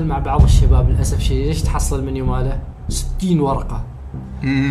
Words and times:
ادخل 0.00 0.08
مع 0.08 0.18
بعض 0.18 0.42
الشباب 0.42 0.90
للأسف 0.90 1.16
الشديد 1.18 1.46
ليش 1.46 1.62
تحصل 1.62 1.98
المنيو 1.98 2.26
ماله؟ 2.26 2.58
60 2.88 3.40
ورقة. 3.40 3.82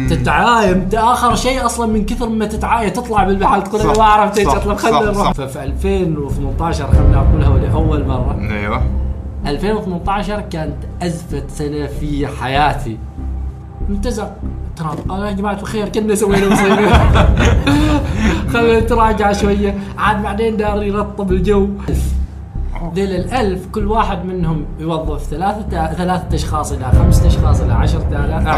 تتعايم. 0.09 0.77
انت 0.77 0.95
آخر 0.95 1.35
شيء 1.35 1.65
أصلا 1.65 1.93
من 1.93 2.05
كثر 2.05 2.29
ما 2.29 2.45
تتعايم 2.45 2.89
تطلع 2.89 3.23
بالمحل 3.23 3.63
تقول 3.63 3.81
أنا 3.81 3.97
ما 3.97 4.03
عرفت 4.03 4.37
إيش 4.37 4.47
اطلب 4.47 4.77
خلينا 4.77 5.11
نروح. 5.11 5.31
ففي 5.31 5.63
2018 5.63 6.87
خلينا 6.87 7.21
نقولها 7.21 7.57
لأول 7.59 8.07
مرة. 8.07 8.37
أيوه. 8.51 8.81
2018 9.45 10.41
كانت 10.41 10.75
ازفه 11.01 11.43
سنة 11.47 11.87
في 11.87 12.27
حياتي. 12.27 12.97
منتزع 13.89 14.27
ترى 14.75 14.89
قال 15.09 15.21
يا 15.21 15.31
جماعة 15.31 15.53
الخير 15.53 15.89
كنا 15.89 16.15
سوينا 16.15 16.49
مصيبه 16.49 16.91
خلينا 18.53 18.79
نتراجع 18.79 19.33
شوية. 19.33 19.77
عاد 19.97 20.23
بعدين 20.23 20.57
دار 20.57 20.83
يرطب 20.83 21.31
الجو. 21.31 21.67
ذيل 22.95 23.11
الألف 23.15 23.67
كل 23.67 23.87
واحد 23.87 24.25
منهم 24.25 24.65
يوظف 24.79 25.23
ثلاثة 25.23 25.93
ثلاثة 25.93 26.35
أشخاص 26.35 26.71
إلى 26.71 26.91
خمسة 26.91 27.27
أشخاص 27.27 27.61
إلى 27.61 27.73
عشرة 27.73 28.07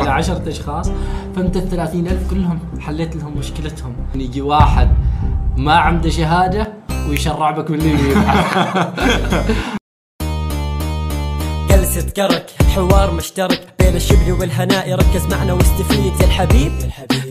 إلى 0.01 0.09
عشرة 0.09 0.49
أشخاص. 0.49 0.91
فأنت 1.35 1.57
الثلاثين 1.57 2.07
ألف 2.07 2.29
كلهم 2.29 2.59
حليت 2.79 3.15
لهم 3.15 3.37
مشكلتهم. 3.37 3.93
يجي 4.15 4.41
واحد 4.41 4.89
ما 5.57 5.73
عنده 5.73 6.09
شهادة 6.09 6.73
ويشرع 7.09 7.51
بك 7.51 7.71
بالليل 7.71 7.97
جلسة 11.69 12.09
كرك 12.09 12.49
حوار 12.75 13.13
مشترك 13.13 13.73
بين 13.79 13.95
الشبل 13.95 14.31
والهناء. 14.31 14.93
ركز 14.93 15.25
معنا 15.31 15.53
واستفيد 15.53 16.13
يا 16.21 16.25
الحبيب. 16.25 16.71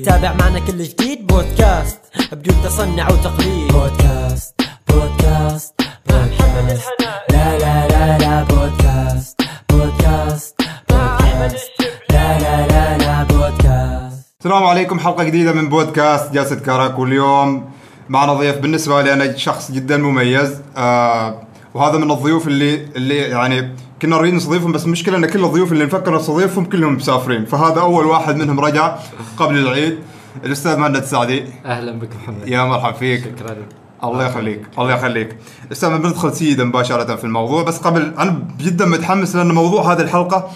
تابع 0.04 0.32
معنا 0.32 0.59
كل 0.59 0.82
جديد. 0.82 1.27
بودكاست 1.27 1.98
بدون 2.32 2.54
تصنع 2.65 3.09
وتقليد. 3.10 3.73
بودكاست 3.73 4.60
بودكاست. 4.88 5.90
بودكاست 6.09 6.88
لا 7.30 7.59
لا 7.59 7.88
لا 7.88 8.18
لا 8.18 8.42
بودكاست 8.42 9.42
بودكاست 9.70 10.60
بودكاست 10.90 11.70
لا 12.10 12.38
لا 12.38 12.66
لا 12.66 12.98
لا 12.98 13.23
بودكاست 13.23 14.26
السلام 14.40 14.65
عليكم 14.65 15.01
حلقة 15.01 15.24
جديدة 15.24 15.52
من 15.52 15.68
بودكاست 15.68 16.32
جلسة 16.32 16.57
كرك 16.57 16.98
واليوم 16.98 17.70
معنا 18.09 18.34
ضيف 18.34 18.59
بالنسبة 18.59 19.02
لي 19.02 19.12
أنا 19.12 19.37
شخص 19.37 19.70
جدا 19.73 19.96
مميز. 19.96 20.60
آه 20.76 21.42
وهذا 21.74 21.98
من 21.98 22.10
الضيوف 22.10 22.48
اللي 22.48 22.74
اللي 22.96 23.16
يعني 23.16 23.74
كنا 24.02 24.16
نريد 24.16 24.35
نستضيفهم 24.35 24.73
بس 24.73 24.85
المشكلة 24.85 25.16
أن 25.16 25.26
كل 25.26 25.45
الضيوف 25.45 25.73
اللي 25.73 25.85
نفكر 25.85 26.16
نستضيفهم 26.16 26.64
كلهم 26.64 26.95
مسافرين. 26.95 27.45
فهذا 27.45 27.80
أول 27.80 28.07
واحد 28.07 28.37
منهم 28.37 28.60
رجع 28.60 28.96
قبل 29.37 29.59
العيد. 29.59 29.98
الأستاذ 30.45 30.76
مهند 30.76 30.96
السعدي. 30.96 31.45
أهلا 31.64 31.98
بك 31.98 32.09
محمد. 32.23 32.48
يا 32.48 32.64
مرحبا 32.64 32.92
فيك. 32.92 33.24
شكرا. 33.24 33.57
الله 34.04 34.26
يخليك 34.26 34.62
الله 34.79 34.93
يخليك. 34.95 35.37
أستاذ 35.73 35.98
بندخل 35.98 36.34
سيدا 36.34 36.65
مباشرة 36.65 37.16
في 37.16 37.24
الموضوع 37.24 37.62
بس 37.62 37.79
قبل 37.79 38.15
أنا 38.18 38.42
جدا 38.59 38.87
متحمس 38.87 39.37
لأن 39.37 39.52
موضوع 39.54 39.92
هذه 39.92 40.01
الحلقة 40.01 40.51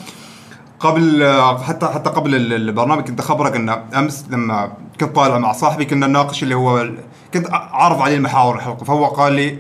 قبل 0.81 1.25
حتى 1.65 1.87
حتى 1.87 2.11
قبل 2.11 2.35
ال- 2.35 2.53
البرنامج 2.53 3.05
كنت 3.05 3.21
أخبرك 3.21 3.57
ان 3.57 3.69
أمس 3.69 4.25
لما 4.31 4.73
كنت 5.01 5.17
طالع 5.17 5.39
مع 5.39 5.53
صاحبي 5.53 5.85
كنا 5.85 6.07
نناقش 6.07 6.43
اللي 6.43 6.55
هو 6.55 6.89
كنت 7.35 7.47
عارض 7.51 8.01
عليه 8.03 8.17
المحاور 8.17 8.57
الحلقة 8.57 8.85
فهو 8.85 9.07
قال 9.07 9.33
لي 9.33 9.59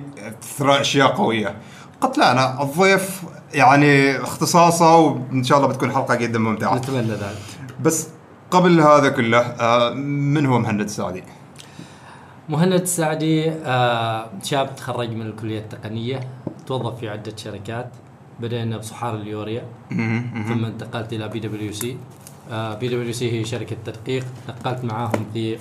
ترى 0.58 0.80
أشياء 0.80 1.08
قوية. 1.12 1.54
قلت 2.00 2.18
لا 2.18 2.32
أنا 2.32 2.62
الضيف 2.62 3.22
يعني 3.54 4.22
اختصاصه 4.22 4.96
وإن 4.96 5.44
شاء 5.44 5.58
الله 5.58 5.68
بتكون 5.68 5.92
حلقة 5.92 6.14
جدا 6.14 6.38
ممتعة. 6.38 6.74
نتمنى 6.76 7.12
ذلك. 7.12 7.38
بس 7.82 8.06
قبل 8.50 8.80
هذا 8.80 9.08
كله 9.08 9.38
آه، 9.40 9.90
من 9.94 10.46
هو 10.46 10.58
مهند 10.58 10.80
السعدي؟ 10.80 11.24
مهند 12.48 12.72
السعدي 12.72 13.50
آه، 13.50 14.30
شاب 14.42 14.76
تخرج 14.76 15.10
من 15.10 15.26
الكلية 15.26 15.58
التقنية 15.58 16.20
توظف 16.66 16.98
في 16.98 17.08
عدة 17.08 17.36
شركات 17.36 17.90
بدأنا 18.40 18.76
بصحار 18.76 19.14
اليوريا 19.14 19.64
ثم 20.48 20.64
انتقلت 20.64 21.12
إلى 21.12 21.28
بي 21.28 21.40
دبليو 21.40 21.72
سي. 21.72 21.96
بي 22.50 22.88
دبليو 22.88 23.12
سي 23.12 23.32
هي 23.32 23.44
شركة 23.44 23.76
تدقيق. 23.84 24.24
نقلت 24.48 24.84
معاهم 24.84 25.26
في 25.32 25.58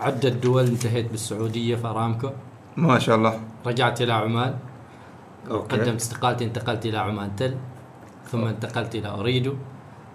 عدة 0.00 0.28
دول 0.28 0.66
انتهيت 0.66 1.10
بالسعودية 1.10 1.76
في 1.76 1.86
أرامكو. 1.86 2.30
ما 2.76 2.98
شاء 2.98 3.16
الله. 3.16 3.40
رجعت 3.66 4.02
إلى 4.02 4.12
عمان. 4.12 4.54
أوكي. 5.50 5.76
قدمت 5.76 6.00
استقالتي 6.00 6.44
انتقلت 6.44 6.86
إلى 6.86 6.98
عمان 6.98 7.36
تل 7.36 7.54
ثم 8.30 8.44
انتقلت 8.44 8.94
إلى 8.94 9.08
أوريدو 9.08 9.54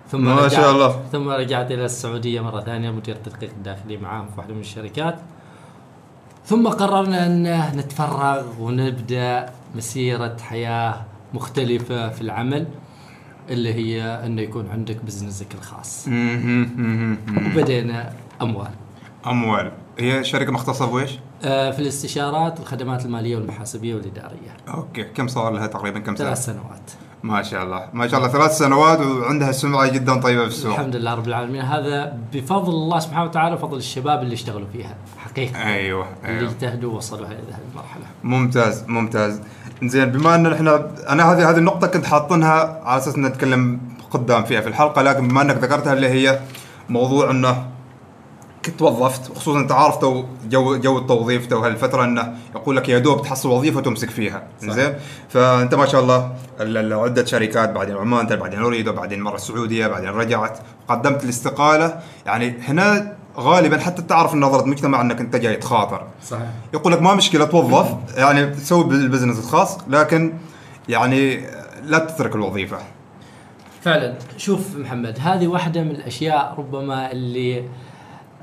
ثم 0.07 0.25
ما 0.35 0.47
شاء 0.47 0.71
الله. 0.71 1.01
ثم 1.11 1.29
رجعت 1.29 1.71
إلى 1.71 1.85
السعودية 1.85 2.41
مرة 2.41 2.61
ثانية 2.61 2.91
مدير 2.91 3.15
التدقيق 3.15 3.49
الداخلي 3.49 3.97
معاهم 3.97 4.27
في 4.27 4.33
واحدة 4.37 4.53
من 4.53 4.59
الشركات. 4.59 5.19
ثم 6.45 6.67
قررنا 6.67 7.25
أن 7.25 7.77
نتفرغ 7.77 8.43
ونبدأ 8.59 9.49
مسيرة 9.75 10.37
حياة 10.41 11.01
مختلفة 11.33 12.09
في 12.09 12.21
العمل 12.21 12.67
اللي 13.49 13.73
هي 13.73 14.03
أنه 14.25 14.41
يكون 14.41 14.69
عندك 14.69 14.97
business 15.05 15.50
ك 15.50 15.55
الخاص. 15.55 16.07
وبدينا 17.47 18.13
أموال. 18.41 18.71
أموال. 19.27 19.71
هي 19.99 20.23
شركة 20.23 20.51
مختصة 20.51 20.85
بويش؟ 20.85 21.19
آه، 21.43 21.71
في 21.71 21.79
الاستشارات 21.79 22.59
والخدمات 22.59 23.05
المالية 23.05 23.35
والمحاسبية 23.35 23.95
والإدارية. 23.95 24.57
أوكي. 24.67 25.03
كم 25.03 25.27
صار 25.27 25.51
لها 25.51 25.67
تقريبا 25.67 25.99
كم 25.99 26.15
سنة؟ 26.15 26.27
ثلاث 26.27 26.45
سنوات. 26.45 26.91
ما 27.23 27.43
شاء 27.43 27.63
الله. 27.63 27.89
ما 27.93 28.07
شاء 28.07 28.19
الله. 28.19 28.31
ثلاث 28.31 28.57
سنوات 28.57 28.99
وعندها 28.99 29.51
سمعة 29.51 29.91
جدا 29.91 30.19
طيبة 30.21 30.41
في 30.41 30.47
السوق. 30.47 30.71
الحمد 30.73 30.95
لله 30.95 31.13
رب 31.13 31.27
العالمين. 31.27 31.61
هذا 31.61 32.17
بفضل 32.33 32.73
الله 32.73 32.99
سبحانه 32.99 33.23
وتعالى 33.23 33.55
وفضل 33.55 33.77
الشباب 33.77 34.23
اللي 34.23 34.33
اشتغلوا 34.33 34.67
فيها. 34.73 34.95
حقيقة 35.33 35.63
أيوه 35.63 36.07
اللي 36.25 36.39
أيوه. 36.39 36.49
اجتهدوا 36.51 36.93
ووصلوا 36.93 37.27
إلى 37.27 37.35
هذه 37.35 37.57
المرحلة. 37.71 38.03
ممتاز 38.23 38.83
ممتاز. 38.87 39.41
زين 39.83 40.05
بما 40.05 40.35
أن 40.35 40.53
إحنا 40.53 40.91
أنا 41.09 41.31
هذه 41.31 41.49
هذه 41.49 41.57
النقطة 41.57 41.87
كنت 41.87 42.05
حاطنها 42.05 42.81
على 42.85 42.97
أساس 43.01 43.15
ان 43.15 43.25
نتكلم 43.25 43.79
قدام 44.11 44.43
فيها 44.43 44.61
في 44.61 44.67
الحلقة 44.67 45.01
لكن 45.01 45.27
بما 45.27 45.41
أنك 45.41 45.55
ذكرتها 45.57 45.93
اللي 45.93 46.07
هي 46.09 46.39
موضوع 46.89 47.31
أنه 47.31 47.65
كنت 48.65 48.81
وظفت 48.81 49.29
وخصوصا 49.31 49.59
أنت 49.59 49.71
عارف 49.71 49.97
تو 49.97 50.23
جو 50.49 50.75
جو 50.77 50.97
التوظيف 50.97 51.45
تو 51.47 51.59
هالفترة 51.59 52.03
أنه 52.03 52.35
يقول 52.55 52.75
لك 52.77 52.89
يا 52.89 52.99
دوب 52.99 53.21
تحصل 53.21 53.49
وظيفة 53.49 53.77
وتمسك 53.77 54.09
فيها. 54.09 54.43
زين؟ 54.59 54.93
فأنت 55.29 55.75
ما 55.75 55.85
شاء 55.85 56.01
الله 56.01 56.31
ال- 56.59 56.77
ال- 56.77 56.93
عده 56.93 57.25
شركات 57.25 57.69
بعدين 57.69 57.95
عمان 57.97 58.25
بعدين 58.25 58.59
أريدو 58.59 58.93
بعدين 58.93 59.21
مرة 59.21 59.35
السعودية 59.35 59.87
بعدين 59.87 60.09
رجعت 60.09 60.59
قدمت 60.87 61.23
الاستقالة. 61.23 61.99
يعني 62.25 62.59
هنا 62.67 63.13
غالبا 63.37 63.79
حتى 63.79 64.01
تعرف 64.01 64.35
نظره 64.35 64.63
المجتمع 64.63 65.01
إنك 65.01 65.19
أنت 65.21 65.35
جاي 65.35 65.55
تخاطر. 65.55 66.07
صحيح. 66.23 66.47
يقول 66.73 66.93
لك 66.93 67.01
ما 67.01 67.15
مشكلة 67.15 67.45
توظف 67.45 67.95
يعني 68.17 68.45
تسوي 68.47 68.83
بالبزنس 68.83 69.39
الخاص 69.39 69.77
لكن 69.87 70.33
يعني 70.89 71.45
لا 71.83 71.99
تترك 71.99 72.35
الوظيفة. 72.35 72.77
فعلا. 73.81 74.15
شوف 74.37 74.77
محمد 74.77 75.17
هذه 75.21 75.47
واحدة 75.47 75.83
من 75.83 75.91
الأشياء 75.91 76.55
ربما 76.57 77.11
اللي 77.11 77.63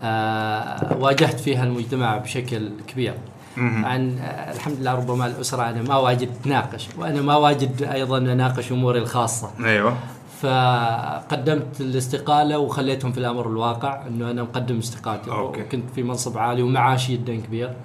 آه 0.02 0.96
واجهت 1.00 1.40
فيها 1.40 1.64
المجتمع 1.64 2.16
بشكل 2.16 2.70
كبير. 2.88 3.14
عن 3.56 4.18
آه 4.18 4.52
الحمد 4.52 4.76
لله 4.80 4.94
ربما 4.94 5.26
الأسرة 5.26 5.70
أنا 5.70 5.82
ما 5.82 5.96
واجد 5.96 6.30
ناقش 6.44 6.88
وأنا 6.98 7.22
ما 7.22 7.36
واجد 7.36 7.82
أيضا 7.82 8.18
أناقش 8.18 8.72
أموري 8.72 8.98
الخاصة. 8.98 9.50
أيوه. 9.64 9.96
فقدمت 10.40 11.80
الاستقالة 11.80 12.58
وخليتهم 12.58 13.12
في 13.12 13.18
الأمر 13.18 13.48
الواقع 13.48 14.06
إنه 14.06 14.30
أنا 14.30 14.42
مقدم 14.42 14.78
استقالتي. 14.78 15.30
أوكي. 15.30 15.62
كنت 15.62 15.90
في 15.94 16.02
منصب 16.02 16.38
عالي 16.38 16.62
ومعاشي 16.62 17.16
جدا 17.16 17.36
كبير. 17.36 17.76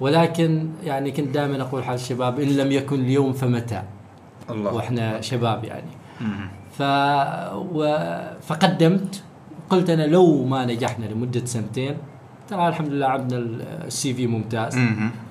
ولكن 0.00 0.68
يعني 0.84 1.10
كنت 1.10 1.28
دائما 1.28 1.62
أقول 1.62 1.84
حال 1.84 1.94
الشباب 1.94 2.40
إن 2.40 2.48
لم 2.48 2.72
يكن 2.72 3.00
اليوم 3.00 3.32
فمتى؟ 3.32 3.82
الله. 4.50 4.74
وإحنا 4.74 5.20
شباب 5.20 5.64
يعني. 5.64 5.90
ف 6.78 6.82
و... 7.52 7.98
فقدمت. 8.40 9.22
قلت 9.70 9.90
أنا 9.90 10.06
لو 10.06 10.44
ما 10.44 10.64
نجحنا 10.64 11.06
لمدة 11.06 11.44
سنتين 11.44 11.96
ترى 12.48 12.68
الحمد 12.68 12.88
لله 12.88 13.06
عندنا 13.06 13.38
السي 13.86 14.14
في 14.14 14.26
ممتاز. 14.26 14.78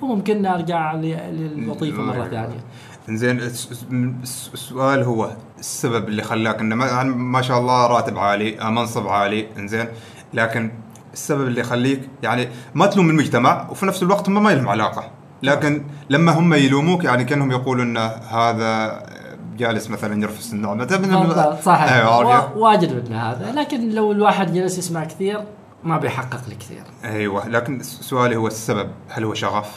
وممكن 0.02 0.46
ارجع 0.46 0.96
للوظيفة 0.96 2.02
مرة. 2.02 2.28
ثانية. 2.28 2.64
زين 3.10 3.40
الس- 3.40 3.86
الس- 4.24 4.50
السؤال 4.54 5.04
هو 5.04 5.30
السبب 5.60 6.08
اللي 6.08 6.24
خلاك 6.24 6.60
إنه 6.60 6.76
ما, 6.76 7.04
ما 7.04 7.42
شاء 7.42 7.60
الله 7.60 7.88
راتب 7.88 8.18
عالي 8.18 8.62
آه، 8.62 8.70
منصب 8.70 9.08
عالي 9.08 9.48
إنزين. 9.58 9.88
لكن 10.34 10.72
السبب 11.14 11.48
اللي 11.48 11.62
يخليك 11.62 12.10
يعني 12.24 12.48
ما 12.76 12.86
تلوم 12.86 13.10
المجتمع 13.10 13.68
وفي 13.70 13.86
نفس 13.86 14.04
الوقت 14.04 14.30
هم 14.30 14.44
ما 14.44 14.50
لهم 14.50 14.70
علاقة. 14.70 15.12
لكن 15.44 15.84
لما 16.10 16.32
هم 16.32 16.54
يلوموك 16.54 17.04
يعني 17.04 17.24
كأنهم 17.24 17.52
يقولوا 17.52 17.84
إن 17.84 17.98
هذا 18.30 19.04
جالس 19.58 19.90
مثلا 19.90 20.22
يرفس 20.24 20.54
بالضبط، 21.28 21.62
صحيح. 21.62 21.92
وا- 22.28 22.56
واجد 22.56 23.10
من 23.10 23.16
هذا. 23.16 23.52
لكن 23.52 23.90
لو 23.90 24.12
الواحد 24.12 24.54
جلس 24.54 24.78
يسمع 24.78 25.04
كثير 25.06 25.44
ما 25.84 25.98
بيحقق 25.98 26.42
لي 26.50 26.56
كثير. 26.56 26.84
أيوه. 27.06 27.48
لكن 27.48 27.84
سؤالي 27.84 28.36
هو 28.36 28.48
السبب 28.48 28.92
هل 29.10 29.24
هو 29.24 29.34
شغف 29.34 29.72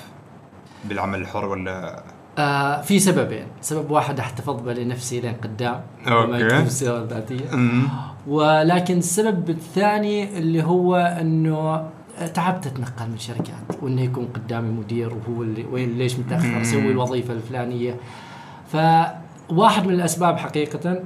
بالعمل 0.85 1.21
الحر 1.21 1.45
ولا 1.45 2.03
آه 2.39 2.81
في 2.81 2.99
سببين. 2.99 3.47
سبب 3.61 3.91
واحد 3.91 4.21
احتفظ 4.21 4.61
به 4.61 4.73
لنفسي 4.73 5.21
لين 5.21 5.35
قدام. 5.35 5.81
يكون 6.07 6.67
السيره 6.67 6.99
الذاتيه 6.99 7.53
أمم. 7.53 7.89
ولكن 8.27 8.99
السبب 8.99 9.51
الثاني 9.51 10.39
اللي 10.39 10.63
هو 10.63 10.97
إنه 10.97 11.89
تعبت 12.35 12.67
أتنقل 12.67 13.11
من 13.11 13.19
شركات 13.19 13.83
وإنه 13.83 14.03
يكون 14.03 14.29
قدامي 14.35 14.69
مدير 14.69 15.15
وهو 15.15 15.43
اللي 15.43 15.65
وين 15.65 15.99
ليش 15.99 16.19
متأخر 16.19 16.63
سوي 16.63 16.91
الوظيفة 16.91 17.35
الفلانية. 17.35 17.97
ف 18.73 18.77
واحد 19.51 19.87
من 19.87 19.95
الأسباب 19.95 20.37
حقيقة 20.37 21.03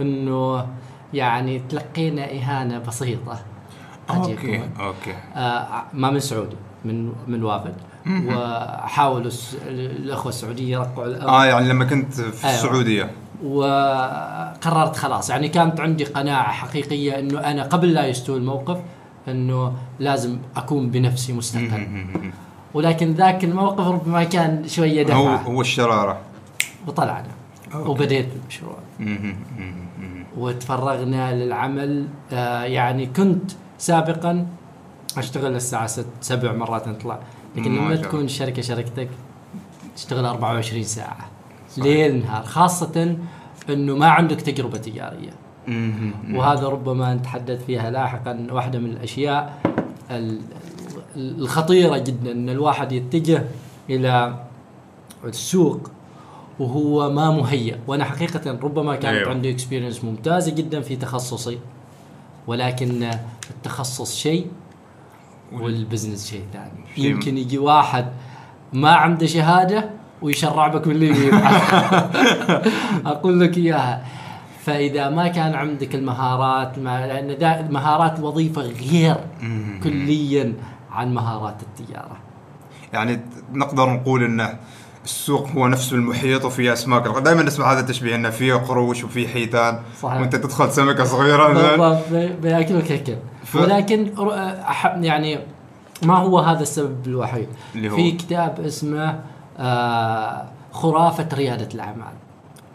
إنه 0.00 0.66
يعني 1.14 1.62
تلقينا 1.68 2.32
إهانة 2.32 2.78
بسيطة. 2.78 3.38
أوكي 4.10 4.60
أوكي. 4.80 5.14
آه 5.36 5.82
ما 5.92 6.10
من 6.10 6.20
سعودي 6.20 6.56
من 6.84 7.12
من 7.26 7.42
وافد. 7.44 7.74
وحاولوا 8.26 9.30
الأخوة 9.66 10.28
السعودية 10.28 10.72
يرقعوا 10.72 11.22
آه 11.22 11.44
يعني 11.44 11.68
لما 11.68 11.84
كنت 11.84 12.14
في 12.14 12.46
أيوة. 12.46 12.56
السعودية. 12.56 13.10
وقررت 13.44 14.96
خلاص. 14.96 15.30
يعني 15.30 15.48
كانت 15.48 15.80
عندي 15.80 16.04
قناعة 16.04 16.52
حقيقية 16.52 17.18
إنه 17.18 17.40
أنا 17.40 17.62
قبل 17.62 17.92
لا 17.92 18.06
يستوي 18.06 18.38
الموقف 18.38 18.78
إنه 19.28 19.72
لازم 19.98 20.38
أكون 20.56 20.90
بنفسي 20.90 21.32
مستقل. 21.32 21.86
ولكن 22.74 23.12
ذاك 23.12 23.44
الموقف 23.44 23.86
ربما 23.86 24.24
كان 24.24 24.68
شوية 24.68 25.14
هو 25.14 25.24
دفعة. 25.34 25.42
هو 25.42 25.60
الشرارة. 25.60 26.18
وطلعنا. 26.86 27.26
أوكي. 27.74 27.88
وبديت 27.90 28.28
المشروع. 28.42 28.78
وتفرغنا 30.36 31.34
للعمل. 31.34 32.06
آه 32.32 32.62
يعني 32.62 33.06
كنت 33.06 33.50
سابقا 33.78 34.46
أشتغل 35.18 35.54
الساعة 35.56 35.86
6 35.86 36.04
سبع 36.20 36.52
مرات 36.52 36.88
نطلع 36.88 37.18
لكن 37.56 37.70
ما 37.70 37.80
لما. 37.94 37.96
تكون 37.96 38.24
الشركة 38.24 38.62
شركتك 38.62 39.08
تشتغل 39.96 40.24
24 40.24 40.82
ساعة. 40.82 41.28
ليل 41.78 42.22
نهار. 42.24 42.44
خاصة 42.44 43.16
إنه 43.70 43.94
ما 43.96 44.08
عندك 44.08 44.40
تجربة 44.40 44.78
تجارية. 44.78 45.30
وهذا 46.34 46.68
ربما 46.68 47.14
نتحدث 47.14 47.64
فيها 47.64 47.90
لاحقا. 47.90 48.46
واحدة 48.50 48.78
من 48.78 48.90
الأشياء 48.90 49.60
ال- 50.10 50.40
الخطيرة 51.16 51.98
جدا. 51.98 52.32
إن 52.32 52.48
الواحد 52.48 52.92
يتجه 52.92 53.44
إلى 53.90 54.34
السوق 55.24 55.90
وهو 56.58 57.10
ما 57.10 57.30
مهيأ. 57.30 57.78
وأنا 57.86 58.04
حقيقه 58.04 58.50
ربما 58.62 58.96
كانت 58.96 59.16
أيوة. 59.16 59.30
عندي 59.30 59.50
experience 59.50 60.04
ممتازة 60.04 60.54
جدا 60.54 60.80
في 60.80 60.96
تخصصي. 60.96 61.58
ولكن 62.48 63.10
التخصص 63.50 64.16
شيء 64.16 64.46
وال 65.52 65.68
business 65.68 66.30
شيء 66.30 66.44
ثاني. 66.52 66.84
شيء- 66.96 67.04
يمكن 67.04 67.38
يجي 67.38 67.58
واحد 67.58 68.06
ما 68.72 68.90
عنده 68.90 69.26
شهادة 69.26 69.90
ويشرع 70.22 70.68
بك 70.68 70.88
باليمين 70.88 71.34
أقول 73.12 73.40
لك 73.40 73.56
إياها. 73.58 74.04
فإذا 74.64 75.08
ما 75.10 75.28
كان 75.28 75.54
عندك 75.54 75.94
المهارات 75.94 76.78
ما 76.78 77.06
لأن 77.06 77.70
مهارات 77.72 78.18
الوظيفه 78.18 78.62
غير 78.62 79.16
كليا 79.84 80.52
عن 80.90 81.14
مهارات 81.14 81.56
التجارة. 81.62 82.16
يعني 82.92 83.20
نقدر 83.52 83.90
نقول 83.90 84.24
إنه 84.24 84.58
السوق 85.08 85.48
هو 85.50 85.68
نفسه 85.68 85.96
المحيط 85.96 86.44
وفيه 86.44 86.72
أسماك 86.72 87.02
دائما 87.22 87.42
نسمع 87.42 87.72
هذا 87.72 87.80
التشبيه 87.80 88.14
إنه 88.14 88.30
فيه 88.30 88.54
قروش 88.54 89.04
وفيه 89.04 89.28
حيتان 89.28 89.80
صحيح. 90.02 90.20
وأنت 90.20 90.36
تدخل 90.36 90.72
سمكة 90.72 91.04
صغيرة. 91.04 91.48
بالضبط 91.52 92.08
بي- 92.10 92.28
بياكلك 92.32 92.92
هيك 92.92 93.18
ف- 93.44 93.56
ولكن 93.56 94.12
يعني 95.00 95.38
ما 96.02 96.16
هو 96.18 96.38
هذا 96.38 96.62
السبب 96.62 97.06
الوحيد 97.06 97.48
اللي 97.74 97.90
هو؟ 97.90 97.96
في 97.96 98.12
كتاب 98.12 98.60
اسمه 98.60 99.20
آه 99.58 100.44
خرافة 100.72 101.28
ريادة 101.34 101.68
الأعمال 101.74 102.12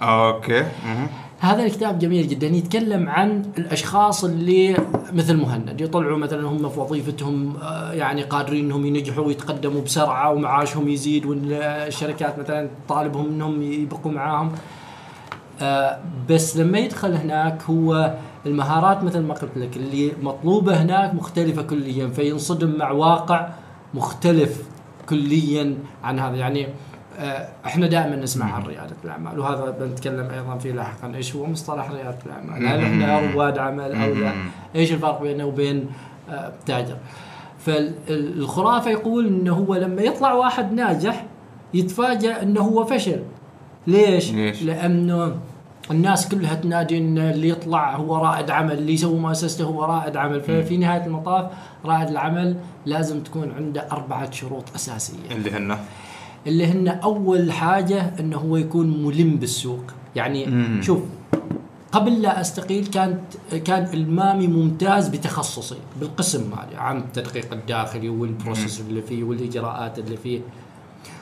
أوكي 0.02 0.62
مهم. 0.86 1.08
هذا 1.44 1.64
الكتاب 1.64 2.00
جميل 2.00 2.28
جدا. 2.28 2.48
يتكلم 2.48 3.10
عن 3.10 3.42
الأشخاص 3.58 4.24
اللي 4.24 4.78
مثل 5.14 5.38
مهند 5.38 5.82
يطلعوا 5.82 6.18
مثلا 6.18 6.48
هم 6.48 6.70
في 6.70 6.80
وظيفتهم 6.80 7.58
آه، 7.58 7.92
يعني 7.92 8.24
قادرين 8.24 8.66
إنهم 8.66 8.86
ينجحوا 8.86 9.26
ويتقدموا 9.26 9.82
بسرعة 9.82 10.32
ومعاشهم 10.32 10.88
يزيد 10.88 11.26
والشركات 11.26 12.40
مثلا 12.40 12.70
تطالبهم 12.86 13.26
إنهم 13.26 13.62
يبقوا 13.62 14.12
معاهم. 14.12 14.52
آه، 15.62 16.00
بس 16.30 16.58
لما 16.58 16.80
يدخل 16.80 17.14
هناك 17.14 17.62
هو 17.64 18.14
المهارات 18.46 19.04
مثل 19.04 19.20
ما 19.20 19.34
قلت 19.34 19.58
لك 19.58 19.78
اللي 19.78 20.12
مطلوبة 20.22 20.82
هناك 20.82 21.14
مختلفة 21.14 21.62
كليا 21.62 22.08
فينصدم 22.08 22.78
مع 22.78 22.92
واقع 22.92 23.50
مختلف 23.94 24.64
كليا 25.10 25.78
عن 26.04 26.20
هذا. 26.20 26.36
يعني 26.36 26.68
إحنا 27.66 27.88
دائما 27.88 28.16
نسمع 28.16 28.54
عن 28.56 28.64
ريادة 28.64 28.96
الأعمال 29.04 29.40
وهذا 29.40 29.76
بنتكلم 29.80 30.30
أيضا 30.30 30.58
فيه 30.58 30.72
لاحقا 30.72 31.16
إيش 31.16 31.36
هو 31.36 31.46
مصطلح 31.46 31.92
ريادة 31.92 32.18
الأعمال؟ 32.26 32.68
هل 32.68 32.80
إحنا 32.80 33.20
رواد 33.20 33.58
عمل 33.58 33.96
أو 33.96 34.14
لا؟ 34.14 34.32
إيش 34.76 34.92
الفرق 34.92 35.22
بينه 35.22 35.46
وبين 35.46 35.90
آه، 36.30 36.54
تاجر؟ 36.66 36.98
فالخرافه 37.60 38.92
يقول 38.92 39.28
إنه 39.28 39.54
هو 39.54 39.76
لما 39.76 40.02
يطلع 40.02 40.34
واحد 40.34 40.74
ناجح 40.74 41.26
يتفاجأ 41.74 42.42
إنه 42.42 42.62
هو 42.62 42.86
فشل. 42.86 43.20
ليش؟ 43.88 44.32
ليش؟ 44.32 44.64
لأنه 44.64 45.36
الناس 45.92 46.30
كلها 46.30 46.56
تنادي 46.56 46.98
ان 46.98 47.18
اللي 47.18 47.50
يطلع 47.50 47.96
هو 47.96 48.18
رائد 48.18 48.50
عمل 48.50 48.78
اللي 48.78 48.94
يسوي 48.94 49.20
مؤسسته 49.20 49.64
هو 49.64 49.84
رائد 49.84 50.18
عمل. 50.18 50.42
ففي 50.42 50.78
نهاية 50.78 51.06
المطاف 51.06 51.52
رائد 51.86 52.10
العمل 52.10 52.56
لازم 52.86 53.24
تكون 53.24 53.52
عنده 53.52 53.88
أربعة 53.92 54.32
شروط 54.32 54.64
أساسية. 54.76 55.32
اللي 55.32 55.52
هن. 55.52 55.78
اللي 56.48 56.66
هن 56.68 56.88
أول 56.88 57.52
حاجة 57.52 58.14
إنه 58.20 58.38
هو 58.38 58.58
يكون 58.58 59.04
ملم 59.06 59.36
بالسوق. 59.36 59.84
يعني 60.16 60.46
مم. 60.46 60.82
شوف 60.82 61.00
قبل 61.92 62.22
لا 62.22 62.42
أستقيل 62.42 62.86
كانت 62.88 63.20
كان 63.66 63.94
إلمامي 63.94 64.48
ممتاز 64.48 65.08
بتخصصي 65.08 65.76
بالقسم 66.00 66.42
مالي 66.50 66.76
عن 66.78 66.98
التدقيق 66.98 67.54
الداخلي 67.54 68.10
وال 68.10 68.26
process 68.26 68.82
اللي 68.82 69.02
فيه 69.02 69.24
والإجراءات 69.24 70.00
اللي 70.00 70.18
فيه. 70.18 70.40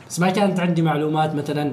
بس 0.09 0.19
ما 0.19 0.29
كانت 0.29 0.59
عندي 0.59 0.81
معلومات 0.81 1.35
مثلا 1.35 1.71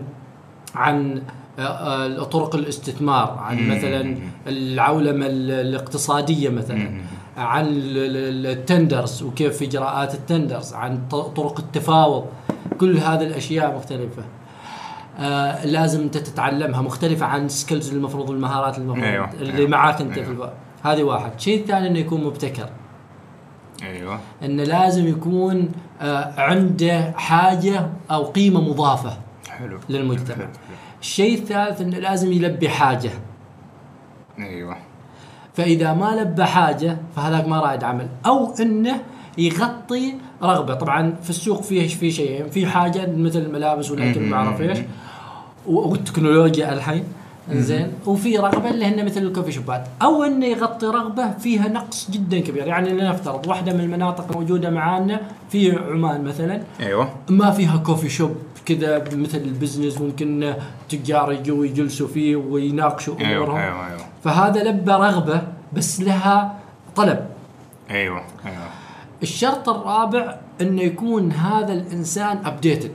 عن 0.74 1.22
آه، 1.58 1.62
آه، 1.62 2.24
طرق 2.24 2.54
الاستثمار 2.54 3.30
عن. 3.38 3.68
مثلا 3.68 4.16
العولمة 4.46 5.26
ال- 5.26 5.50
الاقتصادية 5.50 6.48
مثلا 6.48 6.90
عن 7.36 7.66
ال- 7.66 8.16
ال- 8.16 8.46
ال 8.46 8.56
tenders 8.56 9.22
وكيف 9.22 9.62
إجراءات 9.62 10.14
ال 10.14 10.22
tenders 10.22 10.72
عن 10.74 11.00
طرق 11.10 11.58
التفاوض. 11.60 12.24
كل 12.80 12.96
هذه 12.98 13.22
الأشياء 13.22 13.76
مختلفة. 13.76 14.22
آه 15.18 15.66
لازم 15.66 16.00
أنت 16.00 16.16
تتعلمها 16.18 16.82
مختلفة 16.82 17.26
عن 17.26 17.48
سكيلز 17.48 17.94
المفروض 17.94 18.30
المهارات 18.30 18.78
المفروض 18.78 19.04
أيوة، 19.04 19.30
اللي 19.32 19.52
أيوة، 19.58 19.68
معاك 19.68 20.00
أنت 20.00 20.12
أيوة. 20.18 20.24
في 20.24 20.30
الب... 20.32 20.50
هذه 20.82 21.02
واحد. 21.02 21.30
الشيء 21.36 21.60
الثاني 21.60 21.88
إنه 21.88 21.98
يكون 21.98 22.24
مبتكر. 22.24 22.68
أيوه. 23.82 24.18
انه 24.42 24.64
لازم 24.64 25.08
يكون 25.08 25.72
آه 26.00 26.40
عنده 26.40 27.12
حاجة 27.16 27.86
أو 28.10 28.24
قيمة 28.24 28.60
مضافة 28.60 29.16
حلو. 29.50 29.78
للمجتمع. 29.88 30.36
حلو. 30.36 30.48
الشيء 31.00 31.38
الثالث 31.38 31.80
إنه 31.80 31.98
لازم 31.98 32.32
يلبي 32.32 32.68
حاجة. 32.68 33.10
أيوه. 34.38 34.76
فإذا 35.54 35.92
ما 35.94 36.20
لبى 36.20 36.44
حاجة 36.44 36.98
فهذاك 37.16 37.48
ما 37.48 37.60
رائد 37.60 37.84
عمل. 37.84 38.08
أو 38.26 38.54
إنه 38.60 39.00
يغطي 39.38 40.14
رغبة. 40.42 40.74
طبعا 40.74 41.14
في 41.22 41.30
السوق 41.30 41.62
فيه 41.62 41.88
في 41.88 42.10
شيئين 42.10 42.50
في 42.50 42.66
حاجة 42.66 43.12
مثل 43.16 43.38
الملابس 43.38 43.90
والاكل 43.90 44.20
ما 44.20 44.36
اعرف 44.36 44.60
إيش؟ 44.60 44.78
والتكنولوجيا 45.66 46.72
الحين. 46.72 47.04
زين. 47.52 47.92
وفي 48.06 48.36
رغبة 48.36 48.70
اللي 48.70 48.84
هن 48.84 49.04
مثل 49.04 49.22
ال 49.22 49.27
coffee 49.27 49.52
shop 49.52 49.75
ات. 49.75 49.86
أو 50.02 50.24
إنه 50.24 50.46
يغطي 50.46 50.86
رغبة 50.86 51.30
فيها 51.30 51.68
نقص 51.68 52.10
جدا 52.10 52.40
كبير. 52.40 52.66
يعني 52.66 52.90
لنفترض 52.90 53.46
واحدة 53.46 53.72
من 53.72 53.80
المناطق 53.80 54.30
الموجوده 54.30 54.70
معانا 54.70 55.20
في 55.50 55.78
عمان 55.78 56.24
مثلا. 56.24 56.62
أيوه. 56.80 57.08
ما 57.28 57.50
فيها 57.50 57.76
coffee 57.76 58.08
shop 58.08 58.36
كذا 58.66 59.04
مثل 59.12 59.38
ال 59.38 59.45
business 59.45 60.00
ممكن 60.00 60.54
تجار 60.88 61.32
يجوا 61.32 61.66
يجلسوا 61.66 62.08
فيه 62.08 62.36
ويناقشوا 62.36 63.14
أيوه 63.20 63.36
أمورهم. 63.36 63.56
أيوه 63.56 63.86
أيوه. 63.88 64.00
فهذا 64.24 64.62
لبى 64.62 64.92
رغبة 64.92 65.42
بس 65.72 66.00
لها 66.00 66.58
طلب. 66.96 67.26
أيوه 67.90 68.22
أيوه. 68.46 68.67
الشرط 69.22 69.68
الرابع 69.68 70.36
إنه 70.60 70.82
يكون 70.82 71.32
هذا 71.32 71.72
الإنسان 71.72 72.46
ابديتد 72.46 72.92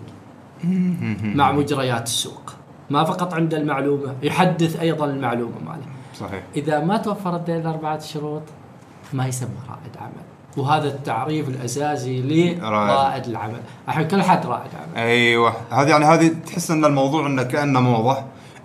مع 1.23 1.51
مجريات 1.51 2.07
السوق. 2.07 2.53
ما 2.89 3.03
فقط 3.03 3.33
عنده 3.33 3.57
المعلومة 3.57 4.15
يحدث 4.23 4.79
أيضا 4.79 5.05
المعلومة 5.05 5.59
ماله. 5.65 5.85
صحيح. 6.19 6.43
إذا 6.55 6.79
ما 6.79 6.97
توفرت 6.97 7.49
ذي 7.49 7.57
الاربعه 7.57 7.99
شروط 7.99 8.41
ما 9.13 9.27
يسمى 9.27 9.49
رائد 9.69 9.97
عمل. 10.01 10.23
وهذا 10.57 10.87
التعريف 10.87 11.49
الأساسي 11.49 12.21
لرائد 12.21 13.25
العمل. 13.25 13.59
الحين 13.87 14.07
كل 14.07 14.21
حد 14.21 14.45
رائد 14.45 14.71
عمل. 14.75 15.03
أيوه. 15.03 15.53
هذه 15.71 15.87
يعني 15.87 16.05
هذه 16.05 16.31
تحس 16.45 16.71
إن 16.71 16.85
الموضوع 16.85 17.27
إنه 17.27 17.43
كأنه 17.43 17.79
موضه 17.79 18.17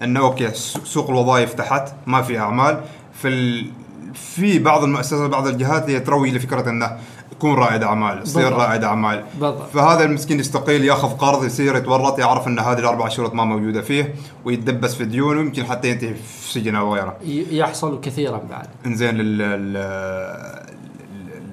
إنه 0.02 0.20
okay 0.20 0.50
سوق 0.84 1.10
الوظائف 1.10 1.54
تحت 1.54 1.92
ما 2.06 2.22
في 2.22 2.38
أعمال. 2.38 2.80
في 3.12 3.28
ال... 3.28 3.70
في 4.14 4.58
بعض 4.58 4.84
المؤسسات 4.84 5.30
بعض 5.30 5.46
الجهات 5.46 5.90
هي 5.90 6.00
تروج 6.00 6.28
لفكرة 6.28 6.70
إنه 6.70 6.98
يكون 7.32 7.54
رائد 7.54 7.82
أعمال 7.82 8.22
يصير. 8.22 8.52
رائد 8.52 8.84
أعمال. 8.84 9.24
بالضبط. 9.40 9.70
فهذا 9.70 10.04
المسكين 10.04 10.40
يستقيل 10.40 10.84
ياخذ 10.84 11.08
قرض 11.08 11.44
يصير 11.44 11.76
يتورط 11.76 12.18
يعرف 12.18 12.46
إن 12.48 12.58
هذه 12.58 12.78
الأربع 12.78 13.08
شروط 13.08 13.34
ما 13.34 13.44
موجودة 13.44 13.82
فيه 13.82 14.14
ويتدبس 14.44 14.94
في 14.94 15.04
ديون 15.04 15.36
ويمكن 15.36 15.64
حتى 15.64 15.90
ينتهي 15.90 16.14
في 16.14 16.52
سجن 16.52 16.74
أو 16.74 16.94
غيره. 16.94 17.16
يحصل 17.50 18.00
كثيرا 18.00 18.40
بعد. 18.50 18.66
إنزين 18.86 19.14
لل... 19.14 19.42
ال- 19.42 20.68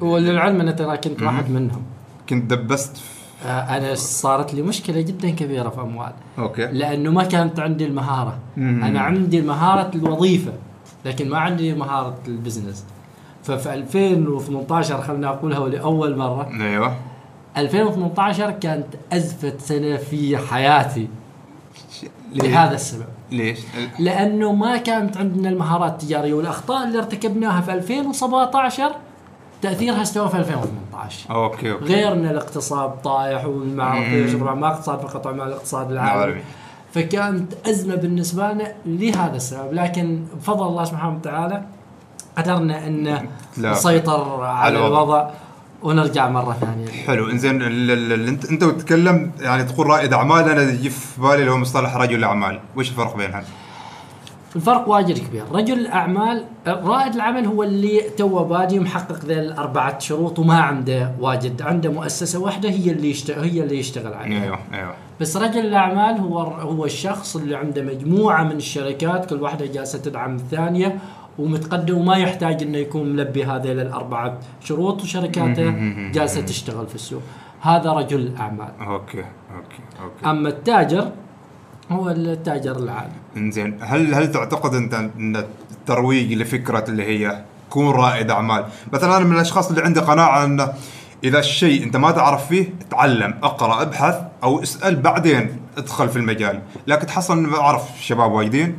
وللعلم 0.02 0.62
ان 0.62 0.76
ترى 0.76 0.98
كنت 0.98 1.22
واحد 1.22 1.50
منهم. 1.50 1.82
كنت 2.30 2.54
دبست 2.54 2.98
آه، 3.46 3.78
أنا 3.78 3.96
صارت 3.96 4.54
لي 4.54 4.62
مشكلة 4.62 5.02
جدا 5.02 5.30
كبيرة 5.30 5.70
في 5.70 5.82
أموال. 5.82 6.12
okay. 6.40 6.66
لأنه 6.66 7.12
ما 7.12 7.24
كانت 7.24 7.60
عندي 7.60 7.86
المهارة. 7.86 8.38
مم. 8.58 8.84
أنا 8.84 9.00
عندي 9.00 9.42
مهاره 9.42 9.92
الوظيفة 9.96 10.52
لكن 11.06 11.30
ما 11.30 11.38
عندي 11.38 11.74
مهارة 11.74 12.18
ال 12.28 12.33
business. 12.33 12.86
ففي 13.46 13.74
2018 13.74 15.02
خلنا 15.02 15.28
أقولها 15.28 15.70
لأول 15.70 16.18
مرة. 16.18 16.50
أيوه. 16.62 16.96
2018 17.58 18.52
كانت 18.52 18.88
أزفت 19.14 19.54
سنة 19.58 19.98
في 19.98 20.38
حياتي؟ 20.38 21.08
لهذا 22.34 22.76
السبب. 22.76 23.06
ليش؟ 23.32 23.60
لأنه 24.00 24.54
ما 24.54 24.78
كانت 24.78 25.18
عندنا 25.18 25.50
المهارات 25.50 25.92
التجارية 25.92 26.34
والأخطاء 26.34 26.88
اللي 26.88 26.98
ارتكبناها 26.98 27.62
في 27.62 27.74
2017 27.74 28.92
تأثيرها 29.62 30.02
استوى 30.02 30.30
في 30.30 30.38
2018 30.38 31.36
okay 31.36 31.72
okay. 31.72 31.86
غير 31.86 32.14
ان 32.14 32.26
الاقتصاد 32.26 33.02
طايح 33.02 33.46
والما 33.46 33.84
اعرف 33.84 34.36
ما 34.42 34.68
اقتصاد 34.68 35.00
فقط 35.00 35.28
مع 35.28 35.46
الاقتصاد 35.46 35.92
العالمي 35.92 36.24
العالمي. 36.24 36.42
فكانت 36.94 37.54
أزمة 37.68 37.96
بالنسبة 37.96 38.52
لنا 38.52 38.74
لهذا 38.86 39.36
السبب. 39.36 39.74
لكن 39.74 40.26
بفضل 40.36 40.68
الله 40.68 40.84
سبحانه 40.84 41.16
وتعالى 41.16 41.64
قدرنا 42.38 42.88
إن. 42.88 43.28
نسيطر 43.58 44.44
على 44.44 44.78
الوضع. 44.78 44.88
الوضع 44.88 45.30
ونرجع 45.84 46.30
مرة 46.30 46.58
ثانية. 46.62 46.88
حلو. 46.88 47.30
إنزين 47.30 47.62
انت 48.28 48.46
أنت 48.46 48.64
وتتكلم 48.64 49.32
يعني 49.42 49.64
تقول 49.64 49.88
رائد 49.88 50.14
أعمال 50.14 50.50
أنا 50.50 50.62
يجي 50.62 50.90
في 50.90 51.22
بالي 51.22 51.36
اللي 51.36 51.52
هو 51.52 51.58
مصطلح 51.58 51.96
رجل 51.96 52.24
أعمال، 52.24 52.60
وش 52.76 52.90
الفرق 52.90 53.18
بينها؟ 53.18 53.44
الفرق 54.56 54.90
واجد 54.90 55.18
كبير. 55.18 55.44
رجل 55.52 55.80
الأعمال 55.80 56.46
رائد 56.68 57.16
العمل 57.16 57.46
هو 57.46 57.64
اللي 57.64 58.02
تو 58.18 58.44
بادي 58.44 58.80
محقق 58.80 59.26
ذي 59.26 59.40
الأربعة 59.40 60.00
شروط 60.00 60.40
وما 60.40 60.60
عنده 60.60 61.12
واجد. 61.20 61.62
عنده 61.62 61.92
مؤسسة 61.92 62.40
واحدة 62.40 62.70
هي 62.70 62.92
اللي 62.92 63.10
يشتغل 63.10 63.44
هي 63.44 63.64
اللي 63.64 63.80
يشتغل 63.80 64.14
عليها. 64.14 64.44
أيوه 64.44 64.60
أيوه. 64.74 64.94
بس 65.22 65.38
رجل 65.38 65.60
الأعمال 65.60 66.20
هو 66.20 66.40
هو 66.40 66.86
الشخص 66.86 67.36
اللي 67.36 67.56
عنده 67.56 67.82
مجموعة 67.82 68.44
من 68.44 68.56
الشركات 68.56 69.30
كل 69.30 69.42
واحدة 69.42 69.66
جالسة 69.66 70.00
تدعم 70.00 70.36
الثانية 70.36 71.00
ومتقدم 71.40 71.98
وما 71.98 72.18
يحتاج 72.18 72.64
إنه 72.64 72.78
يكون 72.78 73.10
ملبي 73.10 73.46
هذه 73.46 73.72
الاربعه 73.72 74.38
شروط 74.62 75.02
وشركاته 75.02 75.70
جالسة 76.12 76.42
تشتغل 76.42 76.88
في 76.88 76.96
السوق. 76.96 77.22
هذا 77.62 77.92
رجل 77.94 78.20
الأعمال. 78.20 78.70
okay 78.80 79.26
okay 79.56 79.82
okay. 80.04 80.26
أما 80.26 80.50
التاجر 80.50 81.12
هو 81.92 82.10
التاجر 82.10 82.78
العادي 82.78 83.14
إنزين 83.38 83.78
هل 83.82 84.14
هل 84.14 84.32
تعتقد 84.32 84.74
أنت 84.74 84.94
أن 84.94 85.36
الترويج 85.72 86.34
لفكرة 86.34 86.86
اللي 86.88 87.04
هي 87.04 87.44
كون 87.70 87.96
رائد 87.96 88.32
أعمال، 88.32 88.66
مثلا 88.94 89.18
أنا 89.18 89.26
من 89.26 89.36
الأشخاص 89.36 89.70
اللي 89.70 89.82
عندي 89.82 90.00
قناعة 90.00 90.46
انه 90.46 90.74
إذا 91.24 91.40
الشيء 91.40 91.84
أنت 91.84 91.98
ما 91.98 92.12
تعرف 92.12 92.48
فيه 92.48 92.74
تعلم 92.92 93.34
اقرأ 93.44 93.82
ابحث 93.82 94.16
أو 94.44 94.64
اسأل 94.64 94.96
بعدين 94.96 95.58
ادخل 95.78 96.10
في 96.10 96.16
المجال، 96.16 96.62
لكن 96.88 97.08
تحصل 97.08 97.54
أعرف 97.54 98.02
شباب 98.02 98.32
وايدين 98.32 98.76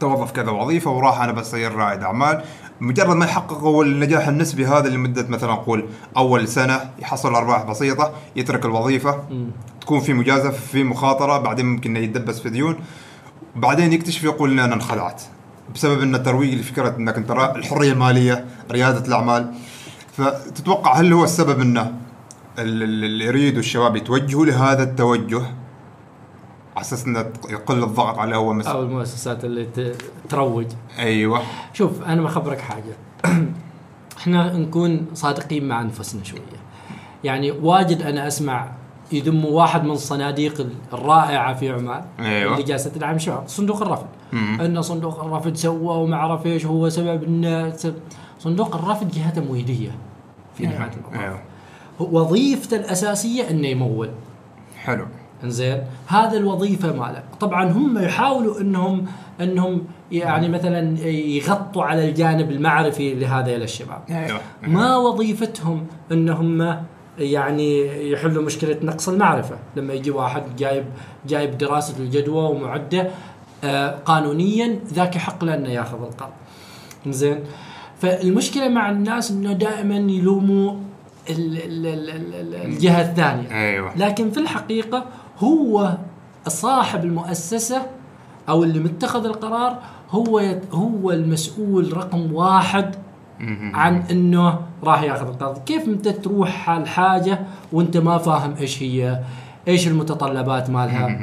توظف 0.00 0.32
كذا 0.32 0.50
وظيفة 0.50 0.90
وراح 0.90 1.20
أنا 1.20 1.32
بصير 1.32 1.72
رائد 1.74 2.02
أعمال. 2.02 2.42
مجرد 2.80 3.16
ما 3.16 3.24
يحققوا 3.24 3.84
النجاح 3.84 4.28
النسبي 4.28 4.66
هذا 4.66 4.88
لمده 4.88 5.26
مثلا 5.28 5.52
نقول 5.52 5.88
أول 6.16 6.48
سنة 6.48 6.80
يحصل 6.98 7.34
أرباح 7.34 7.62
بسيطة 7.62 8.12
يترك 8.36 8.64
الوظيفة. 8.64 9.22
تكون 9.80 10.00
في 10.00 10.12
مجازفة 10.12 10.50
في 10.72 10.84
مخاطرة 10.84 11.38
بعدين 11.38 11.66
ممكن 11.66 11.96
يتدبس 11.96 12.40
في 12.40 12.50
ديون. 12.50 12.76
بعدين 13.56 13.92
يكتشف 13.92 14.24
يقول 14.24 14.50
إن 14.52 14.58
أنا 14.58 14.74
انخدعت 14.74 15.22
بسبب 15.74 16.02
إن 16.02 16.14
الترويج 16.14 16.54
لفكرة 16.54 16.96
إنك 16.96 17.16
أنت 17.16 17.30
الحرية 17.30 17.92
المالية 17.92 18.44
ريادة 18.70 19.06
الأعمال. 19.08 19.54
فتتوقع 20.16 20.94
هل 20.94 21.12
هو 21.12 21.24
السبب 21.24 21.60
إنه 21.60 21.82
ال- 22.58 22.82
ال- 22.82 23.04
اللي 23.04 23.24
يريدوا 23.24 23.58
الشباب 23.60 23.96
يتوجهوا 23.96 24.46
لهذا 24.46 24.82
التوجه؟ 24.82 25.42
على 26.76 26.82
أساس 26.82 27.06
إنه 27.06 27.30
يقل 27.50 27.82
الضغط 27.82 28.18
عليه 28.18 28.36
هو 28.36 28.52
مثلا 28.52 28.72
أو 28.72 28.82
المؤسسات 28.82 29.44
اللي 29.44 29.94
تروج. 30.28 30.66
أيوه. 30.98 31.42
شوف 31.72 32.02
أنا 32.02 32.22
بخبرك 32.22 32.60
حاجة. 32.60 32.96
إحنا 34.18 34.52
نكون 34.56 35.06
صادقين 35.14 35.68
مع 35.68 35.80
أنفسنا 35.82 36.24
شوية. 36.24 36.40
يعني 37.24 37.50
واجد 37.50 38.02
أنا 38.02 38.26
أسمع 38.26 38.68
يذموا 39.12 39.50
واحد 39.50 39.84
من 39.84 39.90
الصناديق 39.90 40.66
الرائعة 40.92 41.54
في 41.54 41.70
عمان 41.70 42.04
أيوة. 42.20 42.52
اللي 42.52 42.62
جالسة 42.62 42.90
تدعم 42.90 43.14
الشباب 43.14 43.44
صندوق 43.46 43.82
الرفد. 43.82 44.06
إن 44.32 44.82
صندوق 44.82 45.24
الرفد 45.24 45.56
سوى 45.56 46.02
وما 46.02 46.16
أعرف 46.16 46.46
إيش 46.46 46.66
هو 46.66 46.88
سبب 46.88 47.22
ان 47.22 47.72
صندوق 48.38 48.76
الرفد 48.76 49.10
جهه 49.10 49.30
تمويليه 49.30 49.90
في 50.54 50.66
نهاية 50.66 50.90
المطاف 50.92 51.20
أيوه. 51.20 51.40
هو 52.00 52.20
وظيفته 52.20 52.76
الأساسية 52.76 53.50
إنه 53.50 53.68
يمول. 53.68 54.10
حلو. 54.76 55.06
إنزين. 55.44 55.82
هذا 56.06 56.36
الوظيفة 56.36 56.92
ماله 56.92 57.22
طبعا 57.40 57.64
هم 57.70 57.98
يحاولوا 57.98 58.60
إنهم 58.60 59.04
إنهم 59.40 59.82
يعني 60.12 60.48
مثلا 60.48 61.00
يغطوا 61.08 61.82
على 61.84 62.08
الجانب 62.08 62.50
المعرفي 62.50 63.14
لهذا 63.14 63.56
الشباب 63.56 64.00
أيوه. 64.10 64.40
ما 64.62 64.96
وظيفتهم 64.96 65.86
إنهم 66.12 66.76
يعني 67.18 67.86
يحلوا 68.10 68.42
مشكلة 68.42 68.76
نقص 68.82 69.08
المعرفة. 69.08 69.56
لما 69.76 69.92
يجي 69.94 70.10
واحد 70.10 70.42
جايب 70.58 70.84
جايب 71.26 71.58
دراسة 71.58 71.94
الجدوى 71.98 72.50
ومعدة 72.50 73.10
آه، 73.64 73.90
قانونيا 74.04 74.78
ذاك 74.94 75.16
يحق 75.16 75.44
له 75.44 75.54
انه 75.54 75.68
ياخذ 75.68 76.02
القرض. 76.02 76.30
زين 77.06 77.38
فالمشكلة 78.00 78.68
مع 78.68 78.90
الناس 78.90 79.30
إنه 79.30 79.52
دائما 79.52 79.96
يلوموا 79.96 80.74
ال- 81.30 81.56
ال- 81.62 81.86
ال- 81.86 82.10
ال- 82.34 82.54
الجهة 82.54 83.00
الثانية. 83.10 83.50
أيوه. 83.50 83.96
لكن 83.98 84.30
في 84.30 84.40
الحقيقة 84.40 85.04
هو 85.38 85.96
صاحب 86.48 87.04
المؤسسة 87.04 87.82
أو 88.48 88.64
اللي 88.64 88.78
متخذ 88.80 89.24
القرار 89.26 89.78
هو 90.10 90.38
يت- 90.40 90.74
هو 90.74 91.10
المسؤول 91.10 91.96
رقم 91.96 92.32
واحد. 92.32 92.94
عن 93.74 94.02
إنه 94.10 94.58
راح 94.84 95.02
ياخذ 95.02 95.26
القرض، 95.28 95.58
كيف 95.64 95.88
انت 95.88 96.08
تروح 96.08 96.70
على 96.70 96.82
الحاجة 96.82 97.38
وأنت 97.72 97.96
ما 97.96 98.18
فاهم 98.18 98.54
إيش 98.60 98.82
هي؟ 98.82 99.20
إيش 99.68 99.88
المتطلبات 99.88 100.70
مالها؟ 100.70 101.18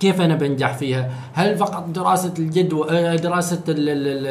كيف 0.00 0.20
أنا 0.20 0.34
بنجح 0.34 0.72
فيها؟ 0.74 1.10
هل 1.34 1.56
فقط 1.56 1.86
دراسة 1.88 2.34
الجدوى 2.38 2.90
آه، 2.90 3.16
دراسة 3.16 3.60
ال- 3.68 3.88
ال- 3.88 4.08
ال- 4.08 4.26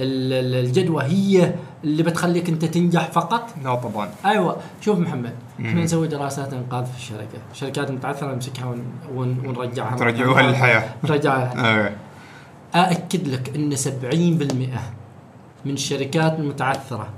ال- 0.00 0.32
ال- 0.32 0.64
الجدوى 0.66 1.02
هي 1.04 1.54
اللي 1.84 2.02
بتخليك 2.02 2.48
انت 2.48 2.64
تنجح 2.64 3.10
فقط؟ 3.10 3.54
لا 3.64 3.74
طبعا. 3.74 4.08
أيوه. 4.24 4.56
شوف 4.80 4.98
محمد 4.98 5.34
إحنا. 5.60 5.84
نسوي 5.84 6.08
دراسات 6.08 6.52
إنقاذ 6.52 6.86
في 6.86 6.96
الشركة، 6.96 7.38
شركات 7.52 7.90
متعثرة 7.90 8.34
نمسكها 8.34 8.66
ون 8.66 8.82
ون 9.14 9.46
ونرجعها. 9.46 9.96
ترجعوها 9.96 10.42
للحياة. 10.42 10.94
نرجعها. 11.04 11.52
أيوه. 11.68 11.92
أأكد 12.74 13.28
لك 13.28 13.56
إن 13.56 13.76
70% 13.76 14.78
من 15.64 15.72
الشركات 15.72 16.38
المتعثره. 16.38 17.08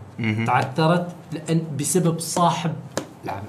تعثرت 0.47 1.09
لأن 1.33 1.63
بسبب 1.79 2.19
صاحب 2.19 2.73
العمل. 3.25 3.43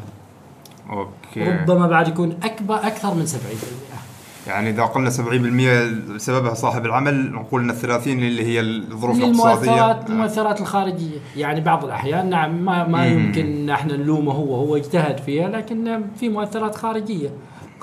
أوكي. 0.90 1.44
ربما 1.44 1.88
بعد 1.88 2.08
يكون 2.08 2.38
أكبر 2.44 2.76
أكثر 2.76 3.14
من 3.14 3.26
70% 3.26 3.32
يعني 4.48 4.70
إذا 4.70 4.84
قلنا 4.84 5.10
70% 5.10 6.18
سببها 6.18 6.54
صاحب 6.54 6.86
العمل 6.86 7.32
نقول 7.32 7.62
إن 7.62 7.70
ال 7.70 7.76
30 7.76 8.14
اللي 8.14 8.46
هي 8.46 8.60
الظروف 8.60 9.18
الاقتصادية 9.18 10.00
المؤثرات 10.10 10.62
الخارجية 10.62 11.18
يعني 11.38 11.62
بعض 11.62 11.86
الأحيان 11.86 12.30
نعم 12.30 12.66
ما 12.66 12.88
ما. 12.88 13.06
يمكن 13.06 13.70
إحنا 13.70 13.98
نلومه 13.98 14.32
هو 14.32 14.56
هو 14.56 14.76
اجتهد 14.76 15.18
فيها 15.20 15.50
لكن 15.50 16.02
في 16.20 16.30
مؤثرات 16.30 16.76
خارجية 16.76 17.30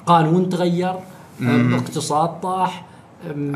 قانون 0.06 0.48
تغير. 0.48 0.94
اقتصاد 1.74 2.40
طاح 2.40 2.84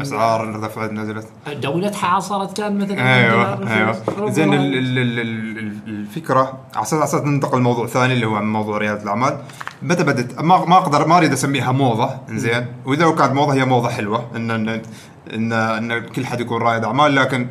أسعار 0.02 0.61
رفعت 0.64 0.92
نزلت. 0.92 1.26
دولة 1.62 1.92
حاصرت 1.92 2.57
كان 2.57 2.78
مثلا 2.78 3.14
أيوه 3.19 3.73
أيوه. 3.75 4.31
زين 4.31 4.54
ال- 4.54 4.75
ال- 4.78 4.99
ال- 4.99 5.19
ال- 5.21 5.78
الفكرة 5.88 6.59
على 6.75 6.83
أساس 6.83 6.95
على 6.95 7.04
أساس 7.04 7.21
ننتقل 7.23 7.59
لموضوع 7.59 7.87
ثاني 7.87 8.12
اللي 8.12 8.26
هو 8.26 8.35
عن 8.37 8.52
موضوع 8.52 8.78
ريادة 8.78 9.02
الأعمال. 9.02 9.38
متى 9.83 10.04
بدت 10.04 10.40
ما 10.40 10.64
ما 10.64 10.76
أقدر 10.76 11.07
ما 11.07 11.16
أريد 11.19 11.33
أسميها 11.33 11.73
موضة 11.73 12.11
زين. 12.31 12.66
وإذا 12.87 13.11
كانت 13.11 13.33
موضة 13.33 13.54
هي 13.54 13.64
موضة 13.64 13.88
حلوة 13.88 14.26
ان 14.37 14.50
ان 14.50 14.83
ان, 15.35 15.52
إن 15.52 16.07
كل 16.09 16.26
حد 16.26 16.40
يكون 16.40 16.62
رائد 16.62 16.85
أعمال 16.85 17.14
لكن 17.14 17.49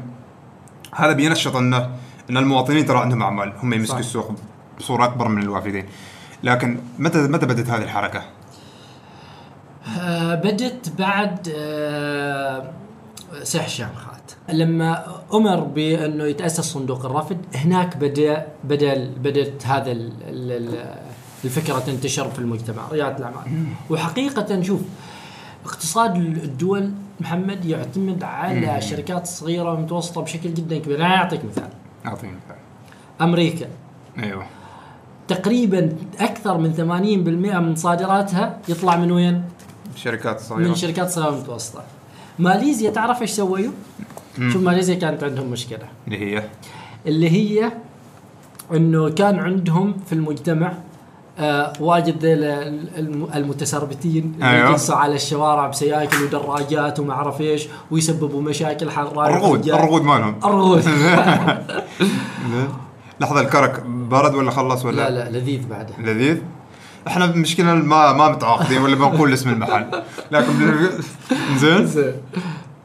هذا 0.96 1.12
بينشط 1.12 1.56
انه 1.56 1.90
إن 2.30 2.38
المواطنين 2.38 2.86
ترى 2.86 2.98
عندهم 2.98 3.22
أعمال 3.24 3.54
هم 3.64 3.74
يمسكوا. 3.74 4.00
السوق 4.00 4.32
بصورة 4.80 5.04
أكبر 5.06 5.28
من 5.28 5.42
الوافدين. 5.42 5.86
لكن 6.44 6.78
متى 7.00 7.18
متى 7.18 7.46
بدت 7.46 7.70
هذه 7.70 7.84
الحركة؟ 7.84 8.22
آه، 10.00 10.36
بدت 10.36 10.92
بعد 11.00 11.54
آه، 11.58 12.72
سح 13.44 13.68
شامخات. 13.70 14.12
لما 14.50 15.04
أمر 15.34 15.60
بأنه 15.60 16.24
يتأسس 16.24 16.60
صندوق 16.74 17.06
الرفد 17.06 17.38
هناك 17.56 17.98
بدأ 17.98 18.46
بدأ 18.64 19.10
بدأت 19.24 19.66
هذا 19.68 19.92
ال- 19.92 20.12
ال- 20.28 20.52
ال- 20.52 20.96
الفكرة 21.46 21.80
تنتشر 21.80 22.30
في 22.30 22.40
المجتمع 22.40 22.82
ريادة 22.92 23.18
الأعمال. 23.18 23.66
وحقيقة 23.90 24.62
شوف 24.62 24.82
اقتصاد 25.66 26.16
الدول 26.16 26.92
محمد 27.20 27.66
يعتمد 27.66 28.24
على 28.24 28.78
الشركات 28.78 29.24
الصغيره 29.24 29.72
والمتوسطه 29.72 30.22
بشكل 30.22 30.54
جدا 30.54 30.78
كبير. 30.78 30.98
أنا 31.06 31.16
أعطيك 31.16 31.46
مثال. 31.46 31.70
أعطيني 32.06 32.34
مثال. 32.34 32.56
أمريكا. 33.22 33.66
أيوه. 34.24 34.46
تقريبا 35.28 35.90
أكثر 36.20 36.58
من 36.58 36.74
80% 36.74 37.60
من 37.60 37.76
صادراتها 37.76 38.58
يطلع 38.70 38.96
من 38.96 39.12
وين؟ 39.12 39.44
الشركات 39.96 40.40
الصغيره 40.40 40.68
من 40.68 40.76
شركات 40.76 41.10
صغيرة 41.10 41.30
ومتوسطه. 41.30 41.84
ماليزيا 42.40 42.90
تعرف 42.90 43.22
إيش 43.22 43.32
سووا؟ 43.32 43.60
شوف 44.52 44.64
ماليزيا 44.64 44.96
كانت 44.96 45.24
عندهم 45.24 45.48
مشكلة. 45.48 45.86
اللي 46.08 46.20
هي؟ 46.20 46.44
اللي 47.06 47.30
هي 47.30 47.72
إنه 48.74 49.10
كان 49.10 49.40
عندهم 49.40 49.96
في 50.08 50.14
المجتمع 50.14 50.74
آه 51.40 51.74
واجد 51.80 52.18
المتسربتين 53.36 54.34
اللي 54.36 54.52
أيوه. 54.52 54.70
يجلسوا 54.70 54.96
على 54.96 55.16
الشوارع 55.16 55.68
بسياكل 55.68 56.24
ودراجات 56.24 57.00
وما 57.00 57.14
أعرف 57.14 57.42
إيش 57.42 57.68
ويسببوا 57.92 58.42
مشاكل 58.42 58.92
حرارة 58.92 59.30
الرغود 59.30 59.70
الرغود 59.70 60.02
مالهم. 60.02 60.36
الرغود. 60.46 60.84
لحظة 63.22 63.42
الكرك 63.42 63.84
برد 63.86 64.36
ولا 64.36 64.52
خلص 64.52 64.86
ولا؟ 64.86 65.10
لا 65.10 65.10
لا 65.10 65.38
لذيذ 65.38 65.68
بعده 65.68 65.94
لذيذ؟ 66.00 66.38
إحنا 67.08 67.26
المشكلة 67.26 67.74
ما 67.74 68.14
ما 68.14 68.30
متعاقدين 68.30 68.82
ولا 68.82 68.96
بنقول 68.96 69.34
اسم 69.34 69.50
المحل 69.50 69.86
لكن 70.32 70.52
زين 71.58 71.86
زين. 71.86 72.14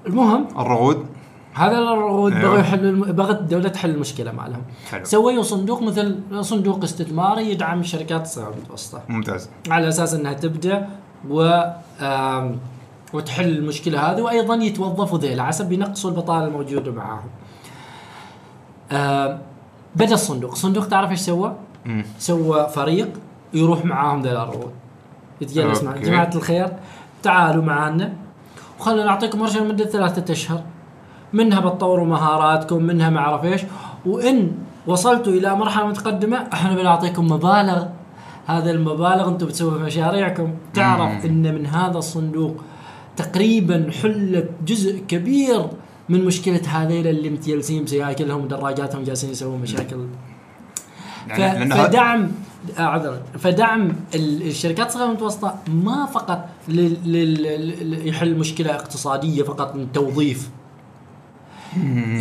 المهم 0.07 0.47
الرغود 0.59 1.07
هذا 1.55 1.79
الرغود 1.79 2.33
أيوه. 2.33 2.45
بغوا 2.49 2.59
يحلوا 2.59 2.91
الم- 2.91 3.13
بغت 3.13 3.41
الدولة 3.41 3.69
تحل 3.69 3.91
المشكلة 3.91 4.33
مالهم 4.33 4.63
حلو. 4.91 5.05
سووا 5.05 5.43
صندوق 5.43 5.83
مثل 5.83 6.19
صندوق 6.41 6.83
استثماري 6.85 7.51
يدعم 7.51 7.81
الشركات 7.81 8.23
الصغيره 8.23 8.49
والمتوسطه 8.51 9.01
ممتاز 9.09 9.49
على 9.71 9.89
أساس 9.89 10.15
إنها 10.15 10.33
تبدأ 10.33 10.89
و 11.31 11.61
آم، 12.01 12.59
وتحل 13.13 13.49
المشكلة 13.49 14.01
هذه 14.13 14.21
وأيضا 14.23 14.55
يتوظفوا 14.55 15.19
ذيل 15.19 15.41
على 15.41 15.49
حسب 15.49 15.73
ينقصوا 15.73 16.11
البطاله 16.11 16.47
الموجودة 16.47 16.93
معاهم. 16.93 17.29
بدأ 19.97 20.15
الصندوق، 20.15 20.51
الصندوق 20.53 20.87
تعرف 20.87 21.11
إيش 21.11 21.21
سوى؟ 21.21 21.53
سوى 22.19 22.69
فريق 22.69 23.09
يروح 23.55 23.85
معاهم 23.85 24.23
ذيل 24.23 24.37
الرغود. 24.37 24.73
يتجلس 25.41 25.83
مع. 25.83 25.97
جماعة 25.97 26.31
الخير 26.35 26.69
تعالوا 27.23 27.65
معنا. 27.65 28.12
وخلنا 28.81 29.05
نعطيكم 29.05 29.41
ورشه 29.41 29.61
لمدة 29.61 29.85
ثلاثة 29.85 30.33
أشهر. 30.33 30.62
منها 31.33 31.61
بتطوروا 31.61 32.07
مهاراتكم، 32.07 32.83
منها 32.83 33.11
ما 33.11 33.19
أعرف 33.19 33.45
إيش، 33.45 33.61
وإن 34.07 34.53
وصلتوا 34.87 35.33
إلى 35.33 35.55
مرحلة 35.55 35.87
متقدمة 35.87 36.47
أحنا 36.53 36.75
بنعطيكم 36.75 37.26
مبالغ. 37.26 37.85
هذا 38.47 38.71
المبالغ 38.71 39.29
أنتم 39.29 39.47
بتسووا 39.47 39.79
في 39.79 39.85
مشاريعكم. 39.85 40.50
تعرف 40.75 41.25
إن 41.25 41.55
من 41.55 41.67
هذا 41.67 41.99
الصندوق 41.99 42.57
تقريبا 43.17 43.91
حلت 44.03 44.50
جزء 44.67 44.99
كبير 45.09 45.67
من 46.09 46.25
مشكلة 46.25 46.61
هذيل 46.69 47.07
اللي 47.07 47.31
متجلسين 47.31 47.85
بسياكلهم 47.85 48.45
ودراجاتهم 48.45 49.05
جالسين 49.05 49.31
يسوون 49.31 49.61
مشاكل. 49.61 49.97
ف- 51.29 51.38
يعني 51.38 51.75
هذا- 51.75 51.85
فدعم 51.87 52.29
عذرا 52.79 53.23
فدعم 53.39 53.93
ال- 54.15 54.43
الشركات 54.47 54.87
الصغيرة 54.87 55.07
والمتوسطة 55.07 55.55
ما 55.69 56.07
فقط 56.07 56.49
لل- 56.69 57.13
لل- 57.13 58.09
يحل 58.09 58.39
مشكلة 58.39 58.75
اقتصادية 58.75 59.43
فقط 59.43 59.75
من 59.75 59.93
توظيف. 59.93 60.51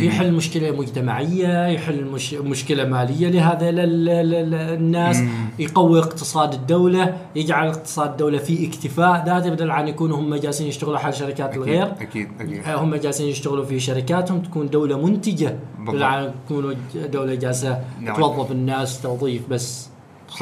يحل 0.00 0.32
مشكلة 0.32 0.70
مجتمعية 0.70 1.66
يحل 1.66 2.04
مش 2.04 2.34
مشكلة 2.34 2.84
مالية 2.84 3.28
لهذا 3.28 3.68
ال- 3.68 3.78
ال- 3.80 4.08
ال- 4.34 4.54
الناس. 4.54 5.16
يقوي 5.58 5.98
اقتصاد 5.98 6.52
الدولة 6.54 7.16
يجعل 7.36 7.68
اقتصاد 7.68 8.10
الدولة 8.10 8.38
في 8.38 8.66
اكتفاء 8.68 9.24
ذاتي 9.26 9.50
بدل 9.50 9.70
عن 9.70 9.88
يكونوا 9.88 10.16
هم 10.18 10.34
جالسين 10.34 10.66
يشتغلوا 10.66 10.98
على 10.98 11.12
شركات 11.12 11.40
أكيد 11.50 11.62
الغير. 11.62 11.92
أكيد 12.00 12.28
أكيد. 12.40 12.62
هم 12.68 12.94
جالسين 12.94 13.28
يشتغلوا 13.28 13.64
في 13.64 13.80
شركاتهم 13.80 14.40
تكون 14.42 14.68
دولة 14.70 15.06
منتجة. 15.06 15.56
بدل 15.78 16.02
عن 16.02 16.30
يكونوا 16.44 16.74
دولة 17.12 17.34
جالسة 17.34 17.80
نعم. 18.00 18.16
توظف 18.16 18.50
الناس 18.52 19.02
توظيف 19.02 19.48
بس. 19.50 19.88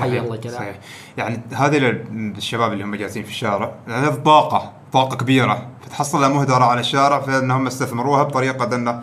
حي 0.03 0.19
الله 0.19 0.37
كلام 0.37 0.55
صحيح. 0.55 0.77
يعني 1.17 1.41
هذه 1.55 1.77
ال- 1.77 2.35
الشباب 2.37 2.73
اللي 2.73 2.85
هم 2.85 2.95
جالسين 2.95 3.23
في 3.23 3.31
الشارع 3.31 3.73
هذه 3.89 4.15
طاقة 4.25 4.73
طاقة 4.93 5.17
كبيرة. 5.17 5.67
فتحصلها 5.87 6.29
مهدرة 6.29 6.65
على 6.65 6.81
الشارع 6.81 7.21
فإنهم 7.21 7.67
استثمروها 7.67 8.23
بطريقة 8.23 8.75
إنه 8.77 9.03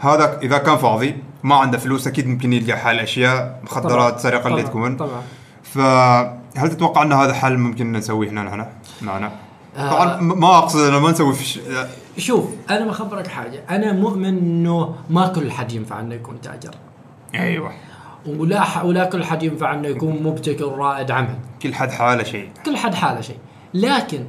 هذا 0.00 0.38
إذا 0.42 0.58
كان 0.58 0.76
فاضي 0.76 1.16
ما 1.42 1.54
عنده 1.56 1.78
فلوس 1.78 2.06
أكيد 2.06 2.26
ممكن 2.28 2.52
يلقى 2.52 2.78
حل 2.78 2.98
أشياء 3.00 3.60
مخدرات 3.64 4.20
سرقة 4.20 4.48
اللي 4.48 4.62
تكون. 4.62 4.96
طبعا. 4.96 5.22
فهل 5.62 6.68
تتوقع 6.70 7.02
إن 7.02 7.12
هذا 7.12 7.32
حل 7.34 7.58
ممكن 7.58 7.92
نسويه 7.92 8.30
هنا 8.30 8.54
هنا؟ 8.54 8.70
معنا؟ 9.02 9.32
آه. 9.76 9.90
طبعا 9.90 10.20
م- 10.20 10.40
ما 10.40 10.58
أقصد 10.58 10.80
إنه 10.80 10.98
ما 11.00 11.10
نسوي 11.10 11.34
في 11.34 11.44
ش... 11.44 11.60
شوف 12.18 12.44
أنا 12.70 12.86
بخبرك 12.86 13.26
حاجة. 13.26 13.62
أنا 13.70 13.92
مؤمن 13.92 14.24
إنه 14.24 14.94
ما 15.10 15.28
كل 15.28 15.50
حد 15.52 15.72
ينفع 15.72 16.00
إنه 16.00 16.14
يكون 16.14 16.40
تاجر. 16.40 16.74
أيوه. 17.34 17.72
ولا. 18.26 18.82
ولا 18.82 19.04
كل 19.04 19.24
حد 19.24 19.42
ينفع 19.42 19.74
إنه 19.74 19.88
يكون 19.88 20.22
مبتكر 20.22 20.64
رائد 20.68 21.10
عمل 21.10 21.34
كل 21.62 21.74
حد 21.74 21.90
حاله 21.90 22.22
شيء 22.22 22.48
كل 22.66 22.76
حد 22.76 22.94
حاله 22.94 23.20
شيء 23.20 23.36
لكن 23.74 24.24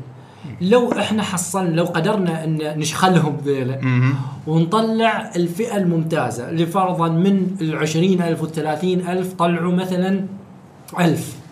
لو 0.62 0.92
إحنا 0.92 1.24
حصلنا 1.24 1.76
لو 1.76 1.86
قدرنا 1.86 2.44
إن 2.44 2.80
نشخلهم 2.80 3.38
ذيلا. 3.46 3.80
ونطلع 4.48 5.32
الفئة 5.36 5.78
الممتازة 5.78 6.50
اللي 6.50 6.66
فرضا 6.66 7.10
من 7.10 7.56
العشرين 7.62 8.22
ألف 8.22 8.42
والثلاثين 8.42 9.08
ألف 9.08 9.34
طلعوا 9.34 9.74
مثلا 9.74 10.26
ألف 11.00 11.00
أوه. 11.00 11.43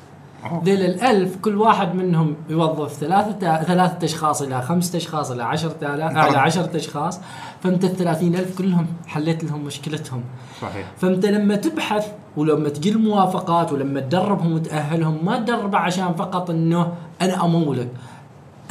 ذيل 0.64 0.82
الألف 0.82 1.38
كل 1.38 1.56
واحد 1.56 1.96
منهم 1.96 2.36
يوظف 2.50 2.94
ثلاثة 2.94 3.64
ثلاثة 3.64 4.06
أشخاص 4.06 4.42
إلى 4.42 4.62
خمسة 4.62 4.98
أشخاص 4.98 5.32
إلى 5.32 5.44
عشرة 5.44 5.76
آلاف 5.82 6.12
طبعاً. 6.12 6.30
إلى 6.30 6.38
عشرة 6.38 6.78
أشخاص. 6.78 7.20
فأنت 7.64 7.84
الثلاثين 7.84 8.36
ألف 8.36 8.58
كلهم 8.58 8.88
حليت 9.08 9.44
لهم 9.44 9.64
مشكلتهم. 9.64 10.24
صحيح. 10.62 10.88
فأنت 10.98 11.26
لما 11.26 11.56
تبحث 11.56 12.08
ولما 12.38 12.70
تجي 12.70 12.90
الموافقات 12.90 13.72
ولما 13.72 14.00
تدربهم 14.00 14.54
وتأهلهم 14.54 15.26
ما 15.26 15.40
تدربه 15.40 15.78
عشان 15.78 16.14
فقط 16.14 16.50
إنه 16.50 16.94
أنا 17.22 17.46
أمولك. 17.46 17.90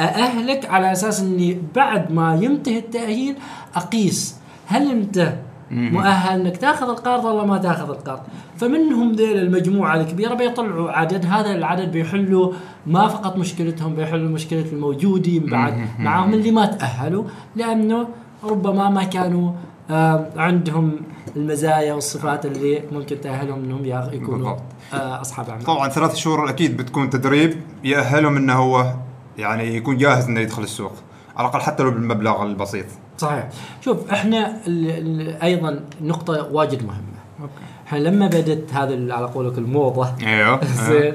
أأهلك 0.00 0.66
على 0.66 0.92
أساس 0.92 1.20
إني 1.20 1.62
بعد 1.74 2.12
ما 2.12 2.34
ينتهي 2.34 2.78
التأهيل 2.78 3.36
أقيس 3.76 4.36
هل 4.66 4.90
أنت 4.90 5.32
مؤهل 5.70 6.40
انك 6.40 6.56
تاخذ 6.56 6.88
القرض 6.88 7.24
ولا 7.24 7.44
ما 7.44 7.58
تاخذ 7.58 7.90
القرض. 7.90 8.20
فمنهم 8.56 9.12
ذيل 9.12 9.38
المجموعة 9.38 9.96
الكبيرة 10.00 10.34
بيطلعوا 10.34 10.90
عدد 10.90 11.26
هذا 11.26 11.50
العدد 11.50 11.92
بيحلوا 11.92 12.52
ما 12.86 13.08
فقط 13.08 13.36
مشكلتهم 13.36 13.94
بيحلوا 13.94 14.28
مشكلة 14.28 14.64
الموجودين 14.72 15.46
بعد 15.46 15.74
معهم 15.98 16.34
اللي 16.34 16.50
ما 16.50 16.66
تأهلوا 16.66 17.24
لأنه 17.56 18.08
ربما 18.44 18.90
ما 18.90 19.04
كانوا 19.04 19.52
آه 19.90 20.26
عندهم 20.36 20.92
المزايا 21.36 21.94
والصفات 21.94 22.46
اللي 22.46 22.82
ممكن 22.92 23.20
تأهلهم 23.20 23.64
إنهم 23.64 23.84
يكونوا 23.84 24.36
بالضبط. 24.38 24.62
آه 24.94 25.20
أصحاب 25.20 25.48
اعمال 25.48 25.64
طبعا 25.64 25.88
ثلاث 25.88 26.14
شهور 26.14 26.48
أكيد 26.48 26.76
بتكون 26.76 27.10
تدريب 27.10 27.56
يأهلهم 27.84 28.36
إنه 28.36 28.52
هو 28.52 28.94
يعني 29.38 29.76
يكون 29.76 29.96
جاهز 29.96 30.24
إنه 30.24 30.40
يدخل 30.40 30.62
السوق. 30.62 30.92
على 31.36 31.48
الأقل 31.48 31.60
حتى 31.60 31.82
لو 31.82 31.90
بالمبلغ 31.90 32.42
البسيط. 32.42 32.86
صحيح. 33.18 33.48
شوف 33.80 34.10
إحنا 34.10 34.56
ال 34.66 34.90
ال 34.90 35.42
أيضا 35.42 35.80
نقطة 36.02 36.52
واجد 36.52 36.82
مهمة. 36.84 37.20
أوكي. 37.40 37.52
إحنا 37.86 37.98
لما 37.98 38.26
بدت 38.26 38.74
هذا 38.74 39.14
على 39.14 39.26
قولك 39.26 39.58
الموضة 39.58 40.08
أيوه. 40.22 40.64
زين. 40.88 41.14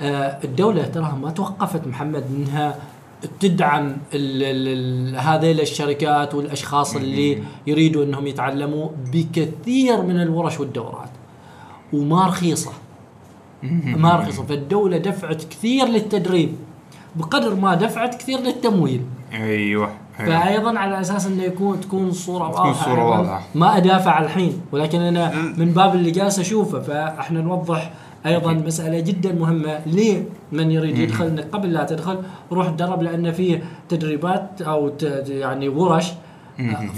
آه 0.00 0.38
الدولة 0.44 0.82
تراها 0.82 1.14
ما 1.22 1.30
توقفت 1.30 1.86
محمد 1.86 2.24
إنها 2.30 2.78
تدعم 3.40 3.96
هذيل 5.16 5.60
الشركات 5.60 6.34
والأشخاص 6.34 6.96
اللي 6.96 7.42
يريدوا 7.66 8.04
إنهم 8.04 8.26
يتعلموا 8.26 8.88
بكثير 9.12 10.02
من 10.02 10.20
الورش 10.22 10.60
والدورات. 10.60 11.10
وما 11.92 12.26
رخيصة. 12.26 12.72
ما 13.84 14.16
رخيصة. 14.16 14.42
فالدولة 14.42 14.98
دفعت 14.98 15.44
كثير 15.44 15.86
للتدريب. 15.86 16.54
بقدر 17.16 17.54
ما 17.54 17.74
دفعت 17.74 18.14
كثير 18.14 18.38
للتمويل. 18.38 19.02
أيوه 19.34 19.90
أيوة. 20.20 20.40
فايضا 20.40 20.78
على 20.78 21.00
أساس 21.00 21.26
إنه 21.26 21.42
يكون 21.42 21.80
تكون 21.80 22.08
الصورة 22.08 22.50
تكون 22.50 22.60
واضحة 22.66 22.80
الصورة 22.80 23.02
أيضاً. 23.02 23.18
واضحة. 23.18 23.42
ما 23.54 23.76
أدافع 23.76 24.20
الحين 24.22 24.60
ولكن 24.72 25.00
أنا. 25.00 25.32
من 25.56 25.72
باب 25.72 25.94
اللي 25.94 26.10
جالس 26.10 26.38
أشوفه 26.38 26.80
فإحنا 26.80 27.40
نوضح 27.40 27.90
أيضا. 28.26 28.52
مسألة 28.52 29.00
جدا 29.00 29.32
مهمة 29.32 29.78
لمن 29.86 30.70
يريد 30.70 30.98
يدخل 30.98 31.26
إنك 31.26 31.44
قبل 31.52 31.72
لا 31.72 31.84
تدخل 31.84 32.18
روح 32.52 32.68
تدرب 32.68 33.02
لأن 33.02 33.32
فيه 33.32 33.62
تدريبات 33.88 34.62
أو 34.62 34.92
يعني 35.28 35.68
ورش 35.68 36.12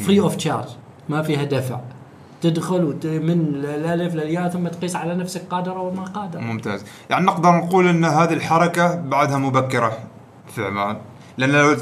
free 0.06 0.20
of 0.20 0.36
charge 0.36 0.64
ما 1.08 1.22
فيها 1.22 1.44
دفع 1.44 1.80
تدخل 2.42 2.82
من 3.04 3.64
الالف 3.64 4.14
للياء 4.14 4.48
ثم 4.48 4.68
تقيس 4.68 4.96
على 4.96 5.14
نفسك 5.14 5.42
قادر 5.50 5.76
أو 5.76 5.90
ما 5.90 6.02
قادر 6.04 6.40
ممتاز 6.40 6.84
يعني 7.10 7.24
نقدر 7.26 7.50
نقول 7.50 7.88
إن 7.88 8.04
هذه 8.04 8.32
الحركة 8.32 8.96
بعدها 9.00 9.38
مبكرة 9.38 9.98
في 10.54 10.64
عمان 10.66 10.96
لأن 11.38 11.50
لو 11.52 11.76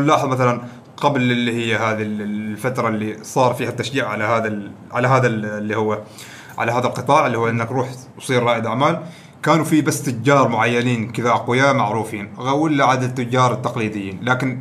نلاحظ 0.00 0.26
مثلا 0.28 0.60
قبل 0.96 1.20
اللي 1.22 1.52
هي 1.56 1.76
هذه 1.76 2.02
ال- 2.02 2.22
الفترة 2.22 2.88
اللي 2.88 3.18
صار 3.24 3.54
فيها 3.54 3.68
التشجيع 3.68 4.08
على 4.08 4.24
هذا 4.24 4.60
على 4.92 5.08
هذا 5.08 5.26
ال- 5.26 5.44
اللي 5.46 5.76
هو 5.76 5.98
على 6.58 6.72
هذا 6.72 6.86
القطاع 6.86 7.26
اللي 7.26 7.38
هو 7.38 7.48
إنك 7.48 7.70
روح 7.72 7.88
وصير 8.18 8.42
رائد 8.42 8.66
أعمال 8.66 9.00
كانوا 9.42 9.64
في 9.64 9.80
بس 9.80 10.02
تجار 10.02 10.48
معينين 10.48 11.12
كذا 11.12 11.30
أقوياء 11.30 11.74
معروفين 11.74 12.28
ولا 12.38 12.84
عدد 12.84 13.02
التجار 13.02 13.52
التقليديين. 13.52 14.20
لكن 14.22 14.58